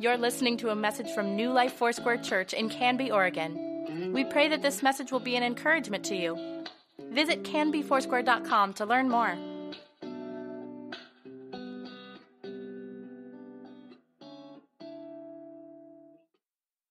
You're 0.00 0.16
listening 0.16 0.56
to 0.58 0.70
a 0.70 0.76
message 0.76 1.10
from 1.10 1.34
New 1.34 1.50
Life 1.50 1.72
Foursquare 1.72 2.18
Church 2.18 2.52
in 2.52 2.68
Canby, 2.68 3.10
Oregon. 3.10 4.12
We 4.12 4.22
pray 4.22 4.46
that 4.46 4.62
this 4.62 4.80
message 4.80 5.10
will 5.10 5.18
be 5.18 5.34
an 5.34 5.42
encouragement 5.42 6.04
to 6.04 6.14
you. 6.14 6.38
Visit 7.10 7.42
canbyfoursquare.com 7.42 8.74
to 8.74 8.86
learn 8.86 9.08
more. 9.08 9.36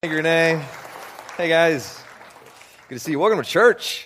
Hey, 0.02 0.10
Renee. 0.10 0.62
Hey, 1.38 1.48
guys. 1.48 2.04
Good 2.90 2.96
to 2.96 3.00
see 3.00 3.12
you. 3.12 3.20
Welcome 3.20 3.42
to 3.42 3.50
church. 3.50 4.06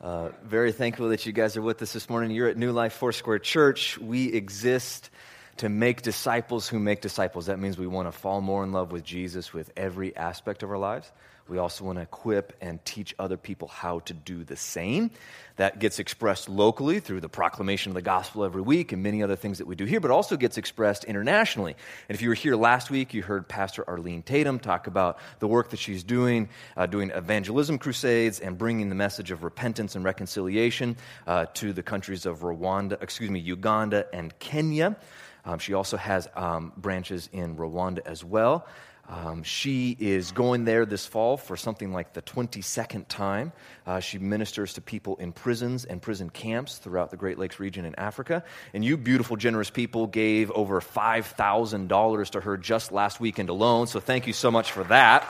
Uh, 0.00 0.30
very 0.42 0.72
thankful 0.72 1.10
that 1.10 1.24
you 1.26 1.32
guys 1.32 1.56
are 1.56 1.62
with 1.62 1.80
us 1.80 1.92
this 1.92 2.10
morning. 2.10 2.32
You're 2.32 2.48
at 2.48 2.56
New 2.56 2.72
Life 2.72 2.94
Foursquare 2.94 3.38
Church. 3.38 3.98
We 3.98 4.32
exist 4.32 5.10
to 5.58 5.68
make 5.68 6.02
disciples 6.02 6.68
who 6.68 6.78
make 6.78 7.00
disciples. 7.00 7.46
That 7.46 7.58
means 7.58 7.78
we 7.78 7.86
want 7.86 8.08
to 8.08 8.12
fall 8.12 8.40
more 8.40 8.64
in 8.64 8.72
love 8.72 8.92
with 8.92 9.04
Jesus 9.04 9.52
with 9.52 9.70
every 9.76 10.14
aspect 10.16 10.62
of 10.62 10.70
our 10.70 10.78
lives. 10.78 11.10
We 11.48 11.58
also 11.58 11.84
want 11.84 11.98
to 11.98 12.02
equip 12.02 12.56
and 12.60 12.82
teach 12.84 13.14
other 13.18 13.36
people 13.36 13.68
how 13.68 13.98
to 14.00 14.14
do 14.14 14.44
the 14.44 14.56
same. 14.56 15.10
That 15.56 15.80
gets 15.80 15.98
expressed 15.98 16.48
locally 16.48 17.00
through 17.00 17.20
the 17.20 17.28
proclamation 17.28 17.90
of 17.90 17.94
the 17.94 18.02
gospel 18.02 18.44
every 18.44 18.62
week 18.62 18.92
and 18.92 19.02
many 19.02 19.22
other 19.22 19.36
things 19.36 19.58
that 19.58 19.66
we 19.66 19.74
do 19.74 19.84
here, 19.84 20.00
but 20.00 20.10
also 20.10 20.36
gets 20.36 20.56
expressed 20.56 21.04
internationally. 21.04 21.76
And 22.08 22.14
if 22.14 22.22
you 22.22 22.28
were 22.28 22.34
here 22.34 22.56
last 22.56 22.90
week, 22.90 23.12
you 23.12 23.22
heard 23.22 23.48
Pastor 23.48 23.84
Arlene 23.86 24.22
Tatum 24.22 24.60
talk 24.60 24.86
about 24.86 25.18
the 25.40 25.48
work 25.48 25.70
that 25.70 25.78
she's 25.78 26.04
doing, 26.04 26.48
uh, 26.76 26.86
doing 26.86 27.10
evangelism 27.10 27.78
crusades 27.78 28.40
and 28.40 28.56
bringing 28.56 28.88
the 28.88 28.94
message 28.94 29.30
of 29.30 29.42
repentance 29.42 29.94
and 29.94 30.04
reconciliation 30.04 30.96
uh, 31.26 31.46
to 31.54 31.72
the 31.72 31.82
countries 31.82 32.24
of 32.24 32.40
Rwanda, 32.40 33.02
excuse 33.02 33.30
me, 33.30 33.40
Uganda 33.40 34.06
and 34.14 34.36
Kenya. 34.38 34.96
Um, 35.44 35.58
she 35.58 35.74
also 35.74 35.96
has 35.96 36.28
um, 36.34 36.72
branches 36.76 37.28
in 37.32 37.56
Rwanda 37.56 38.00
as 38.06 38.24
well. 38.24 38.66
Um, 39.08 39.42
she 39.42 39.96
is 39.98 40.30
going 40.30 40.64
there 40.64 40.86
this 40.86 41.06
fall 41.06 41.36
for 41.36 41.56
something 41.56 41.92
like 41.92 42.12
the 42.12 42.22
22nd 42.22 43.08
time. 43.08 43.52
Uh, 43.84 43.98
she 44.00 44.18
ministers 44.18 44.74
to 44.74 44.80
people 44.80 45.16
in 45.16 45.32
prisons 45.32 45.84
and 45.84 46.00
prison 46.00 46.30
camps 46.30 46.78
throughout 46.78 47.10
the 47.10 47.16
Great 47.16 47.38
Lakes 47.38 47.58
region 47.58 47.84
in 47.84 47.94
Africa. 47.96 48.44
And 48.72 48.84
you, 48.84 48.96
beautiful, 48.96 49.36
generous 49.36 49.70
people, 49.70 50.06
gave 50.06 50.50
over 50.52 50.80
$5,000 50.80 52.30
to 52.30 52.40
her 52.40 52.56
just 52.56 52.92
last 52.92 53.20
weekend 53.20 53.48
alone. 53.48 53.88
So 53.88 53.98
thank 53.98 54.26
you 54.26 54.32
so 54.32 54.50
much 54.50 54.70
for 54.70 54.84
that. 54.84 55.28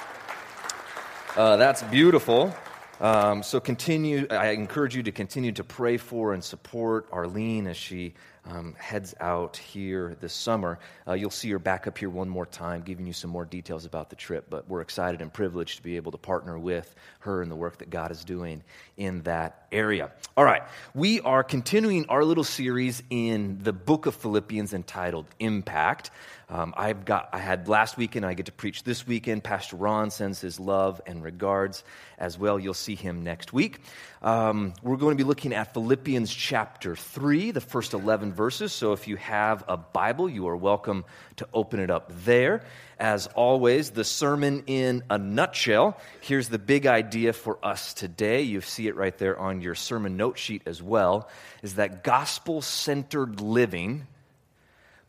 Uh, 1.34 1.56
that's 1.56 1.82
beautiful. 1.84 2.54
Um, 3.00 3.42
so 3.42 3.58
continue. 3.58 4.26
I 4.30 4.50
encourage 4.50 4.94
you 4.94 5.02
to 5.04 5.12
continue 5.12 5.50
to 5.52 5.64
pray 5.64 5.96
for 5.96 6.34
and 6.34 6.44
support 6.44 7.08
Arlene 7.10 7.66
as 7.66 7.76
she 7.76 8.14
um, 8.44 8.74
heads 8.78 9.14
out 9.20 9.56
here 9.56 10.16
this 10.20 10.32
summer. 10.32 10.78
Uh, 11.06 11.12
you'll 11.12 11.30
see 11.30 11.50
her 11.50 11.58
back 11.58 11.86
up 11.86 11.96
here 11.96 12.10
one 12.10 12.28
more 12.28 12.46
time, 12.46 12.82
giving 12.82 13.06
you 13.06 13.12
some 13.12 13.30
more 13.30 13.44
details 13.44 13.84
about 13.84 14.10
the 14.10 14.16
trip. 14.16 14.46
But 14.50 14.68
we're 14.68 14.80
excited 14.80 15.22
and 15.22 15.32
privileged 15.32 15.76
to 15.76 15.82
be 15.82 15.96
able 15.96 16.12
to 16.12 16.18
partner 16.18 16.58
with 16.58 16.92
her 17.20 17.42
in 17.42 17.48
the 17.48 17.56
work 17.56 17.78
that 17.78 17.90
God 17.90 18.10
is 18.10 18.24
doing 18.24 18.62
in 18.96 19.22
that 19.22 19.66
area. 19.70 20.10
All 20.36 20.44
right, 20.44 20.62
we 20.94 21.20
are 21.20 21.44
continuing 21.44 22.06
our 22.08 22.24
little 22.24 22.44
series 22.44 23.02
in 23.10 23.58
the 23.62 23.72
book 23.72 24.06
of 24.06 24.14
Philippians 24.16 24.74
entitled 24.74 25.26
Impact. 25.38 26.10
Um, 26.48 26.74
I've 26.76 27.06
got, 27.06 27.30
I 27.32 27.38
had 27.38 27.66
last 27.66 27.96
weekend, 27.96 28.26
I 28.26 28.34
get 28.34 28.46
to 28.46 28.52
preach 28.52 28.82
this 28.82 29.06
weekend. 29.06 29.42
Pastor 29.42 29.76
Ron 29.76 30.10
sends 30.10 30.38
his 30.38 30.60
love 30.60 31.00
and 31.06 31.22
regards 31.22 31.82
as 32.18 32.38
well. 32.38 32.58
You'll 32.58 32.74
see 32.74 32.94
him 32.94 33.22
next 33.24 33.54
week. 33.54 33.80
Um, 34.22 34.74
we're 34.84 34.98
going 34.98 35.18
to 35.18 35.24
be 35.24 35.26
looking 35.26 35.52
at 35.52 35.74
Philippians 35.74 36.32
chapter 36.32 36.94
3, 36.94 37.50
the 37.50 37.60
first 37.60 37.92
11 37.92 38.32
verses. 38.32 38.72
So 38.72 38.92
if 38.92 39.08
you 39.08 39.16
have 39.16 39.64
a 39.66 39.76
Bible, 39.76 40.28
you 40.28 40.46
are 40.46 40.56
welcome 40.56 41.04
to 41.36 41.48
open 41.52 41.80
it 41.80 41.90
up 41.90 42.12
there. 42.24 42.62
As 43.00 43.26
always, 43.26 43.90
the 43.90 44.04
sermon 44.04 44.62
in 44.68 45.02
a 45.10 45.18
nutshell. 45.18 45.98
Here's 46.20 46.48
the 46.48 46.60
big 46.60 46.86
idea 46.86 47.32
for 47.32 47.58
us 47.64 47.94
today. 47.94 48.42
You 48.42 48.60
see 48.60 48.86
it 48.86 48.94
right 48.94 49.16
there 49.18 49.36
on 49.36 49.60
your 49.60 49.74
sermon 49.74 50.16
note 50.16 50.38
sheet 50.38 50.62
as 50.66 50.80
well, 50.80 51.28
is 51.64 51.74
that 51.74 52.04
gospel 52.04 52.62
centered 52.62 53.40
living 53.40 54.06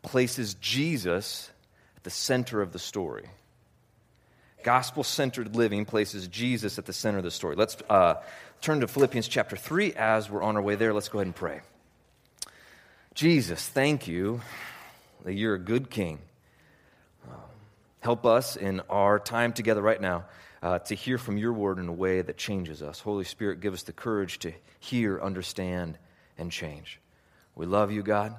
places 0.02 0.56
Jesus 0.56 1.52
at 1.98 2.04
the 2.04 2.10
center 2.10 2.64
of 2.64 2.74
the 2.74 2.80
story. 2.80 3.26
Gospel 4.64 5.04
centered 5.04 5.56
living 5.56 5.86
places 5.86 6.28
Jesus 6.28 6.80
at 6.80 6.86
the 6.86 6.94
center 6.94 7.18
of 7.18 7.24
the 7.26 7.32
story. 7.32 7.56
Let's 7.56 7.78
uh, 7.90 8.16
turn 8.64 8.80
to 8.80 8.88
Philippians 8.88 9.28
chapter 9.28 9.58
3 9.58 9.92
as 9.92 10.30
we're 10.30 10.42
on 10.42 10.56
our 10.56 10.62
way 10.62 10.76
there. 10.76 10.94
Let's 10.94 11.10
go 11.10 11.18
ahead 11.18 11.28
and 11.28 11.36
pray. 11.36 11.60
Jesus, 13.14 13.68
thank 13.68 14.08
you 14.08 14.40
that 15.26 15.34
you're 15.34 15.56
a 15.56 15.60
good 15.60 15.90
king. 15.90 16.18
Um, 17.30 17.40
help 18.00 18.26
us 18.26 18.56
in 18.56 18.80
our 18.90 19.20
time 19.20 19.52
together 19.52 19.82
right 19.82 20.00
now 20.00 20.24
uh, 20.62 20.80
to 20.80 20.96
hear 20.96 21.18
from 21.18 21.38
your 21.38 21.52
word 21.52 21.78
in 21.78 21.90
a 21.90 21.94
way 21.94 22.22
that 22.22 22.38
changes 22.38 22.82
us. 22.82 23.02
Holy 23.02 23.26
Spirit, 23.26 23.60
give 23.60 23.74
us 23.74 23.84
the 23.84 23.92
courage 23.92 24.40
to 24.40 24.54
hear, 24.80 25.20
understand, 25.20 25.98
and 26.38 26.50
change. 26.50 27.02
We 27.56 27.66
love 27.66 27.92
you, 27.92 28.02
God. 28.02 28.34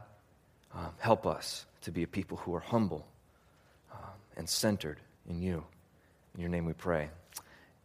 Um, 0.74 0.88
help 1.00 1.26
us 1.26 1.66
to 1.82 1.91
be 1.91 2.02
a 2.02 2.06
people 2.06 2.38
who 2.38 2.54
are 2.54 2.60
humble 2.60 3.06
um, 3.92 4.08
and 4.38 4.48
centered 4.48 5.00
in 5.28 5.42
you. 5.42 5.64
In 6.34 6.41
your 6.41 6.48
name 6.48 6.64
we 6.64 6.72
pray. 6.72 7.10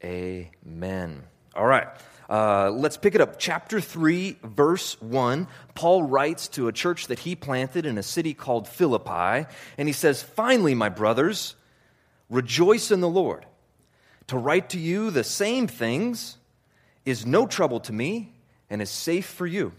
Amen. 0.01 1.23
All 1.55 1.65
right. 1.65 1.87
Uh, 2.29 2.69
let's 2.71 2.97
pick 2.97 3.15
it 3.15 3.21
up. 3.21 3.39
Chapter 3.39 3.81
3, 3.81 4.37
verse 4.43 5.01
1. 5.01 5.47
Paul 5.73 6.03
writes 6.03 6.47
to 6.49 6.67
a 6.67 6.71
church 6.71 7.07
that 7.07 7.19
he 7.19 7.35
planted 7.35 7.85
in 7.85 7.97
a 7.97 8.03
city 8.03 8.33
called 8.33 8.67
Philippi, 8.67 9.47
and 9.77 9.87
he 9.87 9.93
says, 9.93 10.21
Finally, 10.21 10.75
my 10.75 10.89
brothers, 10.89 11.55
rejoice 12.29 12.91
in 12.91 13.01
the 13.01 13.09
Lord. 13.09 13.45
To 14.27 14.37
write 14.37 14.69
to 14.69 14.79
you 14.79 15.09
the 15.09 15.23
same 15.23 15.67
things 15.67 16.37
is 17.03 17.25
no 17.25 17.47
trouble 17.47 17.79
to 17.81 17.93
me 17.93 18.31
and 18.69 18.81
is 18.81 18.91
safe 18.91 19.25
for 19.25 19.47
you. 19.47 19.73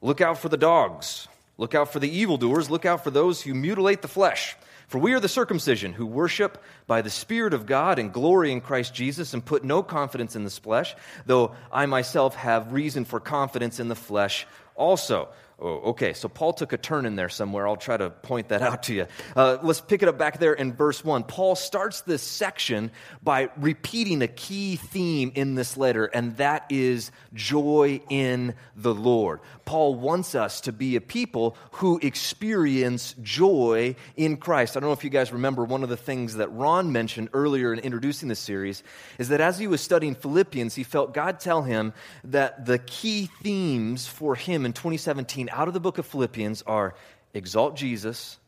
Look 0.00 0.20
out 0.20 0.38
for 0.38 0.48
the 0.48 0.56
dogs 0.56 1.26
Look 1.60 1.74
out 1.74 1.92
for 1.92 1.98
the 1.98 2.08
evildoers. 2.08 2.70
Look 2.70 2.86
out 2.86 3.04
for 3.04 3.10
those 3.10 3.42
who 3.42 3.52
mutilate 3.52 4.00
the 4.00 4.08
flesh. 4.08 4.56
For 4.90 4.98
we 4.98 5.12
are 5.12 5.20
the 5.20 5.28
circumcision 5.28 5.92
who 5.92 6.04
worship 6.04 6.60
by 6.88 7.00
the 7.00 7.10
Spirit 7.10 7.54
of 7.54 7.64
God 7.64 8.00
and 8.00 8.12
glory 8.12 8.50
in 8.50 8.60
Christ 8.60 8.92
Jesus 8.92 9.34
and 9.34 9.44
put 9.44 9.62
no 9.62 9.84
confidence 9.84 10.34
in 10.34 10.42
the 10.42 10.50
flesh, 10.50 10.96
though 11.26 11.54
I 11.70 11.86
myself 11.86 12.34
have 12.34 12.72
reason 12.72 13.04
for 13.04 13.20
confidence 13.20 13.78
in 13.78 13.86
the 13.86 13.94
flesh 13.94 14.48
also. 14.74 15.28
Oh, 15.62 15.90
okay, 15.90 16.14
so 16.14 16.26
Paul 16.26 16.54
took 16.54 16.72
a 16.72 16.78
turn 16.78 17.04
in 17.04 17.16
there 17.16 17.28
somewhere. 17.28 17.68
I'll 17.68 17.76
try 17.76 17.98
to 17.98 18.08
point 18.08 18.48
that 18.48 18.62
out 18.62 18.84
to 18.84 18.94
you. 18.94 19.06
Uh, 19.36 19.58
let's 19.62 19.80
pick 19.80 20.02
it 20.02 20.08
up 20.08 20.16
back 20.16 20.38
there 20.38 20.54
in 20.54 20.72
verse 20.72 21.04
1. 21.04 21.24
Paul 21.24 21.54
starts 21.54 22.00
this 22.00 22.22
section 22.22 22.90
by 23.22 23.50
repeating 23.58 24.22
a 24.22 24.28
key 24.28 24.76
theme 24.76 25.32
in 25.34 25.56
this 25.56 25.76
letter, 25.76 26.06
and 26.06 26.34
that 26.38 26.64
is 26.70 27.12
joy 27.34 28.00
in 28.08 28.54
the 28.74 28.94
Lord. 28.94 29.40
Paul 29.66 29.96
wants 29.96 30.34
us 30.34 30.62
to 30.62 30.72
be 30.72 30.96
a 30.96 31.00
people 31.00 31.56
who 31.72 31.98
experience 32.02 33.14
joy 33.22 33.96
in 34.16 34.38
Christ. 34.38 34.76
I 34.76 34.80
don't 34.80 34.88
know 34.88 34.94
if 34.94 35.04
you 35.04 35.10
guys 35.10 35.30
remember 35.30 35.64
one 35.64 35.82
of 35.82 35.90
the 35.90 35.96
things 35.96 36.36
that 36.36 36.50
Ron 36.52 36.90
mentioned 36.90 37.28
earlier 37.34 37.72
in 37.72 37.80
introducing 37.80 38.30
this 38.30 38.40
series 38.40 38.82
is 39.18 39.28
that 39.28 39.42
as 39.42 39.58
he 39.58 39.66
was 39.66 39.82
studying 39.82 40.14
Philippians, 40.14 40.74
he 40.74 40.84
felt 40.84 41.12
God 41.12 41.38
tell 41.38 41.62
him 41.62 41.92
that 42.24 42.64
the 42.64 42.78
key 42.78 43.28
themes 43.42 44.06
for 44.06 44.34
him 44.34 44.64
in 44.64 44.72
2017 44.72 45.49
out 45.50 45.68
of 45.68 45.74
the 45.74 45.80
book 45.80 45.98
of 45.98 46.06
Philippians 46.06 46.62
are 46.62 46.94
exalt 47.34 47.76
Jesus, 47.76 48.38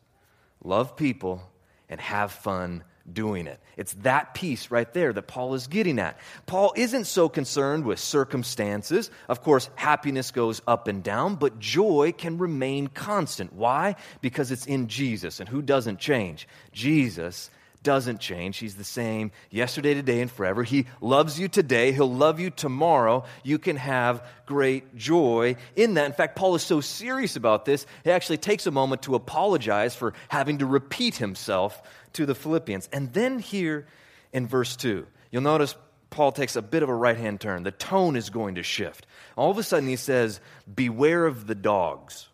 love 0.63 0.95
people, 0.95 1.41
and 1.89 1.99
have 1.99 2.31
fun 2.31 2.83
doing 3.11 3.47
it. 3.47 3.59
It's 3.75 3.93
that 4.01 4.33
piece 4.33 4.71
right 4.71 4.91
there 4.93 5.11
that 5.11 5.23
Paul 5.23 5.55
is 5.55 5.67
getting 5.67 5.99
at. 5.99 6.17
Paul 6.45 6.73
isn't 6.75 7.05
so 7.05 7.27
concerned 7.27 7.83
with 7.85 7.99
circumstances. 7.99 9.11
Of 9.27 9.41
course, 9.41 9.69
happiness 9.75 10.31
goes 10.31 10.61
up 10.67 10.87
and 10.87 11.03
down, 11.03 11.35
but 11.35 11.59
joy 11.59 12.13
can 12.17 12.37
remain 12.37 12.87
constant. 12.87 13.53
Why? 13.53 13.95
Because 14.21 14.51
it's 14.51 14.65
in 14.65 14.87
Jesus. 14.87 15.39
And 15.39 15.49
who 15.49 15.61
doesn't 15.61 15.99
change? 15.99 16.47
Jesus 16.71 17.49
doesn't 17.83 18.19
change. 18.19 18.57
He's 18.57 18.75
the 18.75 18.83
same 18.83 19.31
yesterday, 19.51 19.93
today, 19.93 20.21
and 20.21 20.31
forever. 20.31 20.63
He 20.63 20.87
loves 21.01 21.39
you 21.39 21.47
today. 21.47 21.91
He'll 21.91 22.11
love 22.11 22.39
you 22.39 22.49
tomorrow. 22.49 23.25
You 23.43 23.59
can 23.59 23.75
have 23.75 24.25
great 24.45 24.95
joy 24.95 25.57
in 25.75 25.95
that. 25.95 26.05
In 26.05 26.13
fact, 26.13 26.35
Paul 26.35 26.55
is 26.55 26.63
so 26.63 26.81
serious 26.81 27.35
about 27.35 27.65
this, 27.65 27.85
he 28.03 28.11
actually 28.11 28.37
takes 28.37 28.65
a 28.65 28.71
moment 28.71 29.03
to 29.03 29.15
apologize 29.15 29.95
for 29.95 30.13
having 30.29 30.59
to 30.59 30.65
repeat 30.65 31.15
himself 31.15 31.81
to 32.13 32.25
the 32.25 32.35
Philippians. 32.35 32.89
And 32.91 33.11
then 33.13 33.39
here 33.39 33.85
in 34.31 34.47
verse 34.47 34.75
2, 34.75 35.05
you'll 35.31 35.41
notice 35.41 35.75
Paul 36.09 36.31
takes 36.31 36.55
a 36.55 36.61
bit 36.61 36.83
of 36.83 36.89
a 36.89 36.95
right 36.95 37.17
hand 37.17 37.41
turn. 37.41 37.63
The 37.63 37.71
tone 37.71 38.15
is 38.15 38.29
going 38.29 38.55
to 38.55 38.63
shift. 38.63 39.07
All 39.35 39.51
of 39.51 39.57
a 39.57 39.63
sudden, 39.63 39.89
he 39.89 39.95
says, 39.95 40.39
Beware 40.73 41.25
of 41.25 41.47
the 41.47 41.55
dogs. 41.55 42.27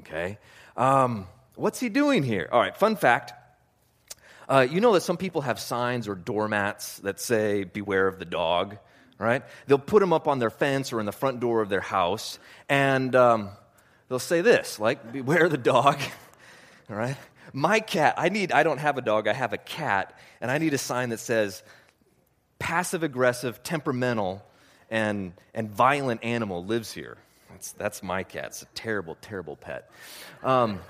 Okay? 0.00 0.38
Um, 0.76 1.26
what's 1.54 1.80
he 1.80 1.88
doing 1.88 2.22
here? 2.22 2.48
All 2.52 2.60
right, 2.60 2.76
fun 2.76 2.96
fact 2.96 3.32
uh, 4.48 4.66
you 4.68 4.80
know 4.80 4.92
that 4.94 5.02
some 5.02 5.16
people 5.16 5.42
have 5.42 5.58
signs 5.58 6.08
or 6.08 6.14
doormats 6.14 6.98
that 6.98 7.20
say, 7.20 7.64
Beware 7.64 8.06
of 8.06 8.18
the 8.18 8.24
dog, 8.24 8.78
right? 9.18 9.42
They'll 9.66 9.78
put 9.78 10.00
them 10.00 10.12
up 10.12 10.28
on 10.28 10.38
their 10.38 10.50
fence 10.50 10.92
or 10.92 11.00
in 11.00 11.06
the 11.06 11.12
front 11.12 11.40
door 11.40 11.60
of 11.60 11.68
their 11.68 11.80
house, 11.80 12.38
and 12.68 13.14
um, 13.14 13.50
they'll 14.08 14.18
say 14.18 14.40
this, 14.40 14.78
like, 14.78 15.12
Beware 15.12 15.48
the 15.48 15.58
dog, 15.58 15.98
all 16.90 16.96
right? 16.96 17.16
my 17.54 17.78
cat, 17.78 18.14
I 18.18 18.30
need, 18.30 18.50
I 18.50 18.64
don't 18.64 18.78
have 18.78 18.98
a 18.98 19.00
dog, 19.00 19.28
I 19.28 19.32
have 19.32 19.52
a 19.52 19.58
cat, 19.58 20.18
and 20.40 20.50
I 20.50 20.58
need 20.58 20.74
a 20.74 20.78
sign 20.78 21.10
that 21.10 21.20
says 21.20 21.62
passive 22.58 23.04
aggressive, 23.04 23.62
temperamental, 23.62 24.44
and, 24.90 25.32
and 25.54 25.70
violent 25.70 26.24
animal 26.24 26.64
lives 26.64 26.92
here. 26.92 27.16
That's, 27.50 27.72
that's 27.72 28.02
my 28.02 28.24
cat. 28.24 28.46
It's 28.46 28.62
a 28.62 28.66
terrible, 28.74 29.16
terrible 29.20 29.54
pet. 29.54 29.88
Um, 30.42 30.80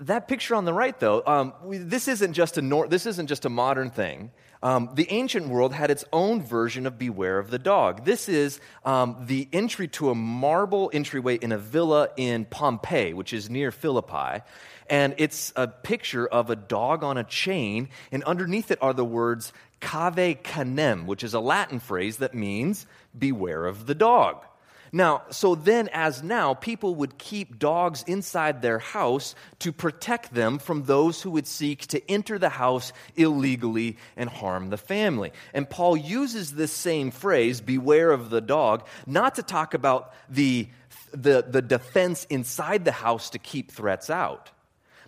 that 0.00 0.28
picture 0.28 0.54
on 0.54 0.64
the 0.64 0.72
right, 0.72 0.98
though, 0.98 1.22
um, 1.26 1.52
this, 1.64 2.08
isn't 2.08 2.32
just 2.32 2.58
a 2.58 2.62
nor- 2.62 2.88
this 2.88 3.06
isn't 3.06 3.26
just 3.26 3.44
a 3.44 3.50
modern 3.50 3.90
thing. 3.90 4.30
Um, 4.62 4.90
the 4.94 5.06
ancient 5.10 5.48
world 5.48 5.72
had 5.72 5.90
its 5.90 6.04
own 6.12 6.42
version 6.42 6.86
of 6.86 6.98
Beware 6.98 7.38
of 7.38 7.50
the 7.50 7.58
Dog. 7.58 8.04
This 8.04 8.28
is 8.28 8.58
um, 8.84 9.16
the 9.26 9.48
entry 9.52 9.88
to 9.88 10.10
a 10.10 10.14
marble 10.14 10.90
entryway 10.92 11.36
in 11.36 11.52
a 11.52 11.58
villa 11.58 12.08
in 12.16 12.46
Pompeii, 12.46 13.12
which 13.12 13.32
is 13.32 13.50
near 13.50 13.70
Philippi. 13.70 14.42
And 14.88 15.14
it's 15.18 15.52
a 15.56 15.68
picture 15.68 16.26
of 16.26 16.50
a 16.50 16.56
dog 16.56 17.04
on 17.04 17.18
a 17.18 17.24
chain, 17.24 17.88
and 18.10 18.24
underneath 18.24 18.70
it 18.70 18.78
are 18.80 18.94
the 18.94 19.04
words 19.04 19.52
cave 19.80 20.38
canem, 20.42 21.06
which 21.06 21.22
is 21.22 21.34
a 21.34 21.40
Latin 21.40 21.80
phrase 21.80 22.18
that 22.18 22.34
means 22.34 22.86
beware 23.16 23.66
of 23.66 23.86
the 23.86 23.94
dog. 23.94 24.44
Now, 24.92 25.22
so 25.30 25.54
then, 25.54 25.88
as 25.92 26.22
now, 26.22 26.54
people 26.54 26.94
would 26.96 27.18
keep 27.18 27.58
dogs 27.58 28.04
inside 28.06 28.62
their 28.62 28.78
house 28.78 29.34
to 29.60 29.72
protect 29.72 30.34
them 30.34 30.58
from 30.58 30.84
those 30.84 31.22
who 31.22 31.30
would 31.32 31.46
seek 31.46 31.86
to 31.88 32.10
enter 32.10 32.38
the 32.38 32.48
house 32.48 32.92
illegally 33.16 33.96
and 34.16 34.28
harm 34.28 34.70
the 34.70 34.76
family. 34.76 35.32
And 35.52 35.68
Paul 35.68 35.96
uses 35.96 36.52
this 36.52 36.72
same 36.72 37.10
phrase, 37.10 37.60
beware 37.60 38.10
of 38.10 38.30
the 38.30 38.40
dog, 38.40 38.86
not 39.06 39.34
to 39.36 39.42
talk 39.42 39.74
about 39.74 40.12
the, 40.28 40.68
the, 41.12 41.44
the 41.48 41.62
defense 41.62 42.24
inside 42.30 42.84
the 42.84 42.92
house 42.92 43.30
to 43.30 43.38
keep 43.38 43.70
threats 43.70 44.10
out 44.10 44.50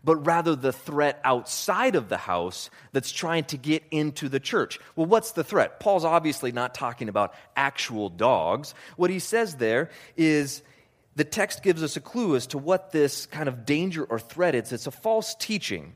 but 0.05 0.17
rather 0.27 0.55
the 0.57 0.73
threat 0.73 1.21
outside 1.25 1.95
of 1.95 2.09
the 2.09 2.17
house 2.17 2.71
that's 2.93 3.11
trying 3.11 3.45
to 3.45 3.57
get 3.57 3.83
into 3.91 4.29
the 4.29 4.41
church. 4.41 4.79
Well, 4.97 5.07
what's 5.07 5.33
the 5.33 5.45
threat? 5.45 5.81
Paul's 5.81 6.05
obviously 6.05 6.53
not 6.53 6.75
talking 6.75 7.09
about 7.09 7.35
actual 7.57 8.09
dogs. 8.09 8.75
What 8.97 9.11
he 9.11 9.19
says 9.19 9.57
there 9.57 9.91
is 10.17 10.63
the 11.17 11.25
text 11.25 11.63
gives 11.63 11.83
us 11.83 11.97
a 11.97 12.01
clue 12.01 12.37
as 12.37 12.47
to 12.49 12.59
what 12.59 12.93
this 12.93 13.27
kind 13.27 13.49
of 13.49 13.67
danger 13.67 14.05
or 14.05 14.19
threat 14.21 14.55
is. 14.55 14.73
It's 14.73 14.87
a 14.87 14.93
false 14.93 15.35
teaching. 15.35 15.95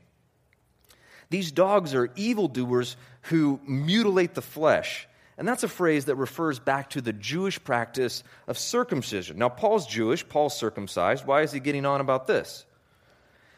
These 1.29 1.51
dogs 1.51 1.93
are 1.93 2.11
evildoers 2.15 2.97
who 3.23 3.59
mutilate 3.65 4.33
the 4.33 4.41
flesh. 4.41 5.07
And 5.37 5.47
that's 5.47 5.63
a 5.63 5.67
phrase 5.67 6.05
that 6.05 6.15
refers 6.15 6.59
back 6.59 6.91
to 6.91 7.01
the 7.01 7.13
Jewish 7.13 7.63
practice 7.63 8.23
of 8.47 8.57
circumcision. 8.57 9.37
Now, 9.37 9.49
Paul's 9.49 9.87
Jewish, 9.87 10.27
Paul's 10.27 10.55
circumcised. 10.55 11.25
Why 11.25 11.41
is 11.41 11.51
he 11.51 11.59
getting 11.59 11.85
on 11.85 12.01
about 12.01 12.27
this? 12.27 12.65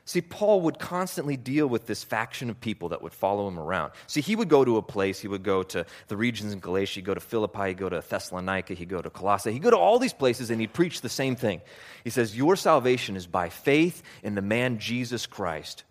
See, 0.08 0.22
Paul 0.22 0.62
would 0.62 0.78
constantly 0.78 1.36
deal 1.36 1.66
with 1.66 1.88
this 1.88 2.04
faction 2.04 2.52
of 2.52 2.62
people 2.62 2.90
that 2.90 3.02
would 3.02 3.12
follow 3.12 3.48
him 3.48 3.58
around. 3.58 3.92
See, 4.06 4.22
he 4.22 4.36
would 4.36 4.50
go 4.50 4.64
to 4.64 4.78
a 4.78 4.84
place, 4.84 5.20
he 5.20 5.28
would 5.28 5.42
go 5.42 5.64
to 5.64 5.84
the 6.10 6.16
regions 6.16 6.54
in 6.54 6.60
Galatia, 6.60 6.96
he'd 6.96 7.06
go 7.06 7.16
to 7.16 7.20
Philippi, 7.20 7.70
he'd 7.70 7.80
go 7.80 7.90
to 7.90 8.04
Thessalonica, 8.08 8.76
he'd 8.76 8.88
go 8.88 9.02
to 9.02 9.10
Colossae, 9.10 9.52
he'd 9.52 9.64
go 9.64 9.72
to 9.72 9.78
all 9.78 9.98
these 9.98 10.14
places 10.14 10.52
and 10.52 10.62
he'd 10.62 10.74
preach 10.74 11.02
the 11.02 11.10
same 11.10 11.36
thing. 11.36 11.60
He 12.04 12.12
says, 12.12 12.38
Your 12.38 12.56
salvation 12.56 13.16
is 13.16 13.26
by 13.26 13.50
faith 13.50 14.04
in 14.22 14.36
the 14.36 14.44
man 14.44 14.78
Jesus 14.78 15.26
Christ, 15.26 15.84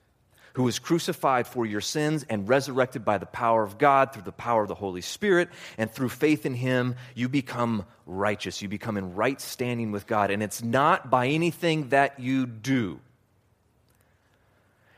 who 0.52 0.62
was 0.62 0.78
crucified 0.78 1.48
for 1.48 1.66
your 1.66 1.80
sins 1.80 2.24
and 2.30 2.48
resurrected 2.48 3.04
by 3.04 3.18
the 3.18 3.26
power 3.26 3.64
of 3.64 3.78
God 3.78 4.12
through 4.12 4.22
the 4.22 4.30
power 4.30 4.62
of 4.62 4.68
the 4.68 4.76
Holy 4.76 5.00
Spirit. 5.00 5.48
And 5.76 5.90
through 5.90 6.10
faith 6.10 6.46
in 6.46 6.54
him, 6.54 6.94
you 7.16 7.28
become 7.28 7.84
righteous. 8.06 8.62
You 8.62 8.68
become 8.68 8.96
in 8.96 9.16
right 9.16 9.40
standing 9.40 9.90
with 9.90 10.06
God. 10.06 10.30
And 10.30 10.40
it's 10.40 10.62
not 10.62 11.10
by 11.10 11.26
anything 11.26 11.88
that 11.88 12.20
you 12.20 12.46
do. 12.46 13.00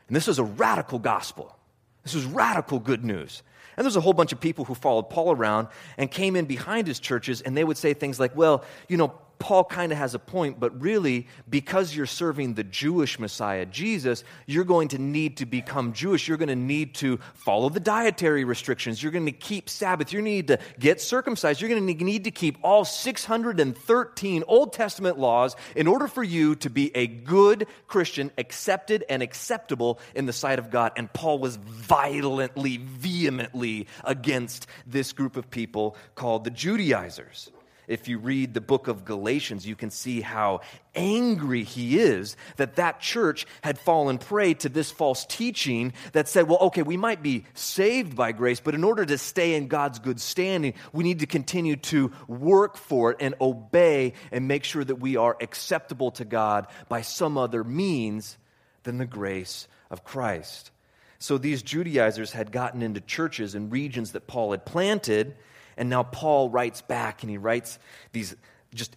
And 0.07 0.15
this 0.15 0.27
was 0.27 0.39
a 0.39 0.43
radical 0.43 0.99
gospel. 0.99 1.55
This 2.03 2.15
was 2.15 2.25
radical 2.25 2.79
good 2.79 3.03
news. 3.03 3.43
And 3.75 3.85
there's 3.85 3.95
a 3.95 4.01
whole 4.01 4.13
bunch 4.13 4.31
of 4.31 4.39
people 4.39 4.65
who 4.65 4.73
followed 4.73 5.09
Paul 5.09 5.31
around 5.31 5.67
and 5.97 6.09
came 6.09 6.35
in 6.35 6.45
behind 6.45 6.87
his 6.87 6.99
churches, 6.99 7.41
and 7.41 7.55
they 7.55 7.63
would 7.63 7.77
say 7.77 7.93
things 7.93 8.19
like, 8.19 8.35
well, 8.35 8.63
you 8.87 8.97
know, 8.97 9.13
Paul 9.39 9.63
kind 9.63 9.91
of 9.91 9.97
has 9.97 10.15
a 10.15 10.19
point, 10.19 10.59
but 10.59 10.79
really, 10.81 11.27
because 11.49 11.95
you're 11.95 12.05
serving 12.05 12.55
the 12.55 12.63
Jewish 12.63 13.19
Messiah, 13.19 13.65
Jesus, 13.65 14.23
you're 14.45 14.63
going 14.63 14.89
to 14.89 14.97
need 14.97 15.37
to 15.37 15.45
become 15.45 15.93
Jewish. 15.93 16.27
You're 16.27 16.37
going 16.37 16.49
to 16.49 16.55
need 16.55 16.95
to 16.95 17.19
follow 17.33 17.69
the 17.69 17.79
dietary 17.79 18.43
restrictions. 18.43 19.01
You're 19.01 19.11
going 19.11 19.25
to 19.25 19.31
keep 19.31 19.69
Sabbath. 19.69 20.11
You're 20.11 20.21
going 20.21 20.31
to 20.31 20.35
need 20.35 20.47
to 20.47 20.59
get 20.79 21.01
circumcised. 21.01 21.61
You're 21.61 21.69
going 21.69 21.85
to 21.85 22.03
need 22.03 22.23
to 22.23 22.31
keep 22.31 22.57
all 22.63 22.83
613 22.85 24.43
Old 24.47 24.73
Testament 24.73 25.19
laws 25.19 25.55
in 25.75 25.87
order 25.87 26.07
for 26.07 26.23
you 26.23 26.55
to 26.55 26.69
be 26.69 26.95
a 26.95 27.07
good 27.07 27.67
Christian, 27.87 28.31
accepted 28.37 29.03
and 29.09 29.21
acceptable 29.21 29.99
in 30.15 30.25
the 30.25 30.33
sight 30.33 30.59
of 30.59 30.71
God. 30.71 30.93
And 30.95 31.11
Paul 31.13 31.39
was 31.39 31.57
violently, 31.57 32.77
vehemently 32.77 33.87
against 34.03 34.67
this 34.85 35.13
group 35.13 35.37
of 35.37 35.49
people 35.49 35.95
called 36.15 36.43
the 36.43 36.49
Judaizers. 36.51 37.51
If 37.87 38.09
you 38.09 38.17
read 38.17 38.53
the 38.53 38.61
book 38.61 38.89
of 38.89 39.05
Galatians, 39.05 39.65
you 39.65 39.75
can 39.75 39.91
see 39.91 40.19
how 40.19 40.59
angry 40.93 41.63
he 41.63 41.99
is 41.99 42.35
that 42.57 42.75
that 42.75 42.99
church 42.99 43.47
had 43.61 43.79
fallen 43.79 44.17
prey 44.17 44.53
to 44.55 44.67
this 44.67 44.91
false 44.91 45.25
teaching 45.25 45.93
that 46.11 46.27
said, 46.27 46.49
well, 46.49 46.59
okay, 46.59 46.81
we 46.81 46.97
might 46.97 47.23
be 47.23 47.45
saved 47.53 48.15
by 48.15 48.33
grace, 48.33 48.59
but 48.59 48.75
in 48.75 48.83
order 48.83 49.05
to 49.05 49.17
stay 49.17 49.55
in 49.55 49.69
God's 49.69 49.99
good 49.99 50.19
standing, 50.19 50.73
we 50.91 51.05
need 51.05 51.19
to 51.19 51.27
continue 51.27 51.77
to 51.77 52.11
work 52.27 52.75
for 52.75 53.11
it 53.11 53.17
and 53.21 53.35
obey 53.39 54.13
and 54.33 54.49
make 54.49 54.65
sure 54.65 54.83
that 54.83 54.95
we 54.95 55.15
are 55.15 55.37
acceptable 55.39 56.11
to 56.11 56.25
God 56.25 56.67
by 56.89 57.01
some 57.01 57.37
other 57.37 57.63
means 57.63 58.37
than 58.83 58.97
the 58.97 59.05
grace 59.05 59.67
of 59.89 60.03
Christ. 60.03 60.71
So 61.19 61.37
these 61.37 61.63
Judaizers 61.63 62.33
had 62.33 62.51
gotten 62.51 62.81
into 62.81 63.01
churches 63.01 63.55
and 63.55 63.71
regions 63.71 64.11
that 64.11 64.27
Paul 64.27 64.51
had 64.51 64.65
planted 64.65 65.35
and 65.77 65.89
now 65.89 66.03
Paul 66.03 66.49
writes 66.49 66.81
back 66.81 67.23
and 67.23 67.29
he 67.29 67.37
writes 67.37 67.79
these 68.11 68.35
just 68.73 68.95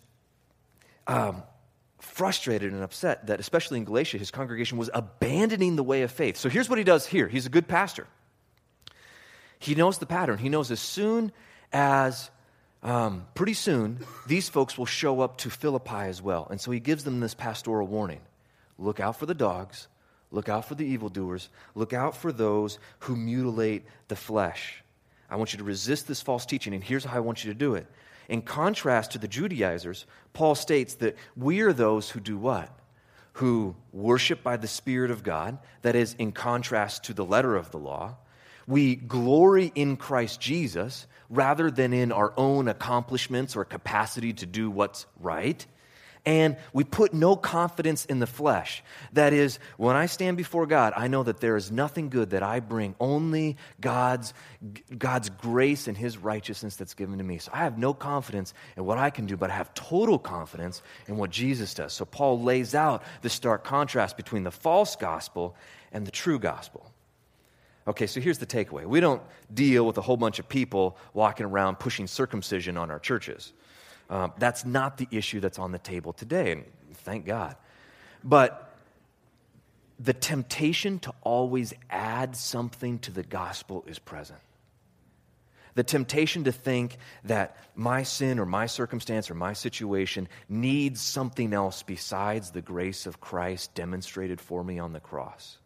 um, 1.06 1.43
frustrated 1.99 2.73
and 2.73 2.82
upset 2.82 3.27
that, 3.27 3.41
especially 3.41 3.79
in 3.79 3.85
Galatia, 3.85 4.19
his 4.19 4.31
congregation 4.31 4.79
was 4.79 4.91
abandoning 4.93 5.77
the 5.77 5.82
way 5.82 6.03
of 6.03 6.11
faith. 6.11 6.37
So 6.37 6.49
here's 6.49 6.69
what 6.69 6.79
he 6.79 6.85
does 6.85 7.06
here 7.06 7.29
he's 7.29 7.47
a 7.47 7.50
good 7.50 7.69
pastor. 7.69 8.06
He 9.59 9.75
knows 9.75 9.99
the 9.99 10.06
pattern. 10.06 10.38
He 10.38 10.49
knows 10.49 10.71
as 10.71 10.81
soon 10.81 11.32
as, 11.71 12.31
um, 12.83 13.26
pretty 13.35 13.53
soon, 13.53 13.99
these 14.26 14.49
folks 14.49 14.79
will 14.79 14.87
show 14.87 15.21
up 15.21 15.37
to 15.38 15.50
Philippi 15.50 16.09
as 16.09 16.23
well. 16.23 16.49
And 16.50 16.59
so 16.59 16.71
he 16.71 16.81
gives 16.81 17.05
them 17.05 17.21
this 17.21 17.35
pastoral 17.35 17.87
warning 17.87 18.21
look 18.79 18.99
out 18.99 19.19
for 19.19 19.26
the 19.26 19.35
dogs, 19.35 19.88
look 20.31 20.49
out 20.49 20.65
for 20.65 20.75
the 20.75 20.87
evildoers, 20.87 21.50
look 21.75 21.93
out 21.93 22.17
for 22.17 22.33
those 22.33 22.78
who 23.00 23.16
mutilate 23.16 23.85
the 24.09 24.16
flesh. 24.16 24.83
I 25.31 25.37
want 25.37 25.53
you 25.53 25.59
to 25.59 25.65
resist 25.65 26.09
this 26.09 26.21
false 26.21 26.45
teaching, 26.45 26.75
and 26.75 26.83
here's 26.83 27.05
how 27.05 27.17
I 27.17 27.21
want 27.21 27.45
you 27.45 27.53
to 27.53 27.59
do 27.59 27.75
it. 27.75 27.87
In 28.29 28.43
contrast 28.43 29.13
to 29.13 29.19
the 29.19 29.29
Judaizers, 29.29 30.07
Paul 30.33 30.55
states 30.55 30.95
that 30.95 31.17
we 31.37 31.61
are 31.61 31.73
those 31.73 32.11
who 32.11 32.21
do 32.21 32.37
what? 32.37 32.69
Who 33.35 33.77
worship 33.93 34.43
by 34.43 34.57
the 34.57 34.69
Spirit 34.69 35.11
of 35.11 35.23
God, 35.23 35.59
that 35.83 35.97
is, 35.97 36.15
in 36.19 36.33
contrast 36.33 37.05
to 37.05 37.15
the 37.15 37.25
letter 37.25 37.57
of 37.57 37.71
the 37.71 37.79
law. 37.79 38.17
We 38.67 38.97
glory 38.97 39.73
in 39.75 39.97
Christ 39.97 40.41
Jesus 40.41 41.07
rather 41.29 41.71
than 41.71 41.93
in 41.93 42.13
our 42.13 42.33
own 42.37 42.69
accomplishments 42.69 43.57
or 43.57 43.65
capacity 43.65 44.33
to 44.35 44.47
do 44.47 44.71
what's 44.71 45.07
right 45.21 45.65
and 46.27 46.57
we 46.73 46.85
put 46.85 47.15
no 47.15 47.37
confidence 47.37 48.05
in 48.05 48.19
the 48.19 48.27
flesh. 48.27 48.83
That 49.12 49.33
is, 49.33 49.59
when 49.77 49.97
I 49.97 50.07
stand 50.07 50.37
before 50.37 50.67
God, 50.67 50.93
I 50.97 51.09
know 51.09 51.23
that 51.23 51.41
there 51.41 51.57
is 51.57 51.71
nothing 51.71 52.11
good 52.11 52.31
that 52.31 52.43
I 52.43 52.61
bring, 52.61 52.95
only 53.00 53.57
God's, 53.81 54.35
God's 54.97 55.31
grace 55.31 55.89
and 55.89 55.97
His 55.97 56.19
righteousness 56.19 56.77
that's 56.77 56.95
given 56.95 57.19
to 57.19 57.25
me. 57.25 57.39
So 57.39 57.50
I 57.55 57.59
have 57.59 57.79
no 57.79 57.95
confidence 57.95 58.53
in 58.77 58.85
what 58.85 58.99
I 58.99 59.11
can 59.11 59.27
do, 59.27 59.37
but 59.37 59.50
I 59.50 59.55
have 59.55 59.73
total 59.75 60.19
confidence 60.19 60.83
in 61.07 61.17
what 61.17 61.31
Jesus 61.31 61.73
does. 61.75 61.93
So 61.93 62.05
Paul 62.05 62.43
lays 62.43 62.75
out 62.75 63.03
the 63.23 63.31
stark 63.31 63.65
contrast 63.65 64.17
between 64.17 64.45
the 64.45 64.50
false 64.50 64.97
gospel 64.97 65.57
and 65.93 66.07
the 66.07 66.11
true 66.11 66.39
gospel. 66.39 66.91
Okay, 67.89 68.07
so 68.07 68.21
here's 68.21 68.39
the 68.39 68.47
takeaway. 68.47 68.85
We 68.85 69.00
don't 69.00 69.23
deal 69.53 69.87
with 69.87 69.97
a 69.97 70.03
whole 70.03 70.19
bunch 70.19 70.39
of 70.39 70.49
people 70.49 70.97
walking 71.15 71.47
around 71.47 71.79
pushing 71.79 72.07
circumcision 72.07 72.77
on 72.77 72.91
our 72.91 72.99
churches. 72.99 73.53
Um, 74.11 74.33
that's 74.38 74.64
not 74.64 74.99
the 74.99 75.09
issue 75.12 75.38
that's 75.40 75.59
on 75.59 75.71
the 75.71 75.79
table 75.79 76.12
today, 76.12 76.52
and 76.52 76.64
thank 76.93 77.25
God. 77.25 77.55
But 78.25 78.75
the 80.00 80.12
temptation 80.12 80.99
to 81.00 81.14
always 81.23 81.73
add 81.88 82.35
something 82.35 82.99
to 83.00 83.12
the 83.12 83.23
gospel 83.23 83.85
is 83.87 83.99
present. 83.99 84.40
The 85.75 85.85
temptation 85.85 86.45
to 86.45 86.52
think 86.52 86.97
that 87.25 87.57
my 87.76 88.02
sin 88.02 88.40
or 88.40 88.47
my 88.47 88.67
circumstance 88.67 89.31
or 89.31 89.35
my 89.35 89.52
situation 89.52 90.29
needs 90.49 91.00
something 91.00 91.52
else 91.52 91.85
besides 91.85 92.50
the 92.50 92.61
grace 92.61 93.07
of 93.07 93.21
Christ 93.21 93.75
demonstrated 93.76 94.40
for 94.40 94.64
me 94.64 94.81
on 94.81 94.93
the 94.93 95.00
cross. 95.00 95.59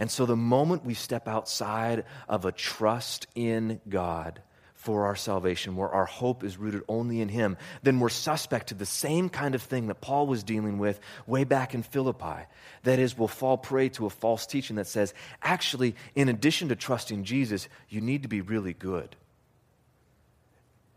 And 0.00 0.10
so, 0.10 0.26
the 0.26 0.36
moment 0.36 0.84
we 0.84 0.94
step 0.94 1.28
outside 1.28 2.04
of 2.28 2.44
a 2.44 2.52
trust 2.52 3.26
in 3.34 3.80
God 3.88 4.42
for 4.82 5.06
our 5.06 5.14
salvation, 5.14 5.76
where 5.76 5.88
our 5.88 6.06
hope 6.06 6.42
is 6.42 6.56
rooted 6.56 6.82
only 6.88 7.20
in 7.20 7.28
Him, 7.28 7.56
then 7.84 8.00
we're 8.00 8.08
suspect 8.08 8.66
to 8.68 8.74
the 8.74 8.84
same 8.84 9.28
kind 9.28 9.54
of 9.54 9.62
thing 9.62 9.86
that 9.86 10.00
Paul 10.00 10.26
was 10.26 10.42
dealing 10.42 10.78
with 10.78 10.98
way 11.24 11.44
back 11.44 11.72
in 11.72 11.84
Philippi. 11.84 12.46
That 12.82 12.98
is, 12.98 13.16
we'll 13.16 13.28
fall 13.28 13.56
prey 13.56 13.90
to 13.90 14.06
a 14.06 14.10
false 14.10 14.44
teaching 14.44 14.76
that 14.76 14.88
says, 14.88 15.14
actually, 15.40 15.94
in 16.16 16.28
addition 16.28 16.70
to 16.70 16.76
trusting 16.76 17.22
Jesus, 17.22 17.68
you 17.88 18.00
need 18.00 18.24
to 18.24 18.28
be 18.28 18.40
really 18.40 18.72
good. 18.72 19.14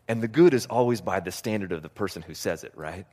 And 0.08 0.20
the 0.20 0.28
good 0.28 0.52
is 0.52 0.66
always 0.66 1.00
by 1.00 1.20
the 1.20 1.30
standard 1.30 1.70
of 1.70 1.82
the 1.82 1.88
person 1.88 2.22
who 2.22 2.34
says 2.34 2.64
it, 2.64 2.72
right? 2.74 3.06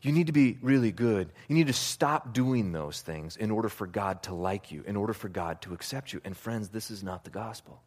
You 0.00 0.10
need 0.10 0.26
to 0.26 0.32
be 0.32 0.58
really 0.60 0.90
good. 0.90 1.30
You 1.46 1.54
need 1.54 1.68
to 1.68 1.72
stop 1.72 2.34
doing 2.34 2.72
those 2.72 3.00
things 3.00 3.36
in 3.36 3.52
order 3.52 3.68
for 3.68 3.86
God 3.86 4.24
to 4.24 4.34
like 4.34 4.72
you, 4.72 4.82
in 4.84 4.96
order 4.96 5.12
for 5.12 5.28
God 5.28 5.62
to 5.62 5.72
accept 5.72 6.12
you. 6.12 6.20
And 6.24 6.36
friends, 6.36 6.70
this 6.70 6.90
is 6.90 7.04
not 7.04 7.22
the 7.22 7.30
gospel 7.30 7.80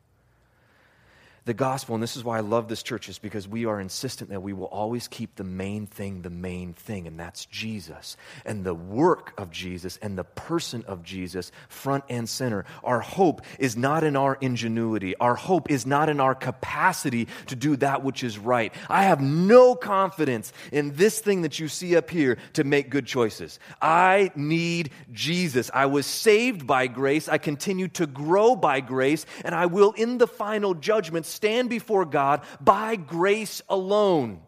the 1.46 1.54
gospel, 1.54 1.94
and 1.94 2.02
this 2.04 2.18
is 2.18 2.24
why 2.24 2.38
I 2.38 2.42
love 2.42 2.68
this 2.68 2.82
church, 2.82 3.08
is 3.08 3.20
because 3.20 3.48
we 3.48 3.66
are 3.66 3.80
insistent 3.80 4.32
that 4.32 4.42
we 4.42 4.52
will 4.52 4.66
always 4.66 5.08
keep 5.08 5.36
the 5.36 5.44
main 5.44 5.86
thing 5.86 6.24
the 6.24 6.30
main 6.32 6.74
thing, 6.74 7.06
and 7.06 7.20
that's 7.20 7.46
Jesus 7.46 8.18
and 8.46 8.64
the 8.64 8.74
work 8.74 9.34
of 9.38 9.52
Jesus 9.52 9.98
and 10.02 10.18
the 10.18 10.24
person 10.24 10.84
of 10.88 11.04
Jesus 11.04 11.52
front 11.70 12.04
and 12.10 12.28
center. 12.28 12.66
Our 12.84 13.00
hope 13.00 13.44
is 13.60 13.78
not 13.78 14.04
in 14.04 14.16
our 14.16 14.40
ingenuity, 14.42 15.16
our 15.18 15.36
hope 15.36 15.70
is 15.70 15.86
not 15.86 16.10
in 16.10 16.20
our 16.20 16.34
capacity 16.34 17.28
to 17.48 17.56
do 17.56 17.76
that 17.78 18.04
which 18.04 18.24
is 18.24 18.40
right. 18.40 18.74
I 18.90 19.04
have 19.04 19.22
no 19.22 19.76
confidence 19.76 20.52
in 20.72 20.96
this 20.96 21.20
thing 21.20 21.44
that 21.44 21.60
you 21.60 21.68
see 21.68 21.96
up 21.96 22.10
here 22.10 22.38
to 22.54 22.64
make 22.64 22.90
good 22.90 23.06
choices. 23.06 23.60
I 23.82 24.32
need 24.36 24.90
Jesus. 25.12 25.70
I 25.74 25.86
was 25.86 26.08
saved 26.08 26.66
by 26.66 26.88
grace, 26.88 27.30
I 27.30 27.38
continue 27.38 27.88
to 27.90 28.08
grow 28.08 28.56
by 28.56 28.80
grace, 28.80 29.28
and 29.44 29.54
I 29.54 29.68
will, 29.68 29.92
in 29.92 30.18
the 30.18 30.28
final 30.28 30.74
judgment, 30.74 31.28
stand 31.36 31.70
before 31.70 32.06
God 32.06 32.42
by 32.62 32.96
grace 32.96 33.62
alone. 33.70 34.42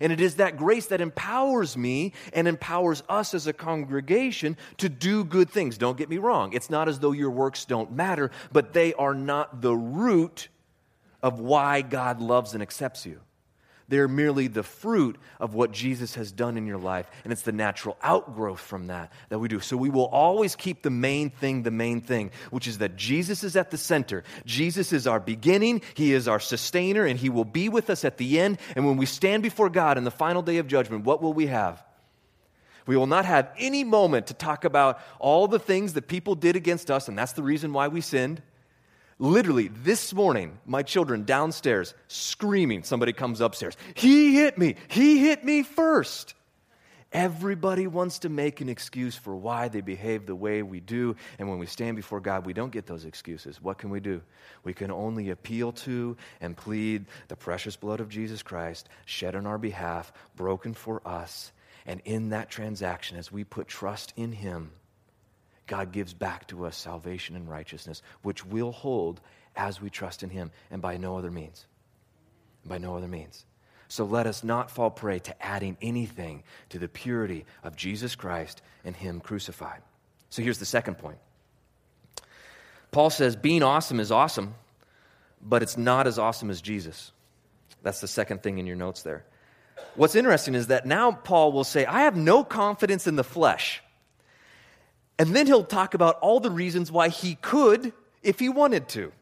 And 0.00 0.12
it 0.12 0.20
is 0.20 0.36
that 0.36 0.56
grace 0.56 0.86
that 0.86 1.00
empowers 1.00 1.76
me 1.76 2.12
and 2.32 2.46
empowers 2.46 3.02
us 3.08 3.34
as 3.34 3.46
a 3.46 3.52
congregation 3.52 4.56
to 4.78 4.88
do 4.88 5.24
good 5.24 5.50
things. 5.50 5.78
Don't 5.78 5.96
get 5.96 6.08
me 6.08 6.18
wrong. 6.18 6.52
It's 6.52 6.70
not 6.70 6.88
as 6.88 6.98
though 6.98 7.12
your 7.12 7.30
works 7.30 7.64
don't 7.64 7.92
matter, 7.92 8.30
but 8.52 8.72
they 8.72 8.92
are 8.94 9.14
not 9.14 9.62
the 9.62 9.74
root 9.74 10.48
of 11.22 11.40
why 11.40 11.82
God 11.82 12.20
loves 12.20 12.52
and 12.52 12.62
accepts 12.62 13.06
you. 13.06 13.20
They're 13.88 14.08
merely 14.08 14.48
the 14.48 14.64
fruit 14.64 15.16
of 15.38 15.54
what 15.54 15.70
Jesus 15.70 16.16
has 16.16 16.32
done 16.32 16.56
in 16.56 16.66
your 16.66 16.78
life. 16.78 17.08
And 17.22 17.32
it's 17.32 17.42
the 17.42 17.52
natural 17.52 17.96
outgrowth 18.02 18.60
from 18.60 18.88
that 18.88 19.12
that 19.28 19.38
we 19.38 19.46
do. 19.46 19.60
So 19.60 19.76
we 19.76 19.90
will 19.90 20.06
always 20.06 20.56
keep 20.56 20.82
the 20.82 20.90
main 20.90 21.30
thing 21.30 21.62
the 21.62 21.70
main 21.70 22.00
thing, 22.00 22.32
which 22.50 22.66
is 22.66 22.78
that 22.78 22.96
Jesus 22.96 23.44
is 23.44 23.54
at 23.54 23.70
the 23.70 23.78
center. 23.78 24.24
Jesus 24.44 24.92
is 24.92 25.06
our 25.06 25.20
beginning, 25.20 25.82
He 25.94 26.12
is 26.12 26.26
our 26.26 26.40
sustainer, 26.40 27.04
and 27.04 27.18
He 27.18 27.30
will 27.30 27.44
be 27.44 27.68
with 27.68 27.88
us 27.88 28.04
at 28.04 28.16
the 28.16 28.40
end. 28.40 28.58
And 28.74 28.84
when 28.86 28.96
we 28.96 29.06
stand 29.06 29.42
before 29.42 29.70
God 29.70 29.98
in 29.98 30.04
the 30.04 30.10
final 30.10 30.42
day 30.42 30.58
of 30.58 30.66
judgment, 30.66 31.04
what 31.04 31.22
will 31.22 31.32
we 31.32 31.46
have? 31.46 31.82
We 32.86 32.96
will 32.96 33.06
not 33.06 33.24
have 33.24 33.50
any 33.58 33.84
moment 33.84 34.28
to 34.28 34.34
talk 34.34 34.64
about 34.64 35.00
all 35.18 35.48
the 35.48 35.58
things 35.58 35.94
that 35.94 36.08
people 36.08 36.34
did 36.34 36.56
against 36.56 36.90
us, 36.90 37.08
and 37.08 37.18
that's 37.18 37.32
the 37.32 37.42
reason 37.42 37.72
why 37.72 37.88
we 37.88 38.00
sinned. 38.00 38.42
Literally, 39.18 39.68
this 39.68 40.12
morning, 40.12 40.58
my 40.66 40.82
children 40.82 41.24
downstairs 41.24 41.94
screaming, 42.06 42.82
somebody 42.82 43.14
comes 43.14 43.40
upstairs. 43.40 43.76
He 43.94 44.34
hit 44.34 44.58
me. 44.58 44.76
He 44.88 45.18
hit 45.18 45.42
me 45.42 45.62
first. 45.62 46.34
Everybody 47.12 47.86
wants 47.86 48.18
to 48.20 48.28
make 48.28 48.60
an 48.60 48.68
excuse 48.68 49.16
for 49.16 49.34
why 49.34 49.68
they 49.68 49.80
behave 49.80 50.26
the 50.26 50.34
way 50.34 50.62
we 50.62 50.80
do. 50.80 51.16
And 51.38 51.48
when 51.48 51.58
we 51.58 51.64
stand 51.64 51.96
before 51.96 52.20
God, 52.20 52.44
we 52.44 52.52
don't 52.52 52.72
get 52.72 52.84
those 52.84 53.06
excuses. 53.06 53.62
What 53.62 53.78
can 53.78 53.88
we 53.88 54.00
do? 54.00 54.20
We 54.64 54.74
can 54.74 54.90
only 54.90 55.30
appeal 55.30 55.72
to 55.72 56.16
and 56.42 56.54
plead 56.54 57.06
the 57.28 57.36
precious 57.36 57.74
blood 57.74 58.00
of 58.00 58.10
Jesus 58.10 58.42
Christ, 58.42 58.90
shed 59.06 59.34
on 59.34 59.46
our 59.46 59.56
behalf, 59.56 60.12
broken 60.34 60.74
for 60.74 61.00
us. 61.08 61.52
And 61.86 62.02
in 62.04 62.30
that 62.30 62.50
transaction, 62.50 63.16
as 63.16 63.32
we 63.32 63.44
put 63.44 63.66
trust 63.66 64.12
in 64.16 64.32
Him, 64.32 64.72
God 65.66 65.92
gives 65.92 66.14
back 66.14 66.46
to 66.48 66.66
us 66.66 66.76
salvation 66.76 67.36
and 67.36 67.48
righteousness, 67.48 68.02
which 68.22 68.44
we'll 68.44 68.72
hold 68.72 69.20
as 69.56 69.80
we 69.80 69.90
trust 69.90 70.22
in 70.22 70.30
Him 70.30 70.50
and 70.70 70.80
by 70.80 70.96
no 70.96 71.16
other 71.16 71.30
means. 71.30 71.66
By 72.64 72.78
no 72.78 72.96
other 72.96 73.08
means. 73.08 73.44
So 73.88 74.04
let 74.04 74.26
us 74.26 74.42
not 74.42 74.70
fall 74.70 74.90
prey 74.90 75.20
to 75.20 75.44
adding 75.44 75.76
anything 75.80 76.42
to 76.70 76.78
the 76.78 76.88
purity 76.88 77.44
of 77.62 77.76
Jesus 77.76 78.14
Christ 78.16 78.62
and 78.84 78.96
Him 78.96 79.20
crucified. 79.20 79.80
So 80.30 80.42
here's 80.42 80.58
the 80.58 80.66
second 80.66 80.98
point 80.98 81.18
Paul 82.90 83.10
says, 83.10 83.36
being 83.36 83.62
awesome 83.62 84.00
is 84.00 84.10
awesome, 84.10 84.54
but 85.40 85.62
it's 85.62 85.76
not 85.76 86.06
as 86.06 86.18
awesome 86.18 86.50
as 86.50 86.60
Jesus. 86.60 87.12
That's 87.82 88.00
the 88.00 88.08
second 88.08 88.42
thing 88.42 88.58
in 88.58 88.66
your 88.66 88.76
notes 88.76 89.02
there. 89.02 89.24
What's 89.94 90.14
interesting 90.14 90.54
is 90.54 90.68
that 90.68 90.86
now 90.86 91.12
Paul 91.12 91.52
will 91.52 91.64
say, 91.64 91.86
I 91.86 92.02
have 92.02 92.16
no 92.16 92.44
confidence 92.44 93.06
in 93.06 93.16
the 93.16 93.24
flesh. 93.24 93.82
And 95.18 95.34
then 95.34 95.46
he'll 95.46 95.64
talk 95.64 95.94
about 95.94 96.18
all 96.20 96.40
the 96.40 96.50
reasons 96.50 96.92
why 96.92 97.08
he 97.08 97.36
could 97.36 97.92
if 98.22 98.38
he 98.38 98.48
wanted 98.48 98.88
to. 98.90 99.12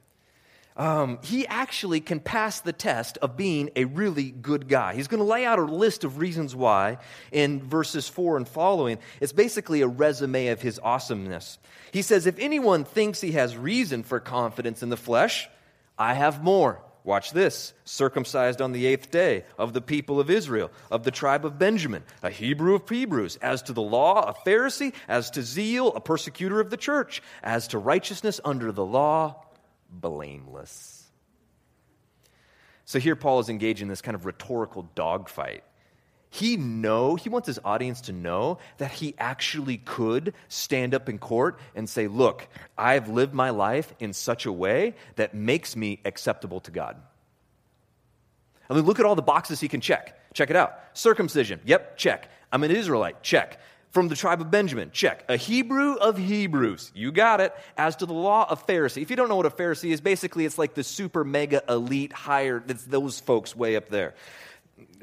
Um, 0.77 1.21
he 1.23 1.47
actually 1.47 2.01
can 2.01 2.19
pass 2.19 2.61
the 2.61 2.73
test 2.73 3.17
of 3.19 3.37
being 3.37 3.71
a 3.77 3.85
really 3.85 4.33
good 4.33 4.69
guy. 4.69 4.95
He's 4.95 5.07
going 5.07 5.21
to 5.21 5.25
lay 5.25 5.45
out 5.45 5.61
a 5.61 5.63
list 5.63 6.03
of 6.03 6.19
reasons 6.19 6.55
why 6.55 6.99
in 7.31 7.63
verses 7.63 8.09
4 8.09 8.39
and 8.39 8.49
following. 8.49 8.99
It's 9.21 9.33
basically 9.33 9.83
a 9.83 9.87
resume 9.87 10.49
of 10.49 10.61
his 10.61 10.81
awesomeness. 10.83 11.59
He 11.93 12.03
says, 12.03 12.27
If 12.27 12.41
anyone 12.41 12.85
thinks 12.85 13.21
he 13.21 13.33
has 13.33 13.57
reason 13.57 14.03
for 14.03 14.19
confidence 14.19 14.83
in 14.83 14.89
the 14.89 14.97
flesh, 14.97 15.49
I 15.97 16.15
have 16.15 16.43
more. 16.43 16.81
Watch 17.05 17.33
this 17.33 17.75
circumcised 17.85 18.63
on 18.63 18.73
the 18.73 18.87
eighth 18.87 19.11
day 19.11 19.45
of 19.59 19.75
the 19.75 19.83
people 19.83 20.19
of 20.19 20.31
Israel, 20.31 20.71
of 20.91 21.05
the 21.05 21.11
tribe 21.11 21.45
of 21.45 21.59
Benjamin, 21.59 22.03
a 22.23 22.31
Hebrew 22.31 22.75
of 22.75 22.89
Hebrews, 22.89 23.37
as 23.37 23.63
to 23.65 23.75
the 23.75 23.83
law, 23.83 24.23
a 24.23 24.49
Pharisee, 24.49 24.95
as 25.07 25.31
to 25.33 25.43
zeal, 25.43 25.89
a 25.89 26.01
persecutor 26.01 26.61
of 26.61 26.71
the 26.71 26.79
church, 26.79 27.23
as 27.43 27.69
to 27.69 27.79
righteousness 27.79 28.41
under 28.43 28.73
the 28.73 28.85
law, 28.85 29.45
blameless. 29.91 31.05
So 32.87 32.99
here 32.99 33.17
Paul 33.17 33.41
is 33.41 33.51
engaging 33.51 33.87
in 33.87 33.91
this 33.91 34.03
kind 34.03 34.15
of 34.15 34.25
rhetorical 34.25 34.89
dogfight 34.95 35.63
he 36.35 36.57
know 36.57 37.15
he 37.15 37.29
wants 37.29 37.47
his 37.47 37.61
audience 37.65 38.01
to 38.01 38.13
know 38.13 38.59
that 38.79 38.91
he 38.91 39.15
actually 39.19 39.77
could 39.77 40.35
stand 40.49 40.93
up 40.93 41.09
in 41.09 41.17
court 41.17 41.61
and 41.77 41.89
say 41.89 42.09
look 42.09 42.49
i've 42.77 43.09
lived 43.09 43.33
my 43.33 43.51
life 43.51 43.95
in 44.01 44.13
such 44.13 44.45
a 44.45 44.53
way 44.53 44.95
that 45.15 45.33
makes 45.33 45.77
me 45.77 46.01
acceptable 46.05 46.59
to 46.59 46.73
god 46.73 46.97
i 48.69 48.75
mean 48.75 48.85
look 48.85 48.99
at 48.99 49.07
all 49.07 49.15
the 49.15 49.23
boxes 49.23 49.61
he 49.61 49.69
can 49.69 49.81
check 49.81 50.19
check 50.35 50.51
it 50.51 50.57
out 50.57 50.75
circumcision 50.93 51.61
yep 51.65 51.97
check 51.97 52.29
i'm 52.51 52.65
an 52.65 52.71
israelite 52.73 53.23
check 53.23 53.61
from 53.93 54.09
the 54.09 54.17
tribe 54.17 54.41
of 54.41 54.51
Benjamin. 54.51 54.91
Check. 54.93 55.25
A 55.29 55.37
Hebrew 55.37 55.95
of 55.95 56.19
Hebrews. 56.19 56.91
You 56.97 57.13
got 57.13 57.41
it. 57.41 57.55
As 57.79 57.95
to 57.97 58.07
the 58.07 58.13
law 58.13 58.45
of 58.51 58.67
Pharisee. 58.67 59.01
If 59.01 59.09
you 59.09 59.15
don't 59.15 59.29
know 59.29 59.37
what 59.37 59.47
a 59.47 59.51
Pharisee 59.51 59.93
is, 59.93 60.01
basically 60.01 60.45
it's 60.45 60.59
like 60.59 60.75
the 60.75 60.83
super 60.83 61.23
mega 61.23 61.63
elite 61.69 62.13
higher, 62.13 62.61
it's 62.67 62.83
those 62.87 63.21
folks 63.21 63.55
way 63.55 63.77
up 63.77 63.89
there. 63.91 64.15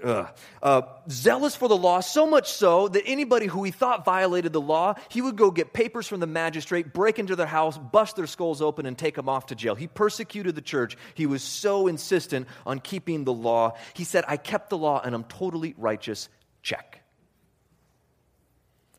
Uh, 0.04 0.82
zealous 1.10 1.56
for 1.56 1.68
the 1.68 1.78
law, 1.78 2.00
so 2.00 2.26
much 2.26 2.52
so 2.52 2.88
that 2.88 3.04
anybody 3.06 3.46
who 3.46 3.64
he 3.64 3.72
thought 3.72 4.04
violated 4.04 4.52
the 4.52 4.62
law, 4.62 4.96
he 5.10 5.22
would 5.22 5.36
go 5.36 5.52
get 5.52 5.74
papers 5.74 6.08
from 6.08 6.20
the 6.20 6.28
magistrate, 6.28 6.94
break 6.94 7.20
into 7.20 7.36
their 7.36 7.46
house, 7.46 7.78
bust 7.78 8.16
their 8.16 8.28
skulls 8.28 8.62
open, 8.62 8.86
and 8.86 8.98
take 8.98 9.16
them 9.16 9.30
off 9.30 9.48
to 9.48 9.56
jail. 9.56 9.76
He 9.76 9.88
persecuted 9.88 10.56
the 10.56 10.62
church. 10.62 10.98
He 11.14 11.26
was 11.26 11.44
so 11.44 11.88
insistent 11.88 12.48
on 12.66 12.80
keeping 12.80 13.24
the 13.24 13.34
law. 13.34 13.74
He 13.94 14.04
said, 14.04 14.24
I 14.28 14.38
kept 14.38 14.70
the 14.70 14.78
law 14.78 15.02
and 15.04 15.14
I'm 15.14 15.26
totally 15.26 15.76
righteous. 15.78 16.30
Check. 16.64 17.02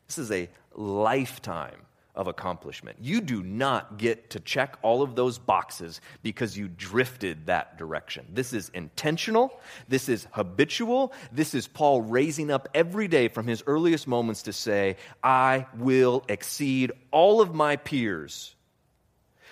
This 0.07 0.17
is 0.17 0.31
a 0.31 0.49
lifetime 0.75 1.81
of 2.15 2.27
accomplishment. 2.27 2.97
You 3.01 3.21
do 3.21 3.41
not 3.41 3.97
get 3.97 4.29
to 4.31 4.39
check 4.39 4.77
all 4.83 5.01
of 5.01 5.15
those 5.15 5.39
boxes 5.39 5.99
because 6.21 6.55
you 6.55 6.67
drifted 6.67 7.47
that 7.47 7.77
direction. 7.77 8.25
This 8.31 8.53
is 8.53 8.69
intentional. 8.69 9.59
This 9.87 10.09
is 10.09 10.27
habitual. 10.31 11.11
This 11.31 11.55
is 11.55 11.67
Paul 11.67 12.01
raising 12.01 12.51
up 12.51 12.69
every 12.75 13.07
day 13.07 13.29
from 13.29 13.47
his 13.47 13.63
earliest 13.65 14.07
moments 14.07 14.43
to 14.43 14.53
say, 14.53 14.97
I 15.23 15.65
will 15.77 16.23
exceed 16.27 16.91
all 17.11 17.41
of 17.41 17.55
my 17.55 17.77
peers. 17.77 18.55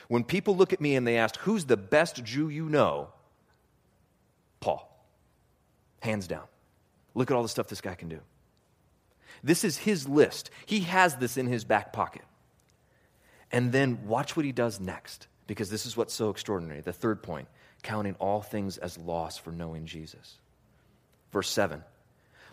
When 0.07 0.23
people 0.23 0.55
look 0.55 0.73
at 0.73 0.81
me 0.81 0.95
and 0.95 1.07
they 1.07 1.17
ask, 1.17 1.37
Who's 1.39 1.65
the 1.65 1.77
best 1.77 2.23
Jew 2.23 2.49
you 2.49 2.69
know? 2.69 3.09
Paul. 4.59 4.87
Hands 6.01 6.27
down. 6.27 6.43
Look 7.15 7.31
at 7.31 7.35
all 7.35 7.43
the 7.43 7.49
stuff 7.49 7.67
this 7.67 7.81
guy 7.81 7.95
can 7.95 8.09
do. 8.09 8.19
This 9.43 9.63
is 9.63 9.77
his 9.77 10.07
list. 10.07 10.51
He 10.65 10.81
has 10.81 11.15
this 11.15 11.37
in 11.37 11.47
his 11.47 11.63
back 11.63 11.93
pocket. 11.93 12.21
And 13.51 13.71
then 13.71 14.07
watch 14.07 14.35
what 14.35 14.45
he 14.45 14.51
does 14.51 14.79
next, 14.79 15.27
because 15.47 15.69
this 15.69 15.85
is 15.85 15.97
what's 15.97 16.13
so 16.13 16.29
extraordinary. 16.29 16.81
The 16.81 16.93
third 16.93 17.21
point 17.21 17.47
counting 17.83 18.15
all 18.19 18.41
things 18.41 18.77
as 18.77 18.97
loss 18.97 19.37
for 19.37 19.51
knowing 19.51 19.85
Jesus. 19.85 20.37
Verse 21.31 21.49
7 21.49 21.83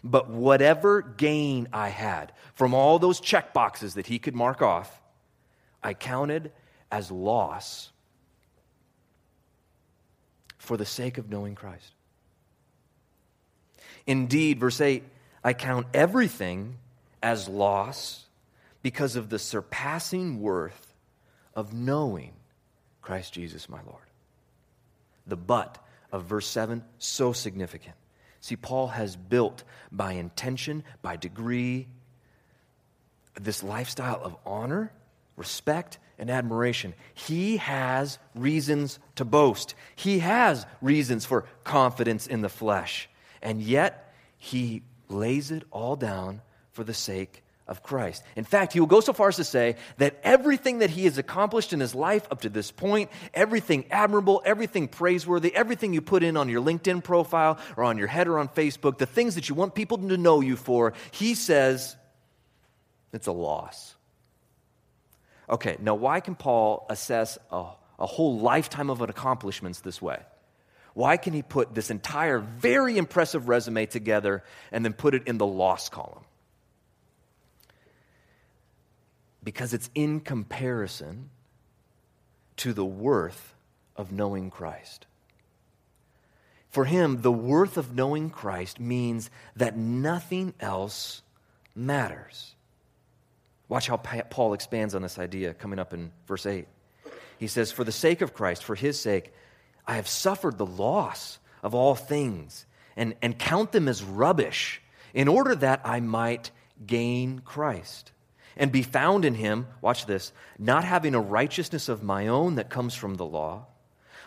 But 0.03 0.29
whatever 0.31 1.03
gain 1.03 1.69
I 1.73 1.89
had 1.89 2.33
from 2.55 2.75
all 2.75 2.99
those 2.99 3.21
check 3.21 3.53
boxes 3.53 3.95
that 3.95 4.07
he 4.07 4.19
could 4.19 4.35
mark 4.35 4.63
off, 4.63 5.01
I 5.83 5.95
counted 5.95 6.53
as 6.91 7.11
loss 7.11 7.91
for 10.59 10.77
the 10.77 10.87
sake 10.87 11.19
of 11.19 11.31
knowing 11.31 11.55
Christ. 11.55 11.93
Indeed, 14.07 14.59
verse 14.59 14.81
8, 14.81 15.05
I 15.45 15.53
count 15.53 15.87
everything 15.93 16.77
as 17.23 17.49
loss 17.49 18.25
because 18.83 19.17
of 19.17 19.29
the 19.29 19.39
surpassing 19.39 20.41
worth 20.41 20.88
of 21.59 21.75
knowing 21.75 22.31
Christ 23.03 23.33
Jesus 23.33 23.69
my 23.69 23.81
Lord. 23.85 24.05
The 25.27 25.37
but 25.37 25.85
of 26.13 26.23
verse 26.23 26.47
7, 26.47 26.85
so 26.99 27.33
significant. 27.33 27.97
See, 28.41 28.55
Paul 28.55 28.87
has 28.87 29.17
built 29.17 29.65
by 29.91 30.13
intention, 30.13 30.85
by 31.03 31.17
degree, 31.17 31.89
this 33.41 33.65
lifestyle 33.65 34.21
of 34.23 34.37
honor, 34.47 34.93
respect, 35.37 35.99
and 36.17 36.31
admiration. 36.31 36.95
He 37.13 37.57
has 37.57 38.21
reasons 38.37 39.01
to 39.17 39.25
boast. 39.25 39.75
He 39.97 40.21
has 40.21 40.65
reasons 40.81 41.25
for 41.25 41.45
confidence 41.65 42.29
in 42.29 42.41
the 42.41 42.49
flesh. 42.49 43.09
And 43.43 43.61
yet, 43.61 44.15
he 44.37 44.85
lays 45.09 45.51
it 45.51 45.65
all 45.73 45.97
down 45.97 46.41
for 46.71 46.85
the 46.85 46.95
sake 46.95 47.43
of 47.69 47.83
Christ. 47.83 48.25
In 48.35 48.45
fact, 48.45 48.73
he 48.73 48.81
will 48.81 48.87
go 48.87 49.01
so 49.01 49.13
far 49.13 49.29
as 49.29 49.37
to 49.37 49.45
say 49.45 49.77
that 49.99 50.19
everything 50.25 50.79
that 50.79 50.91
he 50.91 51.05
has 51.05 51.19
accomplished 51.19 51.73
in 51.73 51.81
his 51.81 51.95
life 51.95 52.27
up 52.31 52.41
to 52.41 52.49
this 52.49 52.71
point, 52.71 53.11
everything 53.35 53.85
admirable, 53.91 54.43
everything 54.45 54.89
praiseworthy, 54.89 55.55
everything 55.55 55.93
you 55.93 56.01
put 56.01 56.23
in 56.23 56.37
on 56.37 56.49
your 56.49 56.63
LinkedIn 56.63 57.05
profile 57.05 57.59
or 57.77 57.85
on 57.85 57.99
your 57.99 58.09
header 58.09 58.39
on 58.39 58.49
Facebook, 58.49 58.99
the 58.99 59.07
things 59.07 59.35
that 59.35 59.49
you 59.49 59.55
want 59.55 59.75
people 59.75 59.99
to 59.99 60.17
know 60.17 60.41
you 60.41 60.57
for, 60.57 60.95
he 61.11 61.35
says 61.35 61.95
it's 63.13 63.27
a 63.27 63.33
loss. 63.33 63.95
Okay, 65.51 65.77
now 65.81 65.95
why 65.95 66.21
can 66.21 66.35
Paul 66.35 66.87
assess 66.91 67.39
a, 67.51 67.67
a 67.99 68.07
whole 68.07 68.39
lifetime 68.39 68.91
of 68.91 69.01
accomplishments 69.01 69.81
this 69.81 70.01
way? 70.01 70.19
Why 70.95 71.17
can 71.17 71.33
he 71.33 71.43
put 71.43 71.75
this 71.75 71.91
entire 71.91 72.39
very 72.39 72.99
impressive 72.99 73.49
resume 73.49 73.87
together 73.87 74.43
and 74.73 74.85
then 74.85 74.95
put 74.95 75.15
it 75.15 75.29
in 75.29 75.39
the 75.39 75.47
loss 75.47 75.89
column? 75.89 76.25
Because 79.49 79.73
it's 79.73 79.89
in 79.95 80.21
comparison 80.21 81.31
to 82.59 82.75
the 82.75 82.85
worth 82.85 83.55
of 83.97 84.13
knowing 84.13 84.51
Christ. 84.51 85.07
For 86.69 86.85
him, 86.85 87.23
the 87.23 87.33
worth 87.33 87.79
of 87.79 87.95
knowing 87.95 88.29
Christ 88.29 88.79
means 88.79 89.31
that 89.57 89.75
nothing 89.75 90.53
else 90.61 91.23
matters. 91.75 92.57
Watch 93.71 93.89
how 93.89 93.97
Paul 93.97 94.53
expands 94.53 94.95
on 94.95 95.01
this 95.01 95.19
idea 95.19 95.55
coming 95.55 95.79
up 95.79 95.95
in 95.95 96.13
verse 96.27 96.45
8. 96.45 96.69
He 97.39 97.47
says, 97.47 97.73
For 97.73 97.85
the 97.85 97.91
sake 97.91 98.21
of 98.21 98.35
Christ, 98.35 98.63
for 98.63 98.75
his 98.75 99.01
sake, 99.01 99.33
I 99.87 99.95
have 99.95 100.09
suffered 100.09 100.59
the 100.59 100.67
loss 100.67 101.39
of 101.63 101.75
all 101.75 101.95
things 101.95 102.67
and, 102.99 103.15
and 103.23 103.39
count 103.39 103.73
them 103.73 103.89
as 103.89 104.05
rubbish 104.05 104.83
in 105.15 105.27
order 105.27 105.55
that 105.55 105.81
I 105.87 106.01
might 106.01 106.51
gain 106.87 107.39
Christ 107.39 108.13
and 108.59 108.73
be 108.73 108.83
found 108.83 109.25
in 109.25 109.35
him, 109.35 109.69
watch 109.81 110.05
this, 110.05 110.33
not 110.59 110.85
having 110.85 111.15
a 111.15 111.21
righteousness 111.21 111.89
of 111.89 112.03
my 112.03 112.27
own 112.27 112.57
that 112.57 112.69
comes 112.69 112.95
from 112.95 113.15
the 113.15 113.25
law, 113.25 113.67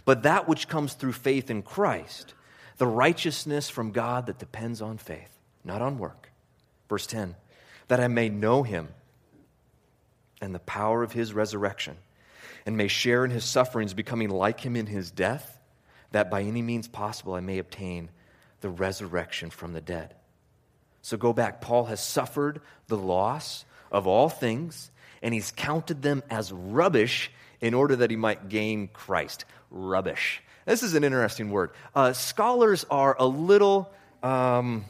but 0.05 0.23
that 0.23 0.47
which 0.47 0.67
comes 0.67 0.93
through 0.93 1.11
faith 1.11 1.51
in 1.51 1.61
Christ, 1.61 2.33
the 2.77 2.87
righteousness 2.87 3.69
from 3.69 3.91
God 3.91 4.25
that 4.25 4.39
depends 4.39 4.81
on 4.81 4.97
faith, 4.97 5.37
not 5.63 5.81
on 5.81 5.99
work. 5.99 6.31
Verse 6.89 7.05
10 7.05 7.35
that 7.87 7.99
I 7.99 8.07
may 8.07 8.29
know 8.29 8.63
him 8.63 8.87
and 10.39 10.55
the 10.55 10.59
power 10.59 11.03
of 11.03 11.11
his 11.11 11.33
resurrection, 11.33 11.97
and 12.65 12.77
may 12.77 12.87
share 12.87 13.25
in 13.25 13.31
his 13.31 13.43
sufferings, 13.43 13.93
becoming 13.93 14.29
like 14.29 14.61
him 14.61 14.77
in 14.77 14.87
his 14.87 15.11
death, 15.11 15.59
that 16.11 16.31
by 16.31 16.41
any 16.41 16.61
means 16.61 16.87
possible 16.87 17.33
I 17.33 17.41
may 17.41 17.57
obtain 17.57 18.09
the 18.61 18.69
resurrection 18.69 19.49
from 19.49 19.73
the 19.73 19.81
dead. 19.81 20.15
So 21.01 21.17
go 21.17 21.33
back. 21.33 21.59
Paul 21.59 21.85
has 21.85 22.01
suffered 22.01 22.61
the 22.87 22.97
loss 22.97 23.65
of 23.91 24.07
all 24.07 24.29
things, 24.29 24.89
and 25.21 25.33
he's 25.33 25.51
counted 25.51 26.01
them 26.01 26.23
as 26.29 26.51
rubbish 26.51 27.31
in 27.59 27.73
order 27.73 27.95
that 27.97 28.09
he 28.09 28.15
might 28.15 28.49
gain 28.49 28.87
Christ. 28.87 29.45
Rubbish. 29.69 30.41
This 30.65 30.83
is 30.83 30.93
an 30.93 31.03
interesting 31.03 31.51
word. 31.51 31.71
Uh, 31.95 32.13
scholars 32.13 32.85
are 32.89 33.15
a 33.19 33.25
little 33.25 33.91
um, 34.23 34.85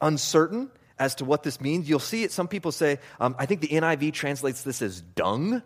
uncertain 0.00 0.70
as 0.98 1.16
to 1.16 1.24
what 1.24 1.42
this 1.42 1.60
means. 1.60 1.88
You'll 1.88 1.98
see 1.98 2.24
it, 2.24 2.32
some 2.32 2.48
people 2.48 2.72
say, 2.72 2.98
um, 3.20 3.34
I 3.38 3.46
think 3.46 3.60
the 3.60 3.68
NIV 3.68 4.12
translates 4.12 4.62
this 4.62 4.82
as 4.82 5.00
dung. 5.00 5.62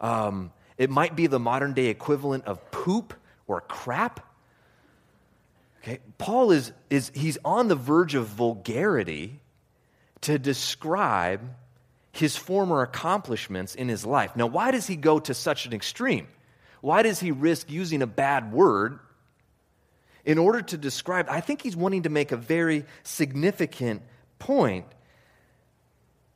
Um, 0.00 0.52
it 0.76 0.90
might 0.90 1.16
be 1.16 1.26
the 1.26 1.40
modern 1.40 1.74
day 1.74 1.86
equivalent 1.86 2.44
of 2.46 2.70
poop 2.70 3.14
or 3.46 3.60
crap. 3.60 4.20
Okay, 5.82 5.98
Paul 6.18 6.52
is, 6.52 6.72
is 6.90 7.10
he's 7.14 7.38
on 7.44 7.68
the 7.68 7.74
verge 7.74 8.14
of 8.14 8.26
vulgarity 8.26 9.40
to 10.22 10.38
describe 10.38 11.40
his 12.12 12.36
former 12.36 12.82
accomplishments 12.82 13.74
in 13.74 13.88
his 13.88 14.04
life. 14.04 14.34
Now, 14.34 14.46
why 14.46 14.70
does 14.70 14.86
he 14.86 14.96
go 14.96 15.18
to 15.20 15.34
such 15.34 15.66
an 15.66 15.72
extreme? 15.72 16.26
Why 16.80 17.02
does 17.02 17.20
he 17.20 17.30
risk 17.30 17.70
using 17.70 18.02
a 18.02 18.06
bad 18.06 18.52
word 18.52 18.98
in 20.24 20.38
order 20.38 20.62
to 20.62 20.76
describe? 20.76 21.26
I 21.28 21.40
think 21.40 21.62
he's 21.62 21.76
wanting 21.76 22.02
to 22.02 22.08
make 22.08 22.32
a 22.32 22.36
very 22.36 22.84
significant 23.02 24.02
point 24.38 24.86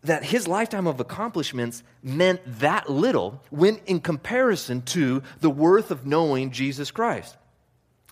that 0.05 0.25
his 0.25 0.49
lifetime 0.49 0.87
of 0.87 0.99
accomplishments 0.99 1.83
meant 2.03 2.41
that 2.61 2.91
little 2.91 3.41
when 3.51 3.77
in 3.87 4.01
comparison 4.01 4.83
to 4.83 5.23
the 5.41 5.51
worth 5.51 5.91
of 5.91 6.07
knowing 6.07 6.51
Jesus 6.51 6.91
Christ. 6.91 7.37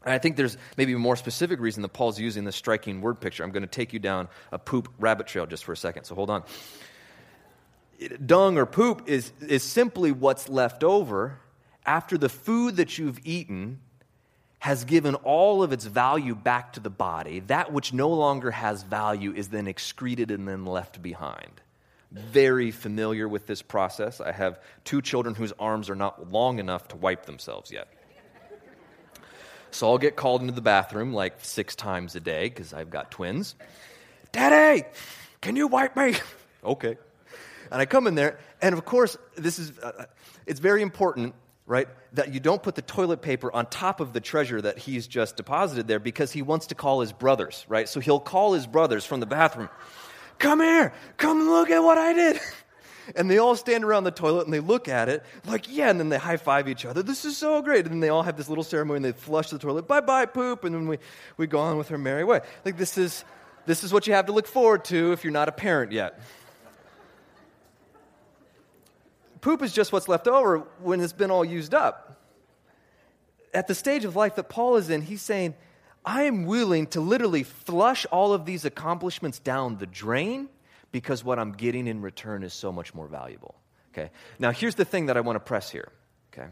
And 0.05 0.15
I 0.15 0.19
think 0.19 0.37
there's 0.37 0.57
maybe 0.77 0.95
a 0.95 0.99
more 0.99 1.17
specific 1.17 1.61
reason 1.61 1.83
that 1.83 1.93
Paul's 1.93 2.19
using 2.19 2.45
this 2.45 2.57
striking 2.57 3.01
word 3.01 3.21
picture. 3.21 3.45
I'm 3.45 3.51
going 3.51 3.63
to 3.63 3.69
take 3.69 3.93
you 3.93 3.99
down 3.99 4.29
a 4.51 4.59
poop 4.59 4.89
rabbit 4.99 5.27
trail 5.27 5.47
just 5.47 5.65
for 5.65 5.73
a 5.73 5.77
second, 5.77 6.05
so 6.05 6.15
hold 6.15 6.31
on. 6.31 6.43
Dung 8.25 8.57
or 8.57 8.65
poop 8.65 9.03
is, 9.07 9.31
is 9.47 9.63
simply 9.63 10.11
what's 10.11 10.49
left 10.49 10.83
over 10.83 11.39
after 11.85 12.17
the 12.17 12.31
food 12.31 12.77
that 12.77 12.97
you've 12.97 13.21
eaten 13.25 13.81
has 14.61 14.85
given 14.85 15.15
all 15.17 15.63
of 15.63 15.73
its 15.73 15.87
value 15.87 16.35
back 16.35 16.75
to 16.75 16.81
the 16.81 16.91
body, 16.91 17.41
that 17.41 17.73
which 17.73 17.93
no 17.93 18.09
longer 18.09 18.51
has 18.51 18.83
value 18.83 19.33
is 19.35 19.49
then 19.49 19.67
excreted 19.67 20.31
and 20.31 20.47
then 20.47 20.67
left 20.67 21.03
behind. 21.03 21.61
Very 22.13 22.71
familiar 22.71 23.29
with 23.29 23.47
this 23.47 23.63
process. 23.63 24.21
I 24.21 24.33
have 24.33 24.61
two 24.85 25.01
children 25.01 25.35
whose 25.35 25.53
arms 25.59 25.89
are 25.89 25.95
not 25.95 26.31
long 26.31 26.59
enough 26.59 26.89
to 26.89 26.97
wipe 26.97 27.25
themselves 27.25 27.71
yet. 27.71 27.89
So 29.75 29.91
I'll 29.91 29.99
get 29.99 30.17
called 30.17 30.41
into 30.41 30.53
the 30.53 30.61
bathroom 30.61 31.13
like 31.13 31.35
six 31.43 31.75
times 31.75 32.15
a 32.17 32.21
day 32.21 32.49
because 32.49 32.73
I've 32.73 32.91
got 32.91 33.11
twins. 33.11 33.55
Daddy, 34.33 34.85
can 35.41 35.57
you 35.57 35.67
wipe 35.67 35.97
me? 35.97 36.15
okay. 36.65 36.97
And 37.71 37.81
I 37.81 37.87
come 37.87 38.07
in 38.07 38.15
there, 38.17 38.39
and 38.61 38.73
of 38.73 38.85
course, 38.85 39.17
this 39.37 39.59
is, 39.59 39.79
uh, 39.79 40.07
it's 40.47 40.61
very 40.61 40.83
important 40.83 41.35
right? 41.71 41.87
That 42.15 42.35
you 42.35 42.41
don't 42.41 42.61
put 42.61 42.75
the 42.75 42.83
toilet 42.83 43.23
paper 43.23 43.51
on 43.53 43.65
top 43.67 44.01
of 44.01 44.13
the 44.13 44.21
treasure 44.21 44.61
that 44.61 44.77
he's 44.77 45.07
just 45.07 45.37
deposited 45.37 45.87
there 45.87 46.01
because 46.01 46.33
he 46.33 46.43
wants 46.43 46.67
to 46.67 46.75
call 46.75 47.01
his 47.01 47.13
brothers, 47.13 47.65
right? 47.69 47.89
So 47.89 48.01
he'll 48.01 48.19
call 48.19 48.55
his 48.55 48.67
brothers 48.67 49.07
from 49.07 49.21
the 49.21 49.27
bathroom, 49.27 49.69
Come 50.41 50.61
here, 50.61 50.93
come 51.17 51.49
look 51.49 51.71
at 51.71 51.79
what 51.79 51.97
I 51.97 52.13
did. 52.13 52.41
And 53.16 53.31
they 53.31 53.38
all 53.38 53.57
stand 53.57 53.85
around 53.85 54.05
the 54.05 54.11
toilet 54.11 54.44
and 54.44 54.53
they 54.55 54.61
look 54.61 54.88
at 54.88 55.09
it, 55.09 55.25
like, 55.46 55.66
yeah, 55.68 55.90
and 55.90 55.99
then 55.99 56.09
they 56.09 56.18
high 56.18 56.37
five 56.37 56.68
each 56.68 56.85
other. 56.85 57.03
This 57.03 57.25
is 57.25 57.37
so 57.37 57.61
great. 57.62 57.85
And 57.85 57.94
then 57.94 58.01
they 58.01 58.09
all 58.09 58.23
have 58.23 58.37
this 58.37 58.49
little 58.49 58.64
ceremony 58.64 58.96
and 58.96 59.05
they 59.05 59.12
flush 59.12 59.51
the 59.51 59.59
toilet, 59.59 59.88
bye 59.88 60.01
bye, 60.01 60.27
poop. 60.27 60.64
And 60.64 60.75
then 60.75 60.87
we, 60.87 60.99
we 61.37 61.46
go 61.46 61.59
on 61.59 61.77
with 61.77 61.90
our 61.90 61.99
merry 61.99 62.25
way. 62.25 62.40
Like, 62.64 62.77
this 62.77 62.99
is, 62.99 63.25
this 63.66 63.85
is 63.85 63.92
what 63.92 64.07
you 64.07 64.14
have 64.14 64.27
to 64.27 64.33
look 64.33 64.46
forward 64.46 64.85
to 64.87 65.12
if 65.12 65.25
you're 65.25 65.33
not 65.33 65.49
a 65.49 65.53
parent 65.53 65.92
yet. 65.92 66.20
Poop 69.40 69.62
is 69.62 69.73
just 69.73 69.92
what's 69.92 70.09
left 70.09 70.29
over 70.29 70.59
when 70.81 71.01
it's 71.01 71.12
been 71.12 71.31
all 71.31 71.44
used 71.44 71.75
up. 71.75 72.20
At 73.55 73.66
the 73.66 73.75
stage 73.75 74.05
of 74.05 74.14
life 74.14 74.37
that 74.37 74.49
Paul 74.49 74.77
is 74.77 74.90
in, 74.90 75.03
he's 75.03 75.23
saying, 75.23 75.55
I 76.05 76.23
am 76.25 76.44
willing 76.44 76.87
to 76.88 77.01
literally 77.01 77.42
flush 77.42 78.07
all 78.11 78.33
of 78.33 78.44
these 78.44 78.64
accomplishments 78.64 79.38
down 79.38 79.79
the 79.79 79.87
drain 79.87 80.49
because 80.92 81.24
what 81.24 81.38
I'm 81.38 81.53
getting 81.53 81.87
in 81.87 82.00
return 82.00 82.42
is 82.42 82.53
so 82.53 82.72
much 82.72 82.94
more 82.94 83.07
valuable. 83.07 83.55
Okay? 83.92 84.11
Now, 84.38 84.50
here's 84.50 84.74
the 84.74 84.85
thing 84.85 85.07
that 85.07 85.16
I 85.16 85.20
want 85.20 85.37
to 85.37 85.40
press 85.40 85.70
here. 85.70 85.92
Okay? 86.33 86.48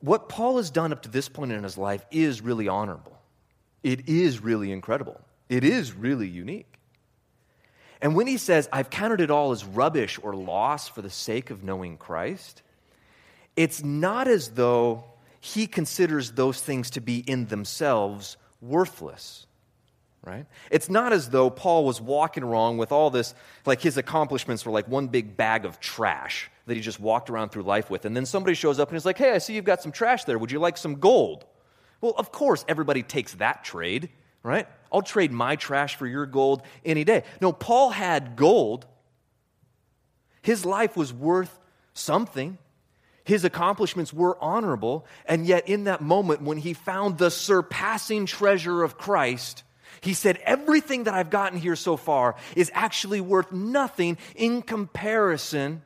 What 0.00 0.28
Paul 0.28 0.58
has 0.58 0.70
done 0.70 0.92
up 0.92 1.02
to 1.02 1.08
this 1.08 1.28
point 1.28 1.52
in 1.52 1.62
his 1.62 1.78
life 1.78 2.04
is 2.10 2.42
really 2.42 2.68
honorable. 2.68 3.18
It 3.82 4.08
is 4.08 4.42
really 4.42 4.72
incredible. 4.72 5.20
It 5.48 5.64
is 5.64 5.92
really 5.92 6.28
unique. 6.28 6.78
And 8.00 8.14
when 8.14 8.26
he 8.26 8.36
says, 8.36 8.68
I've 8.72 8.90
counted 8.90 9.20
it 9.20 9.30
all 9.30 9.52
as 9.52 9.64
rubbish 9.64 10.18
or 10.22 10.34
loss 10.34 10.88
for 10.88 11.00
the 11.00 11.10
sake 11.10 11.50
of 11.50 11.62
knowing 11.62 11.96
Christ, 11.96 12.62
it's 13.56 13.82
not 13.82 14.28
as 14.28 14.50
though 14.50 15.04
he 15.40 15.66
considers 15.66 16.32
those 16.32 16.60
things 16.60 16.90
to 16.90 17.00
be 17.00 17.18
in 17.18 17.46
themselves 17.46 18.36
worthless. 18.60 19.46
Right? 20.24 20.46
It's 20.70 20.88
not 20.88 21.12
as 21.12 21.30
though 21.30 21.50
Paul 21.50 21.84
was 21.84 22.00
walking 22.00 22.42
around 22.42 22.78
with 22.78 22.92
all 22.92 23.10
this, 23.10 23.34
like 23.66 23.80
his 23.80 23.96
accomplishments 23.96 24.64
were 24.64 24.72
like 24.72 24.88
one 24.88 25.08
big 25.08 25.36
bag 25.36 25.64
of 25.64 25.80
trash 25.80 26.50
that 26.66 26.74
he 26.74 26.80
just 26.80 26.98
walked 26.98 27.30
around 27.30 27.50
through 27.50 27.62
life 27.62 27.90
with. 27.90 28.04
And 28.04 28.16
then 28.16 28.26
somebody 28.26 28.54
shows 28.54 28.80
up 28.80 28.88
and 28.88 28.96
he's 28.96 29.04
like, 29.04 29.18
hey, 29.18 29.32
I 29.32 29.38
see 29.38 29.54
you've 29.54 29.64
got 29.64 29.82
some 29.82 29.92
trash 29.92 30.24
there. 30.24 30.38
Would 30.38 30.50
you 30.50 30.58
like 30.58 30.76
some 30.76 30.96
gold? 30.96 31.44
Well, 32.00 32.14
of 32.16 32.32
course, 32.32 32.64
everybody 32.68 33.02
takes 33.02 33.34
that 33.34 33.64
trade, 33.64 34.10
right? 34.42 34.66
I'll 34.92 35.02
trade 35.02 35.32
my 35.32 35.56
trash 35.56 35.96
for 35.96 36.06
your 36.06 36.26
gold 36.26 36.62
any 36.84 37.04
day. 37.04 37.24
No, 37.40 37.52
Paul 37.52 37.90
had 37.90 38.36
gold. 38.36 38.86
His 40.42 40.64
life 40.64 40.96
was 40.96 41.12
worth 41.12 41.58
something. 41.94 42.58
His 43.24 43.44
accomplishments 43.44 44.12
were 44.12 44.36
honorable. 44.42 45.06
And 45.24 45.46
yet, 45.46 45.68
in 45.68 45.84
that 45.84 46.02
moment, 46.02 46.42
when 46.42 46.58
he 46.58 46.74
found 46.74 47.16
the 47.16 47.30
surpassing 47.30 48.26
treasure 48.26 48.82
of 48.82 48.98
Christ, 48.98 49.64
he 50.04 50.12
said, 50.12 50.38
Everything 50.44 51.04
that 51.04 51.14
I've 51.14 51.30
gotten 51.30 51.58
here 51.58 51.76
so 51.76 51.96
far 51.96 52.36
is 52.54 52.70
actually 52.74 53.22
worth 53.22 53.50
nothing 53.52 54.18
in 54.36 54.60
comparison 54.60 55.82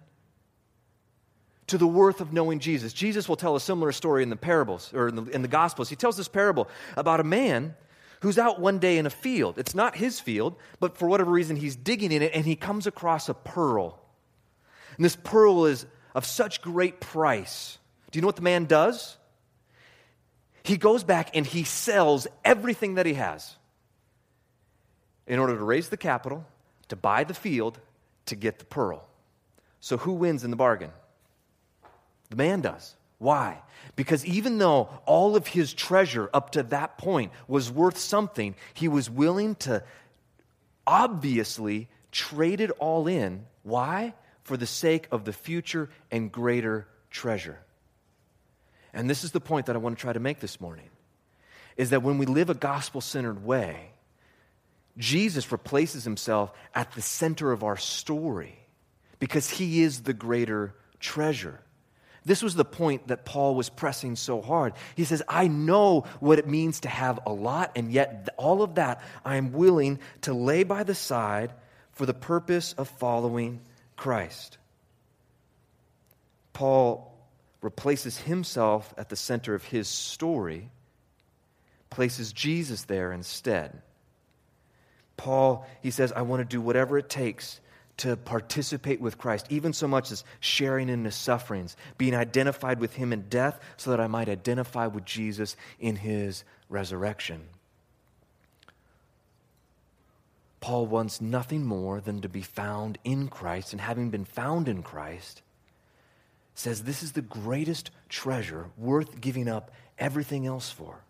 to 1.69 1.79
the 1.79 1.87
worth 1.87 2.21
of 2.21 2.33
knowing 2.33 2.59
Jesus. 2.59 2.93
Jesus 2.93 3.29
will 3.29 3.37
tell 3.37 3.55
a 3.55 3.61
similar 3.61 3.93
story 3.93 4.23
in 4.23 4.31
the 4.31 4.37
parables 4.37 4.93
or 4.93 5.09
in 5.09 5.17
the, 5.17 5.23
in 5.27 5.43
the 5.43 5.49
Gospels. 5.49 5.89
He 5.89 5.97
tells 5.97 6.17
this 6.17 6.27
parable 6.27 6.69
about 6.97 7.21
a 7.21 7.25
man 7.25 7.77
who's 8.21 8.39
out 8.39 8.59
one 8.59 8.81
day 8.81 8.99
in 8.99 9.07
a 9.07 9.11
field. 9.11 9.59
It's 9.59 9.75
not 9.75 9.95
his 9.95 10.19
field, 10.19 10.57
but 10.81 10.97
for 10.97 11.09
whatever 11.09 11.31
reason, 11.31 11.55
he's 11.55 11.77
digging 11.77 12.11
in 12.11 12.23
it 12.23 12.33
and 12.35 12.45
he 12.45 12.57
comes 12.57 12.87
across 12.87 13.29
a 13.29 13.35
pearl. 13.35 14.01
And 14.97 15.05
this 15.05 15.15
pearl 15.15 15.67
is 15.67 15.87
of 16.15 16.25
such 16.25 16.61
great 16.61 17.01
price. 17.01 17.79
Do 18.11 18.19
you 18.19 18.23
know 18.23 18.29
what 18.29 18.37
the 18.37 18.43
man 18.43 18.65
does? 18.65 19.17
He 20.65 20.77
goes 20.77 21.05
back 21.05 21.31
and 21.35 21.47
he 21.47 21.63
sells 21.63 22.27
everything 22.45 22.95
that 22.95 23.07
he 23.07 23.15
has 23.15 23.55
in 25.29 25.39
order 25.39 25.57
to 25.57 25.63
raise 25.63 25.91
the 25.91 25.97
capital, 25.97 26.45
to 26.89 26.97
buy 26.97 27.23
the 27.23 27.35
field, 27.35 27.79
to 28.27 28.35
get 28.35 28.59
the 28.59 28.65
pearl. 28.65 29.07
So 29.79 29.99
who 29.99 30.15
wins 30.15 30.43
in 30.43 30.51
the 30.51 30.57
bargain? 30.57 30.91
The 32.31 32.37
man 32.37 32.63
does. 32.63 32.97
Why? 33.19 33.61
Because 33.95 34.25
even 34.25 34.59
though 34.59 34.89
all 35.07 35.37
of 35.37 35.47
his 35.47 35.73
treasure 35.75 36.31
up 36.33 36.51
to 36.53 36.63
that 36.65 36.99
point 36.99 37.33
was 37.47 37.71
worth 37.71 37.99
something, 37.99 38.55
he 38.75 38.89
was 38.89 39.11
willing 39.11 39.55
to 39.57 39.85
obviously 40.87 41.89
trade 42.11 42.61
it 42.61 42.71
all 42.79 43.07
in. 43.07 43.45
Why? 43.63 44.15
For 44.45 44.57
the 44.57 44.67
sake 44.67 45.09
of 45.11 45.25
the 45.25 45.33
future 45.33 45.91
and 46.11 46.33
greater 46.33 46.89
treasure. 47.11 47.59
And 48.95 49.11
this 49.11 49.25
is 49.25 49.33
the 49.33 49.41
point 49.41 49.67
that 49.67 49.77
I 49.77 49.79
want 49.79 49.99
to 49.99 50.01
try 50.01 50.13
to 50.13 50.21
make 50.21 50.41
this 50.41 50.61
morning 50.61 50.89
is 51.77 51.91
that 51.91 52.03
when 52.03 52.19
we 52.19 52.27
live 52.27 52.51
a 52.51 52.55
gospel 52.55 53.01
centered 53.01 53.45
way, 53.45 53.91
Jesus 54.99 55.53
replaces 55.53 56.05
himself 56.05 56.53
at 56.75 56.93
the 56.93 57.03
center 57.03 57.53
of 57.53 57.63
our 57.63 57.77
story 57.77 58.59
because 59.21 59.49
he 59.49 59.83
is 59.83 60.03
the 60.03 60.13
greater 60.13 60.75
treasure. 60.99 61.61
This 62.25 62.43
was 62.43 62.57
the 62.57 62.65
point 62.65 63.09
that 63.09 63.25
Paul 63.25 63.55
was 63.55 63.71
pressing 63.71 64.17
so 64.17 64.43
hard. 64.43 64.75
He 64.97 65.05
says, 65.05 65.23
I 65.29 65.49
know 65.49 66.05
what 66.21 66.39
it 66.39 66.49
means 66.49 66.81
to 66.81 66.89
have 66.89 67.21
a 67.25 67.33
lot, 67.33 67.73
and 67.77 67.91
yet 67.91 68.29
all 68.37 68.61
of 68.63 68.75
that 68.75 69.01
I 69.25 69.37
am 69.37 69.53
willing 69.53 70.01
to 70.23 70.35
lay 70.35 70.65
by 70.65 70.83
the 70.83 70.95
side 70.95 71.53
for 71.93 72.05
the 72.05 72.13
purpose 72.13 72.75
of 72.75 72.89
following 72.89 73.61
Christ. 73.97 74.59
Paul 76.53 77.17
replaces 77.63 78.19
himself 78.19 78.93
at 78.99 79.09
the 79.09 79.17
center 79.17 79.55
of 79.55 79.65
his 79.65 79.89
story, 79.89 80.71
places 81.89 82.33
Jesus 82.33 82.85
there 82.85 83.13
instead. 83.13 83.81
Paul, 85.19 85.67
he 85.83 85.91
says, 85.91 86.13
I 86.13 86.23
want 86.23 86.41
to 86.41 86.45
do 86.47 86.63
whatever 86.63 86.97
it 86.97 87.11
takes 87.11 87.61
to 87.99 88.17
participate 88.17 89.01
with 89.01 89.19
Christ, 89.19 89.47
even 89.51 89.73
so 89.73 89.87
much 89.87 90.11
as 90.13 90.25
sharing 90.41 90.89
in 90.89 91.05
his 91.05 91.17
sufferings, 91.17 91.77
being 91.99 92.15
identified 92.15 92.81
with 92.81 92.95
him 92.95 93.13
in 93.13 93.29
death, 93.29 93.61
so 93.77 93.91
that 93.91 94.01
I 94.01 94.07
might 94.07 94.29
identify 94.29 94.87
with 94.87 95.05
Jesus 95.05 95.57
in 95.81 95.97
his 95.97 96.45
resurrection. 96.71 97.43
Paul 100.61 100.87
wants 100.87 101.21
nothing 101.21 101.67
more 101.67 102.01
than 102.01 102.21
to 102.23 102.29
be 102.29 102.43
found 102.43 102.99
in 103.03 103.29
Christ, 103.29 103.73
and 103.73 103.81
having 103.81 104.11
been 104.11 104.25
found 104.25 104.69
in 104.69 104.83
Christ, 104.83 105.43
says 106.55 106.83
this 106.83 107.03
is 107.03 107.13
the 107.13 107.23
greatest 107.23 107.91
treasure 108.09 108.67
worth 108.77 109.21
giving 109.21 109.49
up 109.49 109.73
everything 109.99 110.47
else 110.47 110.71
for. 110.71 111.01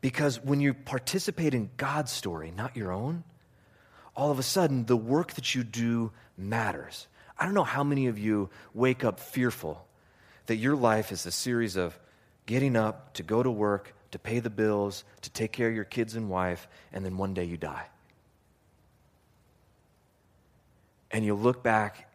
Because 0.00 0.42
when 0.42 0.60
you 0.60 0.74
participate 0.74 1.54
in 1.54 1.70
God's 1.76 2.10
story, 2.10 2.52
not 2.56 2.76
your 2.76 2.90
own, 2.92 3.24
all 4.16 4.30
of 4.30 4.38
a 4.38 4.42
sudden 4.42 4.86
the 4.86 4.96
work 4.96 5.34
that 5.34 5.54
you 5.54 5.62
do 5.62 6.12
matters. 6.36 7.06
I 7.38 7.44
don't 7.44 7.54
know 7.54 7.64
how 7.64 7.84
many 7.84 8.06
of 8.06 8.18
you 8.18 8.50
wake 8.74 9.04
up 9.04 9.20
fearful 9.20 9.86
that 10.46 10.56
your 10.56 10.76
life 10.76 11.12
is 11.12 11.26
a 11.26 11.30
series 11.30 11.76
of 11.76 11.98
getting 12.46 12.76
up 12.76 13.14
to 13.14 13.22
go 13.22 13.42
to 13.42 13.50
work, 13.50 13.94
to 14.10 14.18
pay 14.18 14.40
the 14.40 14.50
bills, 14.50 15.04
to 15.22 15.30
take 15.30 15.52
care 15.52 15.68
of 15.68 15.74
your 15.74 15.84
kids 15.84 16.16
and 16.16 16.28
wife, 16.28 16.66
and 16.92 17.04
then 17.04 17.16
one 17.16 17.34
day 17.34 17.44
you 17.44 17.56
die. 17.56 17.86
And 21.10 21.24
you'll 21.24 21.38
look 21.38 21.62
back 21.62 22.10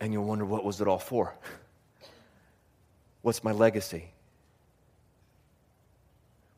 and 0.00 0.12
you'll 0.12 0.24
wonder, 0.24 0.44
what 0.44 0.64
was 0.64 0.80
it 0.80 0.88
all 0.88 0.98
for? 0.98 1.34
What's 3.22 3.42
my 3.42 3.52
legacy? 3.52 4.12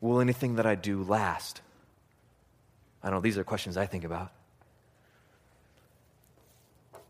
Will 0.01 0.19
anything 0.19 0.55
that 0.55 0.65
I 0.65 0.75
do 0.75 1.03
last? 1.03 1.61
I 3.03 3.11
know, 3.11 3.21
these 3.21 3.37
are 3.37 3.43
questions 3.43 3.77
I 3.77 3.85
think 3.85 4.03
about. 4.03 4.31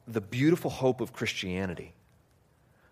The 0.07 0.21
beautiful 0.21 0.69
hope 0.69 0.99
of 0.99 1.13
Christianity, 1.13 1.93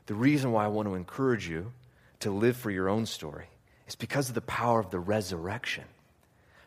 the 0.05 0.13
reason 0.13 0.51
why 0.51 0.63
I 0.63 0.69
want 0.69 0.87
to 0.87 0.95
encourage 0.95 1.47
you 1.47 1.73
to 2.21 2.31
live 2.31 2.55
for 2.55 2.71
your 2.71 2.89
own 2.89 3.05
story, 3.05 3.47
is 3.87 3.95
because 3.95 4.29
of 4.29 4.35
the 4.35 4.41
power 4.41 4.79
of 4.79 4.89
the 4.89 4.99
resurrection. 4.99 5.83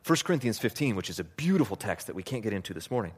1 0.07 0.19
Corinthians 0.25 0.59
15, 0.59 0.97
which 0.97 1.09
is 1.09 1.19
a 1.19 1.25
beautiful 1.25 1.77
text 1.77 2.09
that 2.09 2.17
we 2.17 2.23
can't 2.23 2.43
get 2.43 2.53
into 2.53 2.75
this 2.75 2.91
morning. 2.91 3.13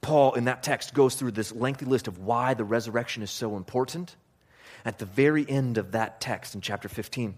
Paul, 0.00 0.34
in 0.34 0.44
that 0.44 0.62
text, 0.62 0.94
goes 0.94 1.14
through 1.16 1.32
this 1.32 1.52
lengthy 1.52 1.84
list 1.84 2.06
of 2.06 2.18
why 2.18 2.54
the 2.54 2.64
resurrection 2.64 3.22
is 3.22 3.30
so 3.30 3.56
important. 3.56 4.14
At 4.84 4.98
the 4.98 5.06
very 5.06 5.48
end 5.48 5.78
of 5.78 5.92
that 5.92 6.20
text 6.20 6.54
in 6.54 6.60
chapter 6.60 6.88
15, 6.88 7.34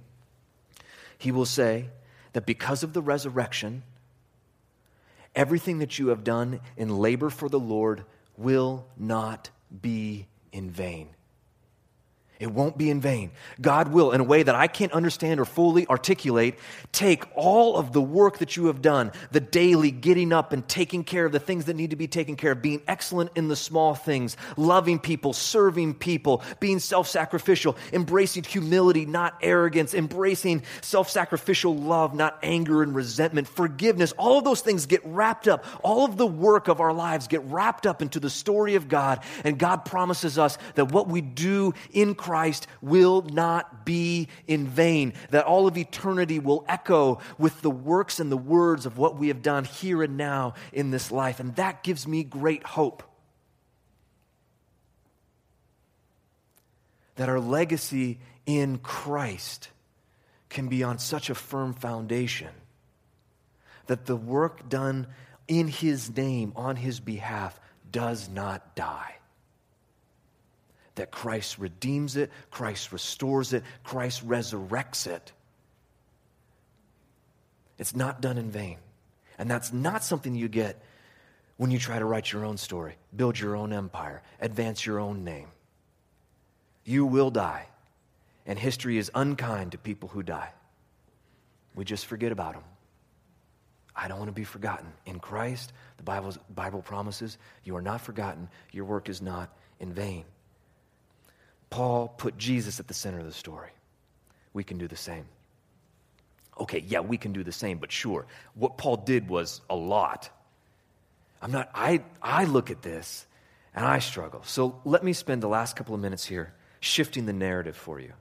he 1.18 1.32
will 1.32 1.44
say 1.44 1.90
that 2.32 2.46
because 2.46 2.82
of 2.82 2.92
the 2.92 3.02
resurrection, 3.02 3.82
everything 5.34 5.78
that 5.80 5.98
you 5.98 6.08
have 6.08 6.24
done 6.24 6.60
in 6.76 6.98
labor 6.98 7.28
for 7.28 7.48
the 7.48 7.60
Lord 7.60 8.04
will 8.36 8.86
not 8.96 9.50
be 9.82 10.26
in 10.52 10.70
vain. 10.70 11.08
It 12.40 12.52
won't 12.52 12.78
be 12.78 12.88
in 12.88 13.00
vain. 13.00 13.32
God 13.60 13.88
will, 13.88 14.12
in 14.12 14.20
a 14.20 14.24
way 14.24 14.44
that 14.44 14.54
I 14.54 14.68
can't 14.68 14.92
understand 14.92 15.40
or 15.40 15.44
fully 15.44 15.88
articulate, 15.88 16.56
take 16.92 17.24
all 17.34 17.76
of 17.76 17.92
the 17.92 18.00
work 18.00 18.38
that 18.38 18.56
you 18.56 18.66
have 18.66 18.80
done, 18.80 19.10
the 19.32 19.40
daily 19.40 19.90
getting 19.90 20.32
up 20.32 20.52
and 20.52 20.66
taking 20.68 21.02
care 21.02 21.26
of 21.26 21.32
the 21.32 21.40
things 21.40 21.64
that 21.64 21.74
need 21.74 21.90
to 21.90 21.96
be 21.96 22.06
taken 22.06 22.36
care 22.36 22.52
of, 22.52 22.62
being 22.62 22.80
excellent 22.86 23.32
in 23.34 23.48
the 23.48 23.56
small 23.56 23.96
things, 23.96 24.36
loving 24.56 25.00
people, 25.00 25.32
serving 25.32 25.94
people, 25.94 26.44
being 26.60 26.78
self 26.78 27.08
sacrificial, 27.08 27.76
embracing 27.92 28.44
humility, 28.44 29.04
not 29.04 29.34
arrogance, 29.42 29.92
embracing 29.92 30.62
self 30.80 31.10
sacrificial 31.10 31.76
love, 31.76 32.14
not 32.14 32.38
anger 32.44 32.84
and 32.84 32.94
resentment, 32.94 33.48
forgiveness. 33.48 34.12
All 34.12 34.38
of 34.38 34.44
those 34.44 34.60
things 34.60 34.86
get 34.86 35.04
wrapped 35.04 35.48
up. 35.48 35.64
All 35.82 36.04
of 36.04 36.16
the 36.16 36.26
work 36.26 36.68
of 36.68 36.80
our 36.80 36.92
lives 36.92 37.26
get 37.26 37.42
wrapped 37.46 37.84
up 37.84 38.00
into 38.00 38.20
the 38.20 38.30
story 38.30 38.76
of 38.76 38.86
God. 38.86 39.24
And 39.42 39.58
God 39.58 39.84
promises 39.84 40.38
us 40.38 40.56
that 40.76 40.92
what 40.92 41.08
we 41.08 41.20
do 41.20 41.74
in 41.90 42.14
Christ 42.14 42.27
Christ 42.28 42.66
will 42.82 43.22
not 43.22 43.86
be 43.86 44.28
in 44.46 44.66
vain, 44.66 45.14
that 45.30 45.46
all 45.46 45.66
of 45.66 45.78
eternity 45.78 46.38
will 46.38 46.62
echo 46.68 47.20
with 47.38 47.62
the 47.62 47.70
works 47.70 48.20
and 48.20 48.30
the 48.30 48.36
words 48.36 48.84
of 48.84 48.98
what 48.98 49.16
we 49.16 49.28
have 49.28 49.40
done 49.40 49.64
here 49.64 50.02
and 50.02 50.18
now 50.18 50.52
in 50.70 50.90
this 50.90 51.10
life. 51.10 51.40
And 51.40 51.56
that 51.56 51.82
gives 51.82 52.06
me 52.06 52.24
great 52.24 52.64
hope. 52.64 53.02
That 57.16 57.30
our 57.30 57.40
legacy 57.40 58.20
in 58.44 58.76
Christ 58.76 59.70
can 60.50 60.68
be 60.68 60.82
on 60.82 60.98
such 60.98 61.30
a 61.30 61.34
firm 61.34 61.72
foundation 61.72 62.50
that 63.86 64.04
the 64.04 64.16
work 64.16 64.68
done 64.68 65.06
in 65.46 65.66
His 65.66 66.14
name, 66.14 66.52
on 66.56 66.76
His 66.76 67.00
behalf, 67.00 67.58
does 67.90 68.28
not 68.28 68.76
die 68.76 69.17
that 70.98 71.10
Christ 71.10 71.58
redeems 71.58 72.16
it, 72.16 72.30
Christ 72.50 72.92
restores 72.92 73.52
it, 73.52 73.64
Christ 73.82 74.26
resurrects 74.28 75.06
it. 75.06 75.32
It's 77.78 77.96
not 77.96 78.20
done 78.20 78.38
in 78.38 78.50
vain. 78.50 78.78
And 79.38 79.50
that's 79.50 79.72
not 79.72 80.04
something 80.04 80.34
you 80.34 80.48
get 80.48 80.82
when 81.56 81.70
you 81.70 81.78
try 81.78 81.98
to 81.98 82.04
write 82.04 82.32
your 82.32 82.44
own 82.44 82.56
story, 82.56 82.96
build 83.16 83.38
your 83.38 83.56
own 83.56 83.72
empire, 83.72 84.22
advance 84.40 84.86
your 84.86 85.00
own 85.00 85.24
name. 85.24 85.48
You 86.84 87.04
will 87.04 87.30
die, 87.30 87.66
and 88.46 88.58
history 88.58 88.98
is 88.98 89.10
unkind 89.14 89.72
to 89.72 89.78
people 89.78 90.08
who 90.08 90.22
die. 90.22 90.50
We 91.74 91.84
just 91.84 92.06
forget 92.06 92.32
about 92.32 92.54
them. 92.54 92.64
I 93.94 94.06
don't 94.06 94.18
want 94.18 94.28
to 94.28 94.34
be 94.34 94.44
forgotten. 94.44 94.86
In 95.06 95.18
Christ, 95.18 95.72
the 95.96 96.38
Bible 96.54 96.82
promises 96.82 97.38
you 97.64 97.74
are 97.76 97.82
not 97.82 98.00
forgotten, 98.00 98.48
your 98.72 98.84
work 98.84 99.08
is 99.08 99.20
not 99.20 99.56
in 99.80 99.92
vain. 99.92 100.24
Paul 101.70 102.08
put 102.08 102.38
Jesus 102.38 102.80
at 102.80 102.88
the 102.88 102.94
center 102.94 103.18
of 103.18 103.26
the 103.26 103.32
story. 103.32 103.70
We 104.52 104.64
can 104.64 104.78
do 104.78 104.88
the 104.88 104.96
same. 104.96 105.26
Okay, 106.58 106.84
yeah, 106.86 107.00
we 107.00 107.16
can 107.16 107.32
do 107.32 107.44
the 107.44 107.52
same, 107.52 107.78
but 107.78 107.92
sure. 107.92 108.26
What 108.54 108.78
Paul 108.78 108.96
did 108.96 109.28
was 109.28 109.60
a 109.70 109.76
lot. 109.76 110.30
I'm 111.40 111.52
not, 111.52 111.70
I, 111.74 112.02
I 112.20 112.44
look 112.44 112.70
at 112.70 112.82
this 112.82 113.26
and 113.74 113.84
I 113.84 114.00
struggle. 114.00 114.42
So 114.44 114.80
let 114.84 115.04
me 115.04 115.12
spend 115.12 115.42
the 115.42 115.48
last 115.48 115.76
couple 115.76 115.94
of 115.94 116.00
minutes 116.00 116.24
here 116.24 116.52
shifting 116.80 117.26
the 117.26 117.32
narrative 117.32 117.76
for 117.76 118.00
you. 118.00 118.12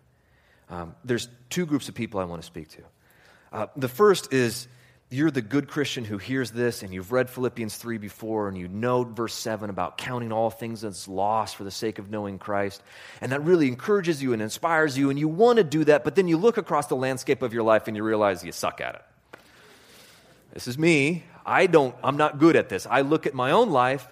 Um, 0.69 0.95
there's 1.03 1.29
two 1.49 1.65
groups 1.65 1.89
of 1.89 1.95
people 1.95 2.19
I 2.19 2.25
want 2.25 2.41
to 2.41 2.45
speak 2.45 2.69
to. 2.69 2.81
Uh, 3.51 3.67
the 3.75 3.87
first 3.87 4.33
is 4.33 4.67
you're 5.09 5.31
the 5.31 5.41
good 5.41 5.69
Christian 5.69 6.03
who 6.03 6.17
hears 6.17 6.51
this 6.51 6.83
and 6.83 6.93
you've 6.93 7.13
read 7.13 7.29
Philippians 7.29 7.77
3 7.77 7.97
before 7.97 8.49
and 8.49 8.57
you 8.57 8.67
know 8.67 9.05
verse 9.05 9.33
7 9.33 9.69
about 9.69 9.97
counting 9.97 10.33
all 10.33 10.49
things 10.49 10.83
as 10.83 11.07
loss 11.07 11.53
for 11.53 11.63
the 11.63 11.71
sake 11.71 11.97
of 11.97 12.09
knowing 12.09 12.37
Christ. 12.37 12.83
And 13.21 13.31
that 13.31 13.43
really 13.43 13.69
encourages 13.69 14.21
you 14.21 14.33
and 14.33 14.41
inspires 14.41 14.97
you 14.97 15.09
and 15.09 15.17
you 15.17 15.29
want 15.29 15.57
to 15.57 15.63
do 15.63 15.85
that, 15.85 16.03
but 16.03 16.15
then 16.15 16.27
you 16.27 16.35
look 16.35 16.57
across 16.57 16.87
the 16.87 16.97
landscape 16.97 17.41
of 17.41 17.53
your 17.53 17.63
life 17.63 17.87
and 17.87 17.95
you 17.95 18.03
realize 18.03 18.43
you 18.43 18.51
suck 18.51 18.81
at 18.81 18.95
it. 18.95 19.39
This 20.53 20.67
is 20.67 20.77
me. 20.77 21.23
I 21.45 21.67
don't, 21.67 21.95
I'm 22.03 22.17
not 22.17 22.37
good 22.37 22.57
at 22.57 22.67
this. 22.67 22.85
I 22.85 23.01
look 23.01 23.25
at 23.25 23.33
my 23.33 23.51
own 23.51 23.69
life 23.69 24.05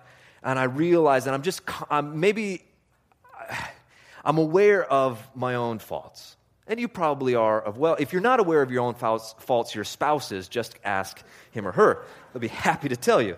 and 0.44 0.58
I 0.58 0.64
realize 0.64 1.26
that 1.26 1.34
I'm 1.34 1.42
just, 1.42 1.62
I'm 1.90 2.22
maybe, 2.22 2.64
I'm 4.24 4.38
aware 4.38 4.86
of 4.86 5.22
my 5.36 5.56
own 5.56 5.80
faults. 5.80 6.38
And 6.68 6.80
you 6.80 6.88
probably 6.88 7.36
are 7.36 7.62
of 7.62 7.78
well. 7.78 7.96
If 8.00 8.12
you're 8.12 8.22
not 8.22 8.40
aware 8.40 8.62
of 8.62 8.72
your 8.72 8.84
own 8.84 8.96
faults, 8.96 9.76
your 9.76 9.84
spouses, 9.84 10.48
just 10.48 10.76
ask 10.84 11.22
him 11.52 11.68
or 11.68 11.72
her. 11.72 12.04
They'll 12.34 12.42
be 12.42 12.48
happy 12.70 12.90
to 12.90 12.96
tell 12.96 13.22
you. 13.22 13.38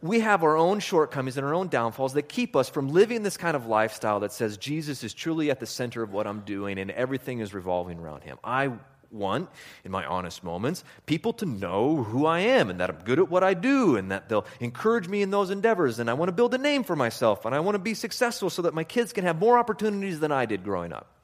We 0.00 0.20
have 0.20 0.44
our 0.44 0.56
own 0.56 0.78
shortcomings 0.78 1.36
and 1.36 1.44
our 1.44 1.54
own 1.54 1.68
downfalls 1.68 2.12
that 2.12 2.28
keep 2.28 2.54
us 2.54 2.68
from 2.68 2.88
living 2.88 3.24
this 3.24 3.36
kind 3.36 3.56
of 3.56 3.66
lifestyle 3.66 4.20
that 4.20 4.32
says 4.32 4.56
Jesus 4.56 5.02
is 5.02 5.12
truly 5.12 5.50
at 5.50 5.58
the 5.58 5.66
center 5.66 6.02
of 6.04 6.12
what 6.12 6.26
I'm 6.26 6.40
doing 6.40 6.78
and 6.78 6.90
everything 6.92 7.40
is 7.40 7.52
revolving 7.52 7.98
around 7.98 8.22
him. 8.22 8.38
I 8.44 8.70
want, 9.10 9.50
in 9.84 9.90
my 9.90 10.06
honest 10.06 10.44
moments, 10.44 10.84
people 11.06 11.32
to 11.34 11.46
know 11.46 12.04
who 12.04 12.26
I 12.26 12.40
am 12.40 12.70
and 12.70 12.78
that 12.80 12.90
I'm 12.90 12.98
good 13.04 13.18
at 13.18 13.28
what 13.28 13.42
I 13.42 13.54
do 13.54 13.96
and 13.96 14.12
that 14.12 14.28
they'll 14.28 14.46
encourage 14.60 15.08
me 15.08 15.20
in 15.20 15.30
those 15.30 15.50
endeavors. 15.50 15.98
And 15.98 16.08
I 16.08 16.14
want 16.14 16.28
to 16.28 16.32
build 16.32 16.54
a 16.54 16.58
name 16.58 16.84
for 16.84 16.94
myself 16.94 17.44
and 17.44 17.52
I 17.54 17.60
want 17.60 17.74
to 17.74 17.80
be 17.80 17.94
successful 17.94 18.50
so 18.50 18.62
that 18.62 18.74
my 18.74 18.84
kids 18.84 19.12
can 19.12 19.24
have 19.24 19.38
more 19.38 19.58
opportunities 19.58 20.20
than 20.20 20.30
I 20.30 20.46
did 20.46 20.62
growing 20.62 20.92
up. 20.92 21.17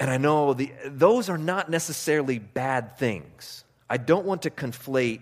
And 0.00 0.10
I 0.10 0.16
know 0.16 0.54
the, 0.54 0.72
those 0.86 1.28
are 1.28 1.38
not 1.38 1.70
necessarily 1.70 2.38
bad 2.38 2.98
things. 2.98 3.64
I 3.88 3.98
don't 3.98 4.24
want 4.24 4.42
to 4.42 4.50
conflate 4.50 5.20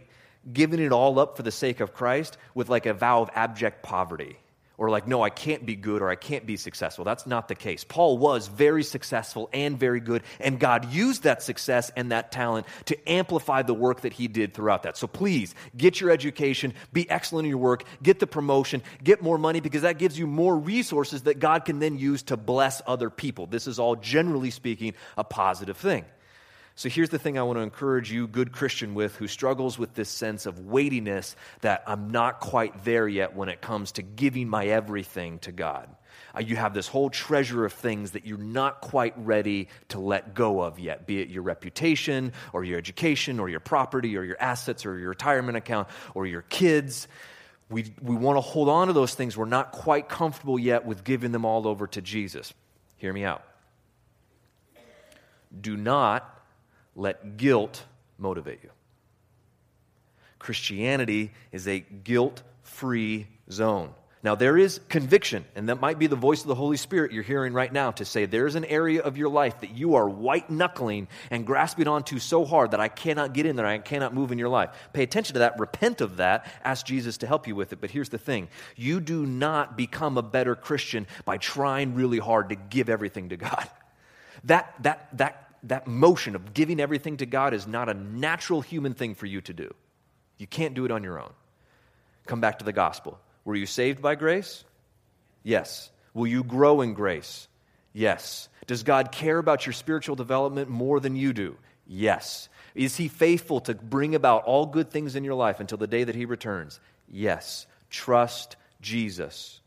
giving 0.52 0.80
it 0.80 0.92
all 0.92 1.18
up 1.18 1.36
for 1.36 1.42
the 1.42 1.50
sake 1.50 1.80
of 1.80 1.92
Christ 1.92 2.38
with 2.54 2.68
like 2.68 2.86
a 2.86 2.94
vow 2.94 3.22
of 3.22 3.30
abject 3.34 3.82
poverty 3.82 4.38
or 4.78 4.88
like, 4.88 5.06
no, 5.08 5.22
I 5.22 5.28
can't 5.28 5.66
be 5.66 5.74
good 5.76 6.00
or 6.00 6.08
I 6.08 6.14
can't 6.14 6.46
be 6.46 6.56
successful. 6.56 7.04
That's 7.04 7.26
not 7.26 7.48
the 7.48 7.56
case. 7.56 7.84
Paul 7.84 8.16
was 8.16 8.46
very 8.46 8.84
successful 8.84 9.50
and 9.52 9.78
very 9.78 10.00
good, 10.00 10.22
and 10.40 10.58
God 10.58 10.90
used 10.92 11.24
that 11.24 11.42
success 11.42 11.90
and 11.96 12.12
that 12.12 12.32
talent 12.32 12.66
to 12.86 13.08
amplify 13.08 13.62
the 13.62 13.74
work 13.74 14.02
that 14.02 14.12
he 14.12 14.28
did 14.28 14.54
throughout 14.54 14.84
that. 14.84 14.96
So 14.96 15.06
please 15.06 15.54
get 15.76 16.00
your 16.00 16.10
education, 16.10 16.72
be 16.92 17.10
excellent 17.10 17.46
in 17.46 17.50
your 17.50 17.58
work, 17.58 17.84
get 18.02 18.20
the 18.20 18.26
promotion, 18.26 18.82
get 19.02 19.20
more 19.20 19.36
money, 19.36 19.60
because 19.60 19.82
that 19.82 19.98
gives 19.98 20.18
you 20.18 20.26
more 20.26 20.56
resources 20.56 21.22
that 21.22 21.40
God 21.40 21.64
can 21.64 21.80
then 21.80 21.98
use 21.98 22.22
to 22.24 22.36
bless 22.36 22.80
other 22.86 23.10
people. 23.10 23.46
This 23.46 23.66
is 23.66 23.78
all, 23.80 23.96
generally 23.96 24.50
speaking, 24.50 24.94
a 25.16 25.24
positive 25.24 25.76
thing. 25.76 26.04
So 26.78 26.88
here's 26.88 27.08
the 27.08 27.18
thing 27.18 27.36
I 27.36 27.42
want 27.42 27.58
to 27.58 27.62
encourage 27.62 28.12
you, 28.12 28.28
good 28.28 28.52
Christian, 28.52 28.94
with 28.94 29.16
who 29.16 29.26
struggles 29.26 29.80
with 29.80 29.94
this 29.94 30.08
sense 30.08 30.46
of 30.46 30.60
weightiness 30.60 31.34
that 31.62 31.82
I'm 31.88 32.12
not 32.12 32.38
quite 32.38 32.84
there 32.84 33.08
yet 33.08 33.34
when 33.34 33.48
it 33.48 33.60
comes 33.60 33.90
to 33.92 34.02
giving 34.02 34.48
my 34.48 34.68
everything 34.68 35.40
to 35.40 35.50
God. 35.50 35.88
Uh, 36.36 36.38
you 36.38 36.54
have 36.54 36.74
this 36.74 36.86
whole 36.86 37.10
treasure 37.10 37.64
of 37.64 37.72
things 37.72 38.12
that 38.12 38.26
you're 38.26 38.38
not 38.38 38.80
quite 38.80 39.14
ready 39.16 39.66
to 39.88 39.98
let 39.98 40.34
go 40.34 40.60
of 40.60 40.78
yet, 40.78 41.04
be 41.04 41.20
it 41.20 41.30
your 41.30 41.42
reputation 41.42 42.32
or 42.52 42.62
your 42.62 42.78
education 42.78 43.40
or 43.40 43.48
your 43.48 43.58
property 43.58 44.16
or 44.16 44.22
your 44.22 44.40
assets 44.40 44.86
or 44.86 45.00
your 45.00 45.08
retirement 45.08 45.56
account 45.56 45.88
or 46.14 46.28
your 46.28 46.42
kids. 46.42 47.08
We, 47.68 47.92
we 48.00 48.14
want 48.14 48.36
to 48.36 48.40
hold 48.40 48.68
on 48.68 48.86
to 48.86 48.92
those 48.92 49.16
things. 49.16 49.36
We're 49.36 49.46
not 49.46 49.72
quite 49.72 50.08
comfortable 50.08 50.60
yet 50.60 50.86
with 50.86 51.02
giving 51.02 51.32
them 51.32 51.44
all 51.44 51.66
over 51.66 51.88
to 51.88 52.00
Jesus. 52.00 52.54
Hear 52.98 53.12
me 53.12 53.24
out. 53.24 53.42
Do 55.60 55.76
not 55.76 56.36
let 56.98 57.36
guilt 57.36 57.84
motivate 58.18 58.62
you. 58.62 58.70
Christianity 60.38 61.32
is 61.52 61.66
a 61.66 61.80
guilt 61.80 62.42
free 62.62 63.26
zone. 63.50 63.94
Now, 64.20 64.34
there 64.34 64.58
is 64.58 64.80
conviction, 64.88 65.44
and 65.54 65.68
that 65.68 65.80
might 65.80 65.96
be 65.96 66.08
the 66.08 66.16
voice 66.16 66.40
of 66.40 66.48
the 66.48 66.54
Holy 66.56 66.76
Spirit 66.76 67.12
you're 67.12 67.22
hearing 67.22 67.52
right 67.52 67.72
now 67.72 67.92
to 67.92 68.04
say 68.04 68.26
there's 68.26 68.56
an 68.56 68.64
area 68.64 69.00
of 69.00 69.16
your 69.16 69.28
life 69.28 69.60
that 69.60 69.70
you 69.70 69.94
are 69.94 70.08
white 70.08 70.50
knuckling 70.50 71.06
and 71.30 71.46
grasping 71.46 71.86
onto 71.86 72.18
so 72.18 72.44
hard 72.44 72.72
that 72.72 72.80
I 72.80 72.88
cannot 72.88 73.32
get 73.32 73.46
in 73.46 73.54
there, 73.54 73.64
I 73.64 73.78
cannot 73.78 74.14
move 74.14 74.32
in 74.32 74.38
your 74.38 74.48
life. 74.48 74.70
Pay 74.92 75.04
attention 75.04 75.34
to 75.34 75.38
that, 75.40 75.60
repent 75.60 76.00
of 76.00 76.16
that, 76.16 76.50
ask 76.64 76.84
Jesus 76.84 77.18
to 77.18 77.28
help 77.28 77.46
you 77.46 77.54
with 77.54 77.72
it. 77.72 77.80
But 77.80 77.92
here's 77.92 78.08
the 78.08 78.18
thing 78.18 78.48
you 78.74 78.98
do 78.98 79.24
not 79.24 79.76
become 79.76 80.18
a 80.18 80.22
better 80.22 80.56
Christian 80.56 81.06
by 81.24 81.36
trying 81.36 81.94
really 81.94 82.18
hard 82.18 82.48
to 82.48 82.56
give 82.56 82.88
everything 82.88 83.28
to 83.28 83.36
God. 83.36 83.70
That, 84.44 84.74
that, 84.82 85.08
that 85.18 85.47
that 85.64 85.86
motion 85.86 86.34
of 86.34 86.54
giving 86.54 86.80
everything 86.80 87.16
to 87.18 87.26
God 87.26 87.54
is 87.54 87.66
not 87.66 87.88
a 87.88 87.94
natural 87.94 88.60
human 88.60 88.94
thing 88.94 89.14
for 89.14 89.26
you 89.26 89.40
to 89.42 89.52
do. 89.52 89.74
You 90.38 90.46
can't 90.46 90.74
do 90.74 90.84
it 90.84 90.90
on 90.90 91.02
your 91.02 91.20
own. 91.20 91.32
Come 92.26 92.40
back 92.40 92.58
to 92.60 92.64
the 92.64 92.72
gospel. 92.72 93.18
Were 93.44 93.56
you 93.56 93.66
saved 93.66 94.00
by 94.02 94.14
grace? 94.14 94.64
Yes. 95.42 95.90
Will 96.14 96.26
you 96.26 96.44
grow 96.44 96.80
in 96.80 96.94
grace? 96.94 97.48
Yes. 97.92 98.48
Does 98.66 98.82
God 98.82 99.10
care 99.10 99.38
about 99.38 99.66
your 99.66 99.72
spiritual 99.72 100.14
development 100.14 100.68
more 100.68 101.00
than 101.00 101.16
you 101.16 101.32
do? 101.32 101.56
Yes. 101.86 102.48
Is 102.74 102.96
He 102.96 103.08
faithful 103.08 103.60
to 103.62 103.74
bring 103.74 104.14
about 104.14 104.44
all 104.44 104.66
good 104.66 104.90
things 104.90 105.16
in 105.16 105.24
your 105.24 105.34
life 105.34 105.58
until 105.58 105.78
the 105.78 105.86
day 105.86 106.04
that 106.04 106.14
He 106.14 106.26
returns? 106.26 106.80
Yes. 107.10 107.66
Trust 107.90 108.56
Jesus. 108.80 109.60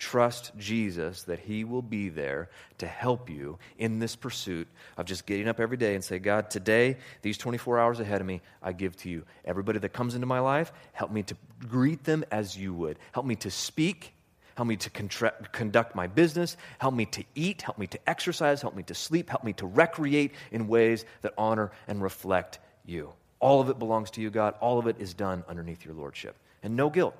Trust 0.00 0.52
Jesus 0.56 1.24
that 1.24 1.40
He 1.40 1.62
will 1.62 1.82
be 1.82 2.08
there 2.08 2.48
to 2.78 2.86
help 2.86 3.28
you 3.28 3.58
in 3.76 3.98
this 3.98 4.16
pursuit 4.16 4.66
of 4.96 5.04
just 5.04 5.26
getting 5.26 5.46
up 5.46 5.60
every 5.60 5.76
day 5.76 5.94
and 5.94 6.02
say, 6.02 6.18
God, 6.18 6.50
today, 6.50 6.96
these 7.20 7.36
24 7.36 7.78
hours 7.78 8.00
ahead 8.00 8.22
of 8.22 8.26
me, 8.26 8.40
I 8.62 8.72
give 8.72 8.96
to 8.96 9.10
you. 9.10 9.26
Everybody 9.44 9.78
that 9.78 9.90
comes 9.90 10.14
into 10.14 10.26
my 10.26 10.40
life, 10.40 10.72
help 10.94 11.10
me 11.10 11.22
to 11.24 11.36
greet 11.68 12.02
them 12.02 12.24
as 12.32 12.56
you 12.56 12.72
would. 12.72 12.98
Help 13.12 13.26
me 13.26 13.36
to 13.36 13.50
speak. 13.50 14.14
Help 14.54 14.68
me 14.68 14.76
to 14.76 14.88
contra- 14.88 15.34
conduct 15.52 15.94
my 15.94 16.06
business. 16.06 16.56
Help 16.78 16.94
me 16.94 17.04
to 17.04 17.22
eat. 17.34 17.60
Help 17.60 17.76
me 17.76 17.86
to 17.88 17.98
exercise. 18.08 18.62
Help 18.62 18.74
me 18.74 18.82
to 18.84 18.94
sleep. 18.94 19.28
Help 19.28 19.44
me 19.44 19.52
to 19.52 19.66
recreate 19.66 20.32
in 20.50 20.66
ways 20.66 21.04
that 21.20 21.34
honor 21.36 21.72
and 21.88 22.02
reflect 22.02 22.58
you. 22.86 23.12
All 23.38 23.60
of 23.60 23.68
it 23.68 23.78
belongs 23.78 24.10
to 24.12 24.22
you, 24.22 24.30
God. 24.30 24.54
All 24.60 24.78
of 24.78 24.86
it 24.86 24.96
is 24.98 25.12
done 25.12 25.44
underneath 25.46 25.84
your 25.84 25.92
lordship. 25.92 26.36
And 26.62 26.74
no 26.74 26.88
guilt. 26.88 27.14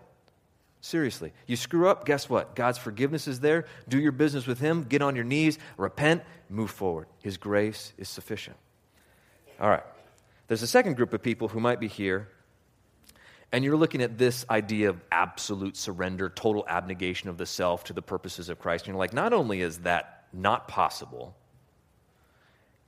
Seriously. 0.81 1.33
You 1.47 1.57
screw 1.57 1.89
up, 1.89 2.07
guess 2.07 2.29
what? 2.29 2.55
God's 2.55 2.79
forgiveness 2.79 3.29
is 3.29 3.41
there. 3.41 3.67
Do 3.89 3.99
your 3.99 4.13
business 4.13 4.47
with 4.47 4.61
Him. 4.61 4.85
Get 4.85 5.03
on 5.03 5.15
your 5.15 5.25
knees, 5.25 5.59
repent, 5.77 6.23
move 6.49 6.71
forward. 6.71 7.07
His 7.23 7.37
grace 7.37 7.93
is 7.99 8.09
sufficient. 8.09 8.57
All 9.61 9.69
right. 9.69 9.83
There's 10.49 10.63
a 10.63 10.67
second 10.67 10.97
group 10.97 11.13
of 11.13 11.23
people 11.23 11.49
who 11.49 11.61
might 11.61 11.79
be 11.79 11.87
here, 11.87 12.29
and 13.53 13.63
you're 13.63 13.77
looking 13.77 14.03
at 14.03 14.17
this 14.17 14.45
idea 14.49 14.89
of 14.89 15.01
absolute 15.13 15.77
surrender, 15.77 16.29
total 16.29 16.65
abnegation 16.67 17.29
of 17.29 17.37
the 17.37 17.47
self 17.47 17.85
to 17.85 17.93
the 17.93 18.03
purposes 18.03 18.49
of 18.49 18.59
Christ. 18.59 18.87
And 18.87 18.95
you're 18.95 18.99
like, 18.99 19.13
not 19.13 19.33
only 19.33 19.61
is 19.61 19.81
that 19.81 20.25
not 20.33 20.67
possible, 20.67 21.37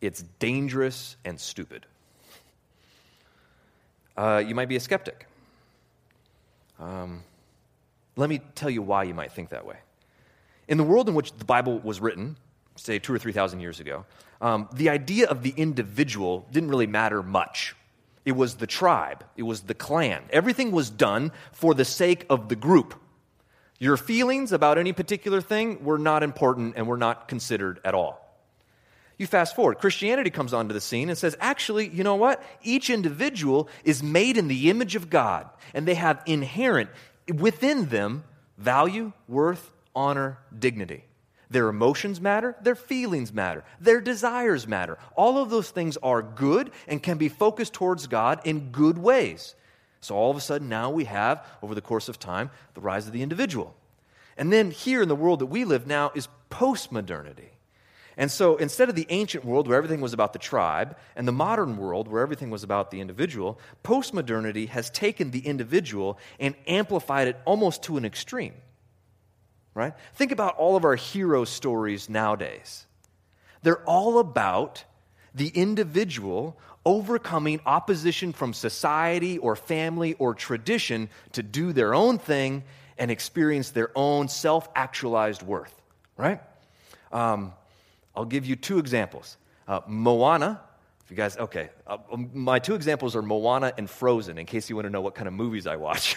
it's 0.01 0.23
dangerous 0.39 1.17
and 1.25 1.39
stupid. 1.39 1.87
Uh, 4.17 4.43
you 4.45 4.55
might 4.55 4.69
be 4.69 4.77
a 4.77 4.81
skeptic. 4.81 5.27
Um, 6.81 7.23
let 8.17 8.29
me 8.29 8.41
tell 8.55 8.71
you 8.71 8.83
why 8.83 9.05
you 9.05 9.15
might 9.15 9.33
think 9.33 9.51
that 9.51 9.67
way. 9.67 9.77
In 10.69 10.79
the 10.79 10.85
world 10.85 11.09
in 11.09 11.15
which 11.15 11.33
the 11.33 11.45
Bible 11.45 11.79
was 11.81 12.01
written, 12.01 12.37
say 12.77 12.99
two 12.99 13.13
or 13.13 13.19
three 13.19 13.33
thousand 13.33 13.61
years 13.61 13.81
ago, 13.81 14.05
um, 14.41 14.69
the 14.73 14.89
idea 14.89 15.29
of 15.29 15.43
the 15.43 15.55
individual 15.57 16.47
didn't 16.51 16.71
really 16.71 16.87
matter 16.87 17.23
much. 17.23 17.75
It 18.25 18.33
was 18.33 18.57
the 18.57 18.67
tribe, 18.67 19.25
it 19.37 19.43
was 19.43 19.63
the 19.63 19.75
clan. 19.75 20.23
Everything 20.31 20.71
was 20.71 20.91
done 20.91 21.33
for 21.53 21.75
the 21.75 21.85
sake 21.85 22.25
of 22.31 22.49
the 22.49 22.57
group. 22.57 22.95
Your 23.79 23.97
feelings 23.97 24.53
about 24.53 24.79
any 24.79 24.93
particular 24.93 25.41
thing 25.41 25.83
were 25.83 25.99
not 25.99 26.23
important 26.23 26.75
and 26.77 26.87
were 26.87 26.97
not 26.97 27.27
considered 27.27 27.81
at 27.85 27.95
all. 27.95 28.21
You 29.19 29.27
fast 29.27 29.57
forward, 29.57 29.79
Christianity 29.79 30.31
comes 30.31 30.53
onto 30.53 30.73
the 30.73 30.81
scene 30.81 31.09
and 31.09 31.19
says, 31.19 31.37
actually, 31.41 31.89
you 31.89 32.05
know 32.05 32.15
what? 32.15 32.43
Each 32.63 32.91
individual 32.91 33.69
is 33.85 34.03
made 34.03 34.37
in 34.37 34.49
the 34.49 34.71
image 34.71 34.95
of 34.95 35.11
God, 35.11 35.49
and 35.75 35.87
they 35.87 35.95
have 35.95 36.23
inherent 36.27 36.91
within 37.29 37.89
them 37.89 38.25
value, 38.59 39.13
worth, 39.29 39.73
honor, 39.95 40.39
dignity. 40.57 41.05
Their 41.51 41.69
emotions 41.69 42.21
matter, 42.21 42.57
their 42.63 42.75
feelings 42.75 43.33
matter, 43.33 43.63
their 43.79 44.01
desires 44.01 44.67
matter. 44.67 44.99
All 45.17 45.37
of 45.37 45.51
those 45.51 45.71
things 45.71 45.99
are 45.99 46.23
good 46.23 46.71
and 46.89 47.03
can 47.03 47.19
be 47.19 47.29
focused 47.29 47.75
towards 47.75 48.07
God 48.07 48.41
in 48.45 48.71
good 48.71 48.97
ways. 48.97 49.55
So 50.01 50.17
all 50.17 50.31
of 50.31 50.37
a 50.37 50.41
sudden, 50.41 50.69
now 50.69 50.91
we 50.91 51.05
have, 51.05 51.47
over 51.63 51.75
the 51.75 51.83
course 51.83 52.09
of 52.09 52.19
time, 52.19 52.51
the 52.75 52.81
rise 52.81 53.07
of 53.07 53.13
the 53.13 53.23
individual. 53.23 53.75
And 54.37 54.51
then 54.51 54.71
here 54.71 55.03
in 55.03 55.09
the 55.09 55.15
world 55.15 55.41
that 55.41 55.47
we 55.47 55.65
live 55.65 55.87
now 55.87 56.11
is 56.15 56.29
postmodernity. 56.51 57.51
And 58.17 58.31
so 58.31 58.57
instead 58.57 58.89
of 58.89 58.95
the 58.95 59.07
ancient 59.09 59.45
world 59.45 59.67
where 59.67 59.77
everything 59.77 60.01
was 60.01 60.13
about 60.13 60.33
the 60.33 60.39
tribe 60.39 60.97
and 61.17 61.27
the 61.27 61.33
modern 61.33 61.77
world 61.77 62.09
where 62.09 62.23
everything 62.23 62.51
was 62.51 62.63
about 62.63 62.91
the 62.91 63.01
individual, 63.01 63.59
postmodernity 63.85 64.69
has 64.69 64.91
taken 64.91 65.31
the 65.31 65.41
individual 65.41 66.19
and 66.39 66.55
amplified 66.67 67.29
it 67.29 67.41
almost 67.45 67.85
to 67.85 67.97
an 67.97 68.05
extreme. 68.05 68.55
Right? 69.75 69.95
Think 70.15 70.33
about 70.33 70.57
all 70.57 70.77
of 70.77 70.85
our 70.85 70.97
hero 70.97 71.45
stories 71.45 72.11
nowadays. 72.11 72.87
They're 73.63 73.83
all 73.85 74.19
about 74.19 74.85
the 75.35 75.49
individual 75.49 76.59
overcoming 76.85 77.61
opposition 77.65 78.33
from 78.33 78.53
society 78.53 79.39
or 79.39 79.57
family 79.57 80.15
or 80.15 80.35
tradition 80.35 81.09
to 81.33 81.43
do 81.43 81.73
their 81.73 81.95
own 81.95 82.19
thing 82.19 82.65
and 82.99 83.11
experience 83.11 83.71
their 83.71 83.91
own 83.97 84.29
self 84.29 84.69
actualized 84.75 85.43
worth, 85.43 85.75
right? 86.17 86.41
Um, 87.13 87.53
I'll 88.15 88.25
give 88.25 88.45
you 88.47 88.57
two 88.57 88.79
examples. 88.79 89.37
Uh, 89.67 89.81
Moana, 89.87 90.61
if 91.05 91.11
you 91.11 91.17
guys, 91.17 91.37
okay, 91.37 91.71
uh, 91.87 91.99
um, 92.13 92.31
my 92.35 92.59
two 92.59 92.75
examples 92.75 93.17
are 93.17 93.23
Moana 93.23 93.73
and 93.79 93.89
Frozen, 93.89 94.39
in 94.39 94.47
case 94.47 94.69
you 94.69 94.77
want 94.77 94.87
to 94.87 94.91
know 94.91 95.01
what 95.01 95.15
kind 95.15 95.29
of 95.29 95.35
movies 95.35 95.67
I 95.67 95.77
watch. 95.77 96.17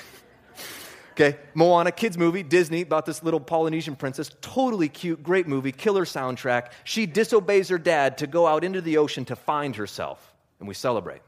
okay, 1.12 1.38
Moana, 1.54 1.92
kids' 1.92 2.18
movie, 2.18 2.44
Disney, 2.44 2.82
about 2.82 3.06
this 3.06 3.24
little 3.24 3.40
Polynesian 3.40 3.96
princess, 3.96 4.32
totally 4.42 4.90
cute, 4.90 5.24
great 5.24 5.48
movie, 5.48 5.72
killer 5.72 6.06
soundtrack. 6.06 6.72
She 6.84 7.06
disobeys 7.06 7.70
her 7.70 7.78
dad 7.78 8.18
to 8.20 8.28
go 8.28 8.46
out 8.48 8.64
into 8.64 8.82
the 8.82 8.98
ocean 8.98 9.26
to 9.26 9.36
find 9.36 9.76
herself, 9.76 10.34
and 10.60 10.68
we 10.68 10.74
celebrate. 10.74 11.22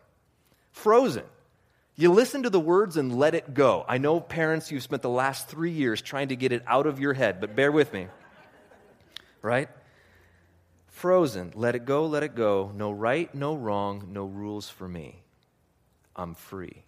Frozen, 0.71 1.23
you 1.95 2.11
listen 2.11 2.43
to 2.43 2.49
the 2.51 2.59
words 2.59 2.95
and 2.95 3.17
let 3.17 3.33
it 3.33 3.55
go. 3.55 3.83
I 3.87 3.97
know, 3.97 4.19
parents, 4.19 4.71
you've 4.71 4.83
spent 4.83 5.01
the 5.01 5.09
last 5.09 5.47
three 5.47 5.71
years 5.71 5.99
trying 5.99 6.27
to 6.27 6.35
get 6.35 6.51
it 6.51 6.63
out 6.67 6.85
of 6.85 6.99
your 6.99 7.13
head, 7.13 7.41
but 7.41 7.55
bear 7.55 7.71
with 7.71 7.91
me. 7.91 8.07
Right? 9.41 9.69
Frozen, 10.97 11.51
let 11.53 11.75
it 11.75 11.85
go, 11.85 12.07
let 12.07 12.23
it 12.23 12.33
go. 12.33 12.71
No 12.73 12.91
right, 12.91 13.33
no 13.35 13.55
wrong, 13.55 14.07
no 14.11 14.25
rules 14.25 14.67
for 14.67 14.87
me. 14.87 15.21
I'm 16.15 16.33
free. 16.33 16.81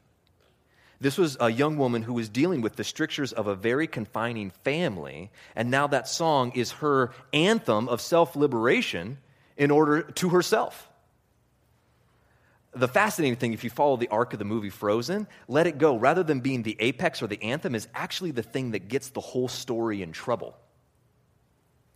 This 0.99 1.15
was 1.15 1.37
a 1.39 1.51
young 1.51 1.77
woman 1.77 2.01
who 2.01 2.13
was 2.13 2.27
dealing 2.27 2.61
with 2.61 2.75
the 2.75 2.83
strictures 2.83 3.33
of 3.33 3.45
a 3.45 3.55
very 3.55 3.85
confining 3.85 4.49
family, 4.49 5.29
and 5.55 5.69
now 5.69 5.85
that 5.85 6.07
song 6.07 6.53
is 6.55 6.71
her 6.71 7.11
anthem 7.33 7.87
of 7.87 8.01
self 8.01 8.35
liberation 8.35 9.19
in 9.55 9.69
order 9.69 10.01
to 10.01 10.29
herself. 10.29 10.89
The 12.73 12.87
fascinating 12.87 13.37
thing, 13.37 13.53
if 13.53 13.63
you 13.63 13.69
follow 13.69 13.95
the 13.95 14.07
arc 14.07 14.33
of 14.33 14.39
the 14.39 14.45
movie 14.45 14.71
Frozen, 14.71 15.27
Let 15.47 15.67
It 15.67 15.77
Go, 15.77 15.95
rather 15.95 16.23
than 16.23 16.39
being 16.39 16.63
the 16.63 16.77
apex 16.79 17.21
or 17.21 17.27
the 17.27 17.43
anthem, 17.43 17.75
is 17.75 17.87
actually 17.93 18.31
the 18.31 18.43
thing 18.43 18.71
that 18.71 18.87
gets 18.87 19.09
the 19.09 19.21
whole 19.21 19.47
story 19.47 20.01
in 20.01 20.13
trouble. 20.13 20.57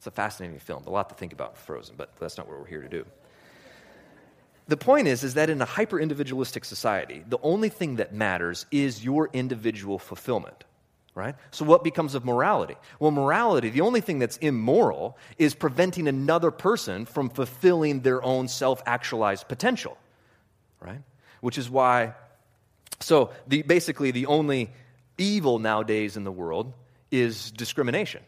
It's 0.04 0.08
a 0.10 0.12
fascinating 0.12 0.60
film, 0.60 0.84
a 0.86 0.90
lot 0.90 1.08
to 1.08 1.16
think 1.16 1.32
about 1.32 1.58
Frozen, 1.58 1.96
but 1.96 2.10
that's 2.20 2.38
not 2.38 2.46
what 2.46 2.60
we're 2.60 2.66
here 2.66 2.82
to 2.82 2.90
do. 2.90 3.06
The 4.68 4.76
point 4.76 5.08
is, 5.08 5.24
is 5.24 5.36
that 5.36 5.50
in 5.50 5.62
a 5.62 5.66
hyper 5.66 5.98
individualistic 5.98 6.66
society, 6.66 7.24
the 7.26 7.38
only 7.42 7.70
thing 7.70 7.96
that 7.96 8.14
matters 8.14 8.66
is 8.70 9.02
your 9.02 9.30
individual 9.32 9.98
fulfillment, 9.98 10.66
right? 11.16 11.36
So, 11.52 11.64
what 11.64 11.86
becomes 11.86 12.16
of 12.16 12.26
morality? 12.26 12.76
Well, 13.00 13.12
morality, 13.12 13.70
the 13.70 13.80
only 13.80 14.02
thing 14.02 14.20
that's 14.20 14.36
immoral 14.36 15.18
is 15.38 15.56
preventing 15.56 16.10
another 16.10 16.52
person 16.52 17.06
from 17.06 17.30
fulfilling 17.30 18.02
their 18.02 18.22
own 18.22 18.50
self 18.50 18.84
actualized 18.86 19.48
potential, 19.48 19.98
right? 20.82 21.00
Which 21.40 21.58
is 21.58 21.70
why, 21.70 22.16
so 23.00 23.32
the, 23.48 23.62
basically, 23.62 24.12
the 24.12 24.26
only 24.26 24.70
evil 25.18 25.60
nowadays 25.60 26.18
in 26.18 26.26
the 26.26 26.32
world 26.32 26.74
is 27.10 27.52
discrimination. 27.52 28.22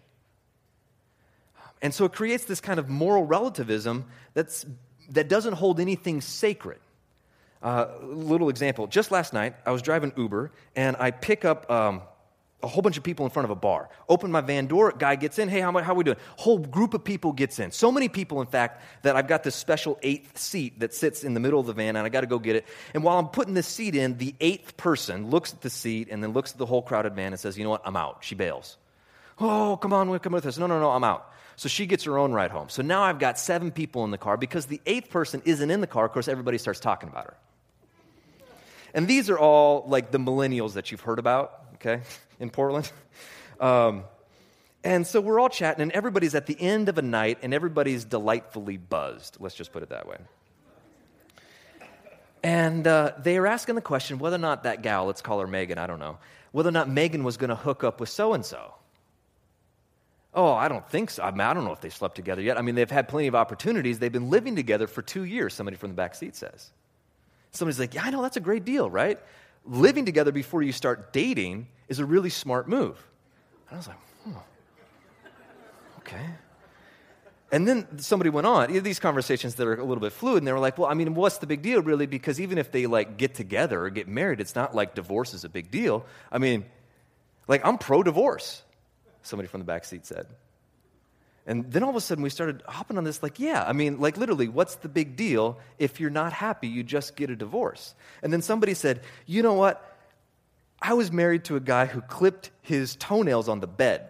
And 1.82 1.94
so 1.94 2.06
it 2.06 2.14
creates 2.14 2.46
this 2.46 2.62
kind 2.62 2.80
of 2.80 2.90
moral 2.90 3.26
relativism 3.26 4.06
that's, 4.34 4.66
that 5.10 5.28
doesn't 5.30 5.54
hold 5.54 5.80
anything 5.80 6.22
sacred. 6.22 6.80
Uh, 7.62 7.88
little 8.02 8.50
example. 8.50 8.88
Just 8.88 9.12
last 9.12 9.34
night, 9.34 9.56
I 9.66 9.72
was 9.72 9.82
driving 9.82 10.14
Uber, 10.16 10.52
and 10.76 10.96
I 10.98 11.12
pick 11.12 11.46
up 11.46 11.70
um, 11.72 12.02
a 12.62 12.68
whole 12.68 12.82
bunch 12.82 12.98
of 12.98 13.04
people 13.04 13.26
in 13.26 13.32
front 13.32 13.46
of 13.46 13.50
a 13.52 13.56
bar. 13.56 13.90
Open 14.10 14.32
my 14.32 14.42
van 14.42 14.68
door, 14.68 14.94
guy 14.98 15.16
gets 15.16 15.40
in. 15.40 15.50
Hey, 15.50 15.62
how, 15.62 15.72
how 15.72 15.94
are 15.94 15.96
we 15.96 16.04
doing? 16.04 16.18
Whole 16.38 16.60
group 16.60 16.94
of 16.94 17.04
people 17.04 17.32
gets 17.32 17.60
in. 17.60 17.72
So 17.72 17.92
many 17.92 18.08
people, 18.08 18.42
in 18.42 18.48
fact, 18.48 18.84
that 19.04 19.16
I've 19.16 19.28
got 19.28 19.44
this 19.44 19.56
special 19.56 19.98
eighth 20.02 20.38
seat 20.38 20.80
that 20.80 20.94
sits 20.94 21.24
in 21.24 21.34
the 21.34 21.40
middle 21.40 21.60
of 21.60 21.66
the 21.66 21.74
van, 21.74 21.96
and 21.96 22.06
I 22.06 22.10
got 22.10 22.22
to 22.22 22.28
go 22.28 22.40
get 22.40 22.56
it. 22.56 22.66
And 22.94 23.04
while 23.04 23.20
I'm 23.20 23.28
putting 23.28 23.54
this 23.54 23.68
seat 23.68 23.96
in, 23.96 24.18
the 24.18 24.36
eighth 24.40 24.78
person 24.78 25.30
looks 25.30 25.54
at 25.54 25.62
the 25.62 25.70
seat 25.70 26.10
and 26.12 26.24
then 26.24 26.34
looks 26.34 26.52
at 26.52 26.58
the 26.58 26.66
whole 26.66 26.82
crowded 26.82 27.16
van 27.16 27.34
and 27.34 27.40
says, 27.40 27.58
"You 27.58 27.64
know 27.64 27.70
what? 27.72 27.82
I'm 27.86 27.96
out." 27.96 28.18
She 28.22 28.36
bails. 28.36 28.78
Oh, 29.40 29.78
come 29.78 29.94
on, 29.94 30.18
come 30.20 30.34
with 30.34 30.46
us. 30.46 30.58
No, 30.58 30.66
no, 30.68 30.80
no, 30.80 30.92
I'm 30.92 31.04
out. 31.04 31.32
So 31.56 31.70
she 31.70 31.86
gets 31.86 32.04
her 32.04 32.18
own 32.18 32.34
ride 32.34 32.52
home. 32.52 32.70
So 32.70 32.82
now 32.82 33.04
I've 33.04 33.20
got 33.20 33.40
seven 33.40 33.72
people 33.72 34.04
in 34.04 34.12
the 34.12 34.18
car 34.18 34.38
because 34.38 34.66
the 34.66 34.82
eighth 34.86 35.10
person 35.10 35.42
isn't 35.46 35.72
in 35.72 35.82
the 35.82 35.88
car. 35.88 36.06
Of 36.06 36.12
course, 36.12 36.28
everybody 36.28 36.58
starts 36.58 36.80
talking 36.80 37.10
about 37.10 37.26
her. 37.26 37.38
And 38.94 39.08
these 39.08 39.30
are 39.30 39.38
all 39.38 39.86
like 39.88 40.12
the 40.12 40.18
millennials 40.18 40.74
that 40.74 40.92
you've 40.92 41.02
heard 41.02 41.20
about, 41.20 41.54
okay, 41.76 42.02
in 42.40 42.50
Portland. 42.50 42.92
Um, 43.60 44.04
and 44.84 45.08
so 45.08 45.20
we're 45.20 45.40
all 45.40 45.50
chatting, 45.50 45.82
and 45.82 45.92
everybody's 45.94 46.36
at 46.36 46.46
the 46.46 46.60
end 46.60 46.90
of 46.90 46.98
a 46.98 47.02
night, 47.02 47.40
and 47.42 47.54
everybody's 47.54 48.06
delightfully 48.06 48.78
buzzed. 48.78 49.38
Let's 49.40 49.56
just 49.56 49.72
put 49.72 49.82
it 49.82 49.90
that 49.90 50.08
way. 50.08 50.18
And 52.44 52.86
uh, 52.86 53.14
they 53.18 53.38
are 53.38 53.48
asking 53.48 53.74
the 53.74 53.82
question 53.82 54.20
whether 54.20 54.36
or 54.36 54.40
not 54.40 54.64
that 54.64 54.84
gal, 54.84 55.06
let's 55.08 55.24
call 55.24 55.40
her 55.40 55.48
Megan, 55.48 55.80
I 55.80 55.88
don't 55.88 55.98
know, 55.98 56.20
whether 56.52 56.70
or 56.70 56.72
not 56.72 56.88
Megan 56.88 57.24
was 57.24 57.38
going 57.38 57.50
to 57.50 57.56
hook 57.56 57.84
up 57.84 58.00
with 58.00 58.10
so 58.10 58.34
and 58.34 58.46
so. 58.46 58.76
Oh, 60.36 60.52
I 60.52 60.68
don't 60.68 60.88
think 60.90 61.12
so. 61.12 61.24
I, 61.24 61.32
mean, 61.32 61.40
I 61.42 61.54
don't 61.54 61.64
know 61.64 61.72
if 61.72 61.80
they 61.80 61.90
slept 61.90 62.16
together 62.16 62.42
yet. 62.42 62.58
I 62.58 62.62
mean, 62.62 62.76
they've 62.76 62.92
had 62.92 63.08
plenty 63.08 63.28
of 63.28 63.36
opportunities. 63.36 64.00
They've 64.00 64.12
been 64.12 64.30
living 64.30 64.58
together 64.58 64.86
for 64.86 65.02
two 65.02 65.24
years, 65.24 65.54
somebody 65.54 65.78
from 65.78 65.92
the 65.92 65.96
back 65.96 66.14
seat 66.14 66.36
says. 66.36 66.72
Somebody's 67.52 67.80
like, 67.80 67.94
Yeah, 67.94 68.04
I 68.04 68.10
know, 68.10 68.22
that's 68.22 68.36
a 68.36 68.42
great 68.42 68.66
deal, 68.66 68.90
right? 68.90 69.18
Living 69.66 70.06
together 70.06 70.34
before 70.34 70.62
you 70.62 70.74
start 70.74 71.14
dating 71.14 71.68
is 71.88 72.00
a 72.00 72.06
really 72.06 72.30
smart 72.30 72.68
move. 72.68 73.02
And 73.70 73.76
I 73.76 73.78
was 73.78 73.88
like, 73.88 73.98
hmm, 74.24 74.34
okay. 76.00 76.26
And 77.52 77.68
then 77.68 78.00
somebody 78.00 78.30
went 78.30 78.46
on, 78.46 78.74
these 78.84 79.00
conversations 79.00 79.56
that 79.56 79.66
are 79.66 79.76
a 79.76 79.84
little 79.84 80.02
bit 80.02 80.12
fluid, 80.12 80.40
and 80.40 80.48
they 80.48 80.52
were 80.52 80.60
like, 80.60 80.78
well, 80.78 80.90
I 80.90 80.94
mean, 80.94 81.16
what's 81.16 81.38
the 81.38 81.48
big 81.48 81.62
deal, 81.62 81.82
really? 81.82 82.06
Because 82.06 82.42
even 82.42 82.58
if 82.58 82.72
they 82.72 82.86
like 82.86 83.18
get 83.18 83.36
together 83.36 83.86
or 83.86 83.90
get 83.90 84.08
married, 84.08 84.42
it's 84.42 84.56
not 84.56 84.76
like 84.76 84.94
divorce 84.96 85.34
is 85.34 85.46
a 85.46 85.50
big 85.50 85.72
deal. 85.72 86.06
I 86.32 86.40
mean, 86.40 86.66
like, 87.48 87.66
I'm 87.66 87.78
pro 87.78 88.04
divorce 88.04 88.62
somebody 89.26 89.48
from 89.48 89.62
the 89.62 89.66
back 89.66 89.86
seat 89.86 90.06
said. 90.06 90.28
And 91.48 91.72
then 91.72 91.84
all 91.84 91.92
of 91.92 91.96
a 91.96 92.02
sudden 92.02 92.24
we 92.24 92.30
started 92.30 92.64
hopping 92.68 92.98
on 92.98 93.04
this, 93.04 93.22
like, 93.22 93.40
yeah, 93.40 93.64
I 93.64 93.74
mean, 93.74 94.00
like 94.00 94.18
literally, 94.18 94.48
what's 94.48 94.76
the 94.76 94.90
big 94.90 95.16
deal 95.16 95.60
if 95.78 96.00
you're 96.00 96.10
not 96.10 96.34
happy? 96.34 96.68
You 96.68 96.84
just 96.84 97.16
get 97.16 97.30
a 97.30 97.36
divorce. 97.36 97.94
And 98.24 98.34
then 98.34 98.42
somebody 98.42 98.74
said, 98.74 99.02
you 99.28 99.44
know 99.44 99.54
what? 99.54 99.96
I 100.82 100.94
was 100.94 101.12
married 101.12 101.46
to 101.46 101.56
a 101.56 101.60
guy 101.60 101.86
who 101.86 102.02
clipped 102.02 102.50
his 102.62 102.96
toenails 102.96 103.48
on 103.48 103.60
the 103.60 103.68
bed. 103.68 104.10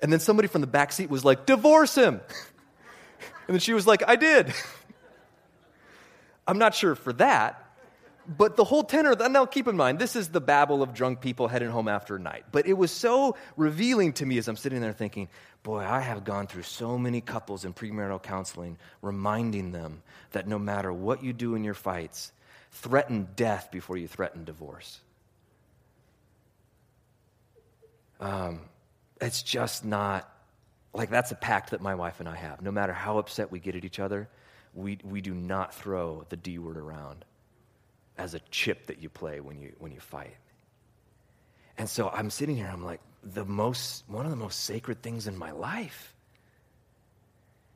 And 0.00 0.12
then 0.12 0.20
somebody 0.20 0.48
from 0.48 0.62
the 0.62 0.66
back 0.66 0.92
seat 0.92 1.10
was 1.10 1.24
like, 1.24 1.44
divorce 1.44 1.94
him. 1.94 2.14
and 3.46 3.54
then 3.54 3.60
she 3.60 3.74
was 3.74 3.86
like, 3.86 4.02
I 4.08 4.16
did. 4.16 4.52
I'm 6.46 6.58
not 6.58 6.74
sure 6.74 6.94
for 6.94 7.12
that, 7.14 7.67
but 8.28 8.56
the 8.56 8.64
whole 8.64 8.82
tenor, 8.82 9.14
now 9.14 9.46
keep 9.46 9.68
in 9.68 9.76
mind, 9.76 9.98
this 9.98 10.14
is 10.14 10.28
the 10.28 10.40
babble 10.40 10.82
of 10.82 10.92
drunk 10.92 11.22
people 11.22 11.48
heading 11.48 11.70
home 11.70 11.88
after 11.88 12.16
a 12.16 12.18
night. 12.18 12.44
But 12.52 12.66
it 12.66 12.74
was 12.74 12.90
so 12.90 13.36
revealing 13.56 14.12
to 14.14 14.26
me 14.26 14.36
as 14.36 14.48
I'm 14.48 14.56
sitting 14.56 14.82
there 14.82 14.92
thinking, 14.92 15.28
boy, 15.62 15.78
I 15.78 16.00
have 16.00 16.24
gone 16.24 16.46
through 16.46 16.64
so 16.64 16.98
many 16.98 17.22
couples 17.22 17.64
in 17.64 17.72
premarital 17.72 18.22
counseling, 18.22 18.76
reminding 19.00 19.72
them 19.72 20.02
that 20.32 20.46
no 20.46 20.58
matter 20.58 20.92
what 20.92 21.24
you 21.24 21.32
do 21.32 21.54
in 21.54 21.64
your 21.64 21.74
fights, 21.74 22.32
threaten 22.70 23.28
death 23.34 23.70
before 23.72 23.96
you 23.96 24.06
threaten 24.06 24.44
divorce. 24.44 25.00
Um, 28.20 28.60
it's 29.22 29.42
just 29.42 29.86
not 29.86 30.30
like 30.92 31.08
that's 31.08 31.30
a 31.30 31.36
pact 31.36 31.70
that 31.70 31.80
my 31.80 31.94
wife 31.94 32.20
and 32.20 32.28
I 32.28 32.36
have. 32.36 32.60
No 32.60 32.72
matter 32.72 32.92
how 32.92 33.16
upset 33.16 33.50
we 33.50 33.58
get 33.58 33.74
at 33.74 33.86
each 33.86 33.98
other, 33.98 34.28
we, 34.74 34.98
we 35.02 35.22
do 35.22 35.32
not 35.32 35.74
throw 35.74 36.26
the 36.28 36.36
D 36.36 36.58
word 36.58 36.76
around 36.76 37.24
as 38.18 38.34
a 38.34 38.40
chip 38.50 38.86
that 38.86 39.00
you 39.00 39.08
play 39.08 39.40
when 39.40 39.60
you, 39.60 39.72
when 39.78 39.92
you 39.92 40.00
fight. 40.00 40.36
And 41.78 41.88
so 41.88 42.08
I'm 42.08 42.30
sitting 42.30 42.56
here, 42.56 42.68
I'm 42.70 42.84
like, 42.84 43.00
the 43.22 43.44
most, 43.44 44.04
one 44.08 44.24
of 44.24 44.30
the 44.30 44.36
most 44.36 44.64
sacred 44.64 45.02
things 45.02 45.26
in 45.26 45.36
my 45.36 45.52
life 45.52 46.14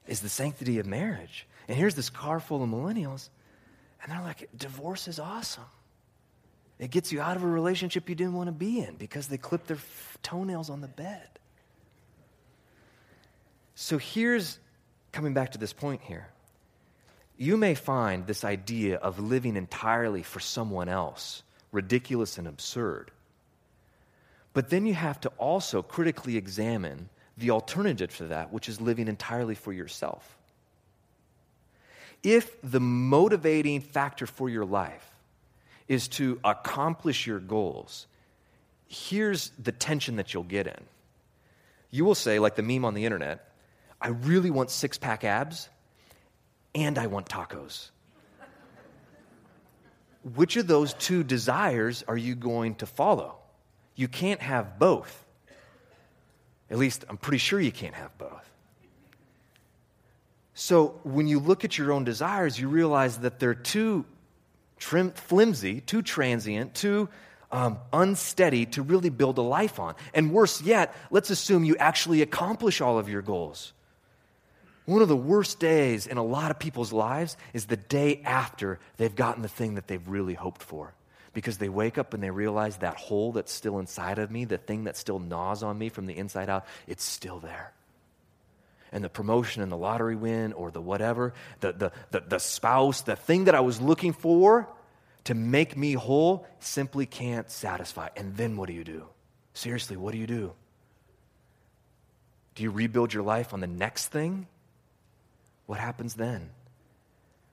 is 0.07 0.20
the 0.20 0.28
sanctity 0.28 0.78
of 0.78 0.86
marriage. 0.86 1.47
And 1.68 1.76
here's 1.76 1.95
this 1.95 2.11
car 2.11 2.40
full 2.40 2.62
of 2.62 2.68
millennials, 2.68 3.28
and 4.03 4.11
they're 4.11 4.22
like, 4.22 4.49
divorce 4.57 5.07
is 5.07 5.20
awesome. 5.20 5.64
It 6.78 6.90
gets 6.90 7.12
you 7.12 7.20
out 7.20 7.36
of 7.36 7.45
a 7.45 7.47
relationship 7.47 8.09
you 8.09 8.16
didn't 8.16 8.32
want 8.32 8.49
to 8.49 8.53
be 8.53 8.80
in 8.80 8.97
because 8.97 9.28
they 9.28 9.38
clip 9.38 9.66
their 9.68 9.76
f- 9.76 10.18
toenails 10.22 10.68
on 10.68 10.80
the 10.80 10.88
bed. 10.88 11.28
So 13.76 13.99
here's 13.99 14.59
coming 15.12 15.32
back 15.32 15.53
to 15.53 15.59
this 15.59 15.72
point 15.72 16.01
here. 16.03 16.26
You 17.43 17.57
may 17.57 17.74
find 17.74 18.24
this 18.24 18.45
idea 18.45 18.99
of 18.99 19.18
living 19.18 19.57
entirely 19.57 20.22
for 20.22 20.38
someone 20.38 20.88
else 20.88 21.43
ridiculous 21.72 22.38
and 22.38 22.47
absurd. 22.47 23.11
But 24.53 24.70
then 24.70 24.86
you 24.86 24.95
have 24.95 25.20
to 25.22 25.28
also 25.38 25.82
critically 25.82 26.36
examine 26.36 27.09
the 27.36 27.51
alternative 27.51 28.16
to 28.18 28.26
that, 28.26 28.53
which 28.53 28.68
is 28.68 28.80
living 28.80 29.09
entirely 29.09 29.57
for 29.57 29.72
yourself. 29.72 30.38
If 32.22 32.62
the 32.62 32.78
motivating 32.78 33.80
factor 33.80 34.28
for 34.28 34.49
your 34.49 34.64
life 34.64 35.11
is 35.88 36.07
to 36.11 36.38
accomplish 36.45 37.26
your 37.26 37.40
goals, 37.40 38.07
here's 38.86 39.51
the 39.61 39.72
tension 39.72 40.14
that 40.14 40.32
you'll 40.32 40.45
get 40.45 40.68
in. 40.68 40.84
You 41.90 42.05
will 42.05 42.14
say, 42.14 42.38
like 42.38 42.55
the 42.55 42.62
meme 42.62 42.84
on 42.84 42.95
the 42.95 43.05
internet, 43.05 43.49
I 44.01 44.11
really 44.11 44.51
want 44.51 44.70
six 44.70 44.97
pack 44.97 45.24
abs 45.24 45.68
and 46.75 46.99
I 46.99 47.07
want 47.07 47.29
tacos. 47.29 47.91
Which 50.35 50.57
of 50.57 50.66
those 50.66 50.95
two 50.95 51.25
desires 51.25 52.05
are 52.07 52.16
you 52.16 52.35
going 52.35 52.77
to 52.77 52.87
follow? 52.87 53.37
You 53.97 54.09
can't 54.09 54.41
have 54.41 54.79
both. 54.79 55.27
At 56.70 56.79
least, 56.79 57.05
I'm 57.09 57.16
pretty 57.16 57.39
sure 57.39 57.61
you 57.61 57.73
can't 57.73 57.95
have 57.95 58.16
both. 58.18 58.49
So, 60.55 61.01
when 61.03 61.27
you 61.27 61.41
look 61.41 61.64
at 61.64 61.77
your 61.77 61.93
own 61.93 62.05
desires, 62.05 62.59
you 62.59 62.68
realize 62.68 63.18
that 63.18 63.41
they're 63.41 63.55
too 63.55 64.05
trim, 64.79 65.11
flimsy, 65.12 65.81
too 65.81 66.03
transient, 66.03 66.75
too 66.75 67.09
um, 67.51 67.79
unsteady 67.93 68.66
to 68.66 68.83
really 68.83 69.11
build 69.11 69.39
a 69.39 69.43
life 69.43 69.79
on. 69.79 69.95
And 70.14 70.33
worse 70.33 70.62
yet, 70.62 70.95
let's 71.11 71.31
assume 71.31 71.64
you 71.64 71.77
actually 71.77 72.23
accomplish 72.23 72.81
all 72.81 72.99
of 72.99 73.09
your 73.09 73.23
goals. 73.23 73.73
One 74.85 75.03
of 75.03 75.09
the 75.09 75.16
worst 75.16 75.61
days 75.61 76.07
in 76.07 76.16
a 76.16 76.24
lot 76.24 76.51
of 76.51 76.59
people's 76.59 76.93
lives 76.93 77.37
is 77.53 77.66
the 77.66 77.76
day 77.76 78.20
after 78.24 78.80
they've 78.97 79.14
gotten 79.14 79.43
the 79.43 79.49
thing 79.49 79.76
that 79.76 79.87
they've 79.87 80.09
really 80.09 80.35
hoped 80.35 80.62
for. 80.62 80.95
Because 81.35 81.59
they 81.59 81.68
wake 81.68 81.99
up 81.99 82.12
and 82.12 82.22
they 82.22 82.30
realize 82.30 82.78
that 82.78 82.97
hole 82.97 83.33
that's 83.33 83.53
still 83.53 83.78
inside 83.78 84.18
of 84.18 84.30
me, 84.30 84.45
the 84.45 84.59
thing 84.59 84.85
that 84.85 84.97
still 84.97 85.18
gnaws 85.18 85.62
on 85.62 85.78
me 85.78 85.89
from 85.89 86.07
the 86.07 86.16
inside 86.16 86.51
out, 86.51 86.66
it's 86.87 87.05
still 87.05 87.39
there. 87.39 87.72
And 88.91 89.03
the 89.03 89.09
promotion 89.09 89.62
and 89.62 89.72
the 89.72 89.76
lottery 89.76 90.16
win 90.16 90.53
or 90.53 90.70
the 90.70 90.80
whatever, 90.80 91.33
the, 91.61 91.72
the, 91.72 91.93
the, 92.11 92.20
the 92.28 92.39
spouse, 92.39 93.01
the 93.03 93.16
thing 93.16 93.45
that 93.45 93.55
I 93.55 93.61
was 93.61 93.80
looking 93.80 94.12
for 94.12 94.68
to 95.24 95.35
make 95.35 95.76
me 95.76 95.95
whole 95.95 96.47
simply 96.61 97.07
can't 97.07 97.51
satisfy. 97.51 98.09
And 98.16 98.37
then 98.37 98.57
what 98.57 98.66
do 98.66 98.74
you 98.74 98.85
do? 98.85 99.07
Seriously, 99.55 99.97
what 99.97 100.12
do 100.12 100.18
you 100.18 100.26
do? 100.26 100.53
Do 102.55 102.62
you 102.62 102.70
rebuild 102.70 103.14
your 103.14 103.22
life 103.22 103.55
on 103.55 103.61
the 103.61 103.66
next 103.66 104.09
thing? 104.09 104.47
What 105.67 105.79
happens 105.79 106.15
then? 106.15 106.51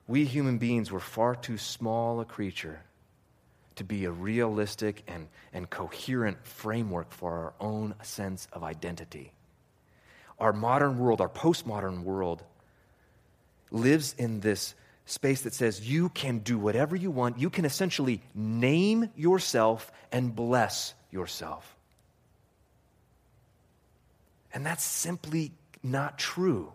We 0.06 0.24
human 0.24 0.58
beings 0.58 0.90
were 0.90 1.00
far 1.00 1.34
too 1.36 1.56
small 1.56 2.20
a 2.20 2.24
creature 2.24 2.80
to 3.76 3.84
be 3.84 4.04
a 4.04 4.10
realistic 4.10 5.02
and, 5.06 5.28
and 5.52 5.70
coherent 5.70 6.44
framework 6.46 7.12
for 7.12 7.32
our 7.32 7.54
own 7.60 7.94
sense 8.02 8.48
of 8.52 8.62
identity. 8.62 9.32
Our 10.38 10.52
modern 10.52 10.98
world, 10.98 11.20
our 11.20 11.28
postmodern 11.28 12.02
world, 12.02 12.42
lives 13.70 14.14
in 14.18 14.40
this 14.40 14.74
space 15.06 15.42
that 15.42 15.54
says 15.54 15.88
you 15.88 16.08
can 16.10 16.38
do 16.38 16.58
whatever 16.58 16.96
you 16.96 17.10
want. 17.10 17.38
You 17.38 17.50
can 17.50 17.64
essentially 17.64 18.20
name 18.34 19.10
yourself 19.16 19.90
and 20.12 20.34
bless 20.34 20.94
yourself. 21.10 21.76
And 24.52 24.66
that's 24.66 24.84
simply 24.84 25.52
not 25.82 26.18
true. 26.18 26.72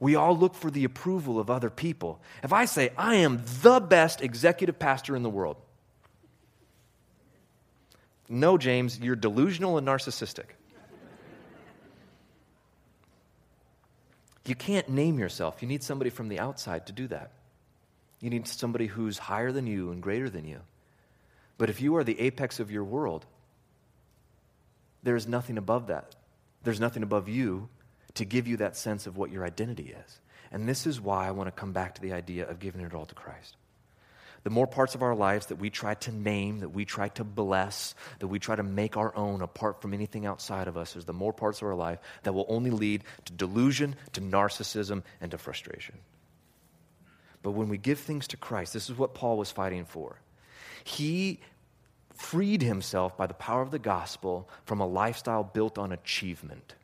We 0.00 0.16
all 0.16 0.36
look 0.36 0.54
for 0.54 0.70
the 0.70 0.84
approval 0.84 1.38
of 1.38 1.50
other 1.50 1.68
people. 1.68 2.20
If 2.42 2.52
I 2.52 2.64
say, 2.64 2.90
I 2.96 3.16
am 3.16 3.42
the 3.62 3.80
best 3.80 4.22
executive 4.22 4.78
pastor 4.78 5.14
in 5.14 5.22
the 5.22 5.30
world, 5.30 5.56
no, 8.28 8.56
James, 8.56 8.98
you're 8.98 9.16
delusional 9.16 9.76
and 9.76 9.86
narcissistic. 9.86 10.46
You 14.46 14.54
can't 14.54 14.88
name 14.88 15.18
yourself. 15.18 15.60
You 15.60 15.68
need 15.68 15.82
somebody 15.82 16.10
from 16.10 16.28
the 16.28 16.38
outside 16.38 16.86
to 16.86 16.92
do 16.92 17.06
that. 17.08 17.32
You 18.20 18.30
need 18.30 18.48
somebody 18.48 18.86
who's 18.86 19.18
higher 19.18 19.52
than 19.52 19.66
you 19.66 19.90
and 19.90 20.02
greater 20.02 20.30
than 20.30 20.46
you. 20.46 20.60
But 21.58 21.70
if 21.70 21.80
you 21.80 21.96
are 21.96 22.04
the 22.04 22.18
apex 22.20 22.58
of 22.58 22.70
your 22.70 22.84
world, 22.84 23.26
there 25.02 25.16
is 25.16 25.26
nothing 25.26 25.58
above 25.58 25.88
that. 25.88 26.14
There's 26.62 26.80
nothing 26.80 27.02
above 27.02 27.28
you 27.28 27.68
to 28.14 28.24
give 28.24 28.46
you 28.46 28.56
that 28.58 28.76
sense 28.76 29.06
of 29.06 29.16
what 29.16 29.30
your 29.30 29.44
identity 29.44 29.94
is. 30.06 30.20
And 30.52 30.68
this 30.68 30.86
is 30.86 31.00
why 31.00 31.28
I 31.28 31.30
want 31.30 31.46
to 31.48 31.52
come 31.52 31.72
back 31.72 31.94
to 31.94 32.02
the 32.02 32.12
idea 32.12 32.48
of 32.48 32.58
giving 32.58 32.80
it 32.80 32.94
all 32.94 33.06
to 33.06 33.14
Christ. 33.14 33.56
The 34.42 34.50
more 34.50 34.66
parts 34.66 34.94
of 34.94 35.02
our 35.02 35.14
lives 35.14 35.46
that 35.46 35.56
we 35.56 35.68
try 35.68 35.94
to 35.94 36.12
name, 36.12 36.60
that 36.60 36.70
we 36.70 36.86
try 36.86 37.08
to 37.10 37.24
bless, 37.24 37.94
that 38.20 38.28
we 38.28 38.38
try 38.38 38.56
to 38.56 38.62
make 38.62 38.96
our 38.96 39.14
own 39.14 39.42
apart 39.42 39.82
from 39.82 39.92
anything 39.92 40.24
outside 40.24 40.66
of 40.66 40.78
us, 40.78 40.96
is 40.96 41.04
the 41.04 41.12
more 41.12 41.32
parts 41.32 41.60
of 41.60 41.68
our 41.68 41.74
life 41.74 41.98
that 42.22 42.32
will 42.32 42.46
only 42.48 42.70
lead 42.70 43.04
to 43.26 43.32
delusion, 43.34 43.94
to 44.14 44.22
narcissism, 44.22 45.02
and 45.20 45.30
to 45.32 45.38
frustration. 45.38 45.96
But 47.42 47.52
when 47.52 47.68
we 47.68 47.76
give 47.76 47.98
things 47.98 48.28
to 48.28 48.38
Christ, 48.38 48.72
this 48.72 48.88
is 48.88 48.96
what 48.96 49.14
Paul 49.14 49.36
was 49.36 49.50
fighting 49.50 49.84
for. 49.84 50.20
He 50.84 51.40
freed 52.14 52.62
himself 52.62 53.16
by 53.16 53.26
the 53.26 53.34
power 53.34 53.62
of 53.62 53.70
the 53.70 53.78
gospel 53.78 54.48
from 54.64 54.80
a 54.80 54.86
lifestyle 54.86 55.44
built 55.44 55.76
on 55.78 55.92
achievement. 55.92 56.74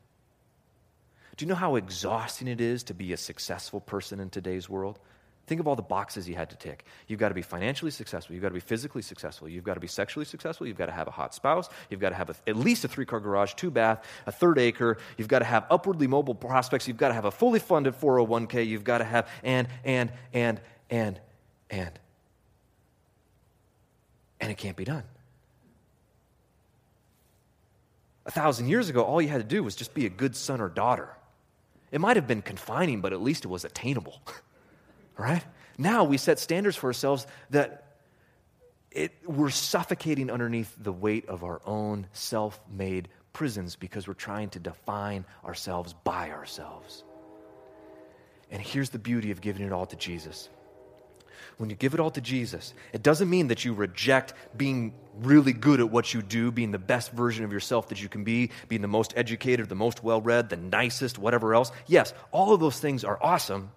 Do 1.36 1.44
you 1.44 1.48
know 1.48 1.54
how 1.54 1.76
exhausting 1.76 2.48
it 2.48 2.60
is 2.60 2.84
to 2.84 2.94
be 2.94 3.12
a 3.12 3.16
successful 3.16 3.80
person 3.80 4.20
in 4.20 4.30
today's 4.30 4.68
world? 4.68 4.98
Think 5.46 5.60
of 5.60 5.68
all 5.68 5.76
the 5.76 5.82
boxes 5.82 6.28
you 6.28 6.34
had 6.34 6.50
to 6.50 6.56
tick. 6.56 6.84
You've 7.06 7.20
got 7.20 7.28
to 7.28 7.34
be 7.34 7.42
financially 7.42 7.92
successful. 7.92 8.34
You've 8.34 8.42
got 8.42 8.48
to 8.48 8.54
be 8.54 8.60
physically 8.60 9.02
successful. 9.02 9.48
You've 9.48 9.62
got 9.62 9.74
to 9.74 9.80
be 9.80 9.86
sexually 9.86 10.24
successful. 10.24 10.66
You've 10.66 10.78
got 10.78 10.86
to 10.86 10.92
have 10.92 11.06
a 11.06 11.12
hot 11.12 11.34
spouse. 11.34 11.68
You've 11.88 12.00
got 12.00 12.08
to 12.08 12.16
have 12.16 12.30
a, 12.30 12.36
at 12.48 12.56
least 12.56 12.84
a 12.84 12.88
three 12.88 13.04
car 13.04 13.20
garage, 13.20 13.54
two 13.54 13.70
bath, 13.70 14.04
a 14.26 14.32
third 14.32 14.58
acre. 14.58 14.98
You've 15.16 15.28
got 15.28 15.40
to 15.40 15.44
have 15.44 15.66
upwardly 15.70 16.08
mobile 16.08 16.34
prospects. 16.34 16.88
You've 16.88 16.96
got 16.96 17.08
to 17.08 17.14
have 17.14 17.26
a 17.26 17.30
fully 17.30 17.60
funded 17.60 17.94
401k. 17.94 18.66
You've 18.66 18.82
got 18.82 18.98
to 18.98 19.04
have, 19.04 19.28
and, 19.44 19.68
and, 19.84 20.10
and, 20.32 20.60
and, 20.90 21.20
and. 21.70 21.98
And 24.40 24.50
it 24.50 24.58
can't 24.58 24.76
be 24.76 24.84
done. 24.84 25.04
A 28.26 28.32
thousand 28.32 28.66
years 28.68 28.88
ago, 28.88 29.04
all 29.04 29.22
you 29.22 29.28
had 29.28 29.42
to 29.42 29.46
do 29.46 29.62
was 29.62 29.76
just 29.76 29.94
be 29.94 30.06
a 30.06 30.10
good 30.10 30.34
son 30.34 30.60
or 30.60 30.68
daughter. 30.68 31.08
It 31.90 32.00
might 32.00 32.16
have 32.16 32.26
been 32.26 32.42
confining, 32.42 33.00
but 33.00 33.12
at 33.12 33.20
least 33.20 33.44
it 33.44 33.48
was 33.48 33.64
attainable. 33.64 34.20
right? 35.16 35.42
Now 35.78 36.04
we 36.04 36.16
set 36.16 36.38
standards 36.38 36.76
for 36.76 36.88
ourselves 36.88 37.26
that 37.50 37.84
it, 38.90 39.12
we're 39.26 39.50
suffocating 39.50 40.30
underneath 40.30 40.74
the 40.78 40.92
weight 40.92 41.26
of 41.28 41.44
our 41.44 41.60
own 41.66 42.06
self 42.12 42.58
made 42.70 43.08
prisons 43.32 43.76
because 43.76 44.08
we're 44.08 44.14
trying 44.14 44.48
to 44.50 44.58
define 44.58 45.26
ourselves 45.44 45.94
by 46.04 46.30
ourselves. 46.30 47.04
And 48.50 48.62
here's 48.62 48.90
the 48.90 48.98
beauty 48.98 49.30
of 49.30 49.40
giving 49.40 49.66
it 49.66 49.72
all 49.72 49.86
to 49.86 49.96
Jesus. 49.96 50.48
When 51.58 51.70
you 51.70 51.76
give 51.76 51.94
it 51.94 52.00
all 52.00 52.10
to 52.10 52.20
Jesus, 52.20 52.74
it 52.92 53.02
doesn't 53.02 53.30
mean 53.30 53.48
that 53.48 53.64
you 53.64 53.72
reject 53.72 54.34
being 54.56 54.94
really 55.18 55.52
good 55.52 55.80
at 55.80 55.90
what 55.90 56.12
you 56.12 56.22
do, 56.22 56.50
being 56.50 56.72
the 56.72 56.78
best 56.78 57.12
version 57.12 57.44
of 57.44 57.52
yourself 57.52 57.88
that 57.88 58.02
you 58.02 58.08
can 58.08 58.24
be, 58.24 58.50
being 58.68 58.82
the 58.82 58.88
most 58.88 59.12
educated, 59.16 59.68
the 59.68 59.74
most 59.74 60.04
well 60.04 60.20
read, 60.20 60.48
the 60.48 60.56
nicest, 60.56 61.18
whatever 61.18 61.54
else. 61.54 61.72
Yes, 61.86 62.12
all 62.32 62.52
of 62.52 62.60
those 62.60 62.78
things 62.78 63.04
are 63.04 63.18
awesome. 63.22 63.70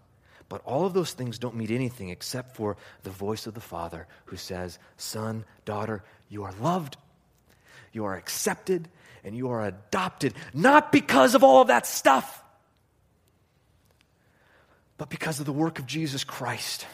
But 0.50 0.62
all 0.66 0.86
of 0.86 0.94
those 0.94 1.14
things 1.14 1.38
don't 1.38 1.56
mean 1.56 1.72
anything 1.72 2.10
except 2.10 2.56
for 2.56 2.76
the 3.04 3.12
voice 3.12 3.46
of 3.46 3.54
the 3.54 3.62
Father 3.62 4.08
who 4.26 4.36
says, 4.36 4.80
Son, 4.98 5.46
daughter, 5.64 6.04
you 6.28 6.44
are 6.44 6.54
loved, 6.60 6.98
you 7.94 8.06
are 8.06 8.16
accepted, 8.16 8.90
and 9.24 9.38
you 9.38 9.50
are 9.52 9.64
adopted, 9.64 10.34
not 10.54 10.92
because 10.92 11.36
of 11.36 11.44
all 11.44 11.62
of 11.62 11.68
that 11.68 11.86
stuff, 11.86 12.44
but 14.98 15.10
because 15.10 15.40
of 15.40 15.46
the 15.46 15.54
work 15.54 15.78
of 15.78 15.86
Jesus 15.86 16.24
Christ. 16.24 16.88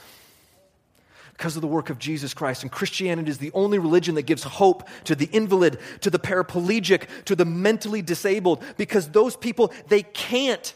Because 1.38 1.56
of 1.56 1.62
the 1.62 1.68
work 1.68 1.90
of 1.90 2.00
Jesus 2.00 2.34
Christ. 2.34 2.64
And 2.64 2.72
Christianity 2.72 3.30
is 3.30 3.40
the 3.40 3.52
only 3.54 3.78
religion 3.78 4.16
that 4.16 4.24
gives 4.24 4.44
hope 4.44 4.88
to 5.04 5.16
the 5.16 5.30
invalid, 5.34 5.80
to 6.02 6.10
the 6.10 6.20
paraplegic, 6.20 7.08
to 7.26 7.36
the 7.36 7.46
mentally 7.46 8.02
disabled, 8.02 8.64
because 8.78 9.10
those 9.10 9.36
people, 9.36 9.74
they 9.90 10.04
can't 10.04 10.74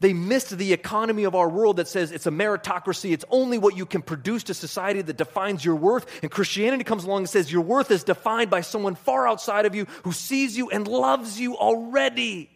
they 0.00 0.12
missed 0.12 0.56
the 0.56 0.72
economy 0.72 1.24
of 1.24 1.34
our 1.34 1.48
world 1.48 1.78
that 1.78 1.88
says 1.88 2.12
it's 2.12 2.26
a 2.26 2.30
meritocracy. 2.30 3.12
It's 3.12 3.24
only 3.30 3.58
what 3.58 3.76
you 3.76 3.84
can 3.84 4.00
produce 4.00 4.44
to 4.44 4.54
society 4.54 5.02
that 5.02 5.16
defines 5.16 5.64
your 5.64 5.74
worth. 5.74 6.06
And 6.22 6.30
Christianity 6.30 6.84
comes 6.84 7.04
along 7.04 7.18
and 7.18 7.28
says 7.28 7.50
your 7.50 7.62
worth 7.62 7.90
is 7.90 8.04
defined 8.04 8.48
by 8.48 8.60
someone 8.60 8.94
far 8.94 9.26
outside 9.26 9.66
of 9.66 9.74
you 9.74 9.86
who 10.04 10.12
sees 10.12 10.56
you 10.56 10.70
and 10.70 10.86
loves 10.86 11.40
you 11.40 11.56
already. 11.56 12.48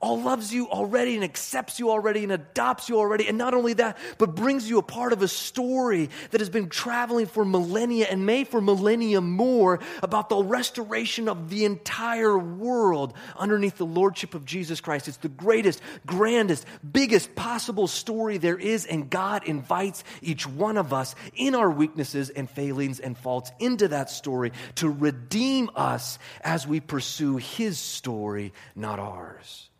All 0.00 0.20
loves 0.20 0.52
you 0.52 0.68
already 0.68 1.14
and 1.14 1.24
accepts 1.24 1.78
you 1.78 1.90
already 1.90 2.22
and 2.22 2.32
adopts 2.32 2.88
you 2.88 2.98
already. 2.98 3.28
And 3.28 3.38
not 3.38 3.54
only 3.54 3.72
that, 3.74 3.96
but 4.18 4.34
brings 4.34 4.68
you 4.68 4.78
a 4.78 4.82
part 4.82 5.12
of 5.12 5.22
a 5.22 5.28
story 5.28 6.10
that 6.30 6.40
has 6.40 6.50
been 6.50 6.68
traveling 6.68 7.26
for 7.26 7.44
millennia 7.44 8.06
and 8.10 8.26
may 8.26 8.44
for 8.44 8.60
millennia 8.60 9.20
more 9.20 9.80
about 10.02 10.28
the 10.28 10.36
restoration 10.36 11.28
of 11.28 11.48
the 11.50 11.64
entire 11.64 12.36
world 12.36 13.14
underneath 13.36 13.76
the 13.76 13.86
lordship 13.86 14.34
of 14.34 14.44
Jesus 14.44 14.80
Christ. 14.80 15.08
It's 15.08 15.16
the 15.18 15.28
greatest, 15.28 15.80
grandest, 16.06 16.66
biggest 16.92 17.34
possible 17.34 17.86
story 17.86 18.38
there 18.38 18.58
is. 18.58 18.84
And 18.84 19.08
God 19.08 19.44
invites 19.44 20.04
each 20.22 20.46
one 20.46 20.76
of 20.76 20.92
us 20.92 21.14
in 21.34 21.54
our 21.54 21.70
weaknesses 21.70 22.30
and 22.30 22.48
failings 22.48 23.00
and 23.00 23.16
faults 23.16 23.50
into 23.58 23.88
that 23.88 24.10
story 24.10 24.52
to 24.76 24.88
redeem 24.88 25.70
us 25.74 26.18
as 26.42 26.66
we 26.66 26.80
pursue 26.80 27.36
His 27.36 27.78
story, 27.78 28.52
not 28.74 28.98
ours. 28.98 29.70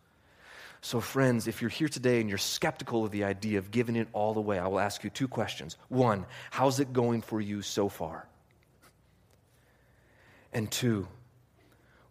So, 0.87 1.01
friends, 1.01 1.49
if 1.49 1.61
you're 1.61 1.69
here 1.69 1.89
today 1.89 2.21
and 2.21 2.29
you're 2.29 2.37
skeptical 2.37 3.03
of 3.03 3.11
the 3.11 3.25
idea 3.25 3.57
of 3.57 3.71
giving 3.71 3.97
it 3.97 4.07
all 4.13 4.37
away, 4.37 4.57
I 4.57 4.67
will 4.67 4.79
ask 4.79 5.03
you 5.03 5.09
two 5.09 5.27
questions. 5.27 5.75
One, 5.89 6.25
how's 6.49 6.79
it 6.79 6.93
going 6.93 7.23
for 7.23 7.41
you 7.41 7.61
so 7.61 7.89
far? 7.89 8.25
And 10.53 10.71
two, 10.71 11.09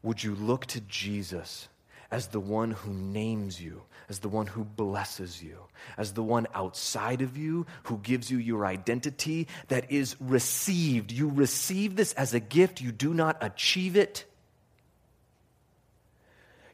would 0.03 0.23
you 0.23 0.35
look 0.35 0.67
to 0.67 0.83
Jesus 0.83 1.69
as 2.11 2.27
the 2.27 2.39
one 2.39 2.73
who 2.73 2.93
names 2.93 3.59
you, 3.59 3.81
as 4.11 4.19
the 4.19 4.29
one 4.29 4.47
who 4.47 4.63
blesses 4.63 5.43
you, 5.43 5.57
as 5.97 6.13
the 6.13 6.23
one 6.23 6.47
outside 6.55 7.23
of 7.23 7.35
you 7.35 7.65
who 7.85 7.97
gives 7.97 8.31
you 8.31 8.37
your 8.37 8.67
identity 8.67 9.49
that 9.69 9.91
is 9.91 10.17
received? 10.21 11.13
You 11.13 11.31
receive 11.31 11.97
this 11.97 12.13
as 12.13 12.35
a 12.35 12.41
gift, 12.41 12.83
you 12.83 12.93
do 12.93 13.15
not 13.15 13.39
achieve 13.41 13.97
it. 13.97 14.27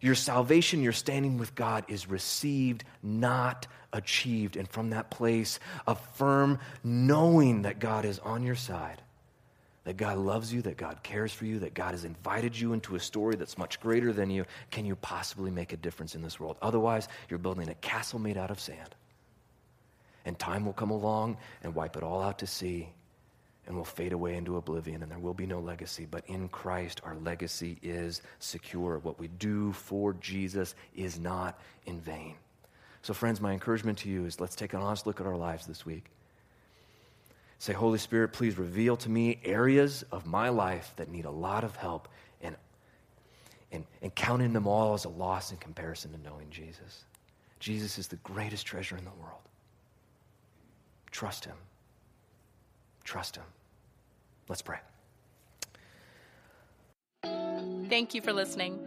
Your 0.03 0.16
salvation, 0.16 0.82
your 0.82 0.92
standing 0.92 1.38
with 1.38 1.55
God 1.55 1.84
is 1.86 2.09
received, 2.09 2.82
not 3.05 3.68
achieved. 3.92 4.57
And 4.57 4.68
from 4.68 4.90
that 4.90 5.11
place 5.11 5.61
of 5.86 6.00
firm 6.16 6.59
knowing 6.82 7.62
that 7.62 7.78
God 7.78 8.05
is 8.05 8.18
on 8.18 8.42
your 8.42 8.57
side, 8.57 9.00
that 9.84 9.96
God 9.96 10.18
loves 10.18 10.53
you, 10.53 10.61
that 10.62 10.76
God 10.76 11.05
cares 11.05 11.32
for 11.32 11.44
you, 11.44 11.61
that 11.61 11.74
God 11.74 11.92
has 11.92 12.05
invited 12.05 12.59
you 12.59 12.72
into 12.72 12.96
a 12.96 13.00
story 13.00 13.36
that's 13.36 13.57
much 13.57 13.78
greater 13.78 14.12
than 14.12 14.28
you, 14.28 14.44
can 14.72 14.84
you 14.84 14.96
possibly 14.96 15.53
make 15.53 15.72
a 15.72 15.76
difference 15.76 16.16
in 16.16 16.22
this 16.22 16.40
world? 16.40 16.57
Otherwise, 16.61 17.07
you're 17.28 17.38
building 17.38 17.68
a 17.68 17.74
castle 17.76 18.18
made 18.18 18.36
out 18.36 18.50
of 18.50 18.59
sand. 18.59 18.96
And 20.24 20.36
time 20.36 20.66
will 20.66 20.72
come 20.72 20.90
along 20.90 21.36
and 21.62 21.76
wipe 21.76 21.96
it 21.96 22.03
all 22.03 22.22
out 22.22 22.40
to 22.40 22.46
sea 22.48 22.88
and 23.66 23.76
will 23.76 23.84
fade 23.84 24.12
away 24.12 24.36
into 24.36 24.56
oblivion, 24.56 25.02
and 25.02 25.10
there 25.10 25.18
will 25.18 25.34
be 25.34 25.46
no 25.46 25.60
legacy. 25.60 26.06
But 26.10 26.24
in 26.26 26.48
Christ, 26.48 27.00
our 27.04 27.14
legacy 27.16 27.78
is 27.82 28.22
secure. 28.40 28.98
What 28.98 29.18
we 29.18 29.28
do 29.28 29.72
for 29.72 30.14
Jesus 30.14 30.74
is 30.96 31.18
not 31.18 31.60
in 31.86 32.00
vain. 32.00 32.34
So, 33.02 33.14
friends, 33.14 33.40
my 33.40 33.52
encouragement 33.52 33.98
to 33.98 34.08
you 34.08 34.26
is 34.26 34.40
let's 34.40 34.56
take 34.56 34.74
an 34.74 34.80
honest 34.80 35.06
look 35.06 35.20
at 35.20 35.26
our 35.26 35.36
lives 35.36 35.66
this 35.66 35.86
week. 35.86 36.06
Say, 37.58 37.72
Holy 37.72 37.98
Spirit, 37.98 38.32
please 38.32 38.58
reveal 38.58 38.96
to 38.98 39.08
me 39.08 39.38
areas 39.44 40.04
of 40.10 40.26
my 40.26 40.48
life 40.48 40.92
that 40.96 41.08
need 41.08 41.24
a 41.24 41.30
lot 41.30 41.62
of 41.62 41.76
help, 41.76 42.08
and, 42.40 42.56
and, 43.70 43.84
and 44.02 44.12
counting 44.16 44.52
them 44.52 44.66
all 44.66 44.94
as 44.94 45.04
a 45.04 45.08
loss 45.08 45.52
in 45.52 45.58
comparison 45.58 46.10
to 46.12 46.18
knowing 46.28 46.50
Jesus. 46.50 47.04
Jesus 47.60 47.98
is 47.98 48.08
the 48.08 48.16
greatest 48.16 48.66
treasure 48.66 48.96
in 48.96 49.04
the 49.04 49.12
world. 49.22 49.42
Trust 51.12 51.44
him. 51.44 51.54
Trust 53.05 53.36
Him. 53.36 53.44
Let's 54.48 54.62
pray. 54.62 54.78
Thank 57.88 58.14
you 58.14 58.22
for 58.22 58.32
listening. 58.32 58.78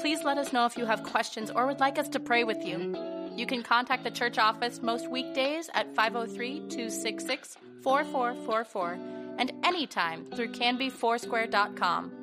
Please 0.00 0.22
let 0.22 0.38
us 0.38 0.52
know 0.52 0.66
if 0.66 0.76
you 0.76 0.86
have 0.86 1.02
questions 1.02 1.50
or 1.50 1.66
would 1.66 1.80
like 1.80 1.98
us 1.98 2.08
to 2.10 2.20
pray 2.20 2.44
with 2.44 2.64
you. 2.64 2.96
You 3.36 3.46
can 3.46 3.62
contact 3.62 4.04
the 4.04 4.10
church 4.10 4.38
office 4.38 4.80
most 4.82 5.10
weekdays 5.10 5.70
at 5.74 5.94
503 5.94 6.60
266 6.68 7.56
4444 7.82 8.98
and 9.38 9.52
anytime 9.64 10.26
through 10.26 10.48
canbyfoursquare.com. 10.52 12.19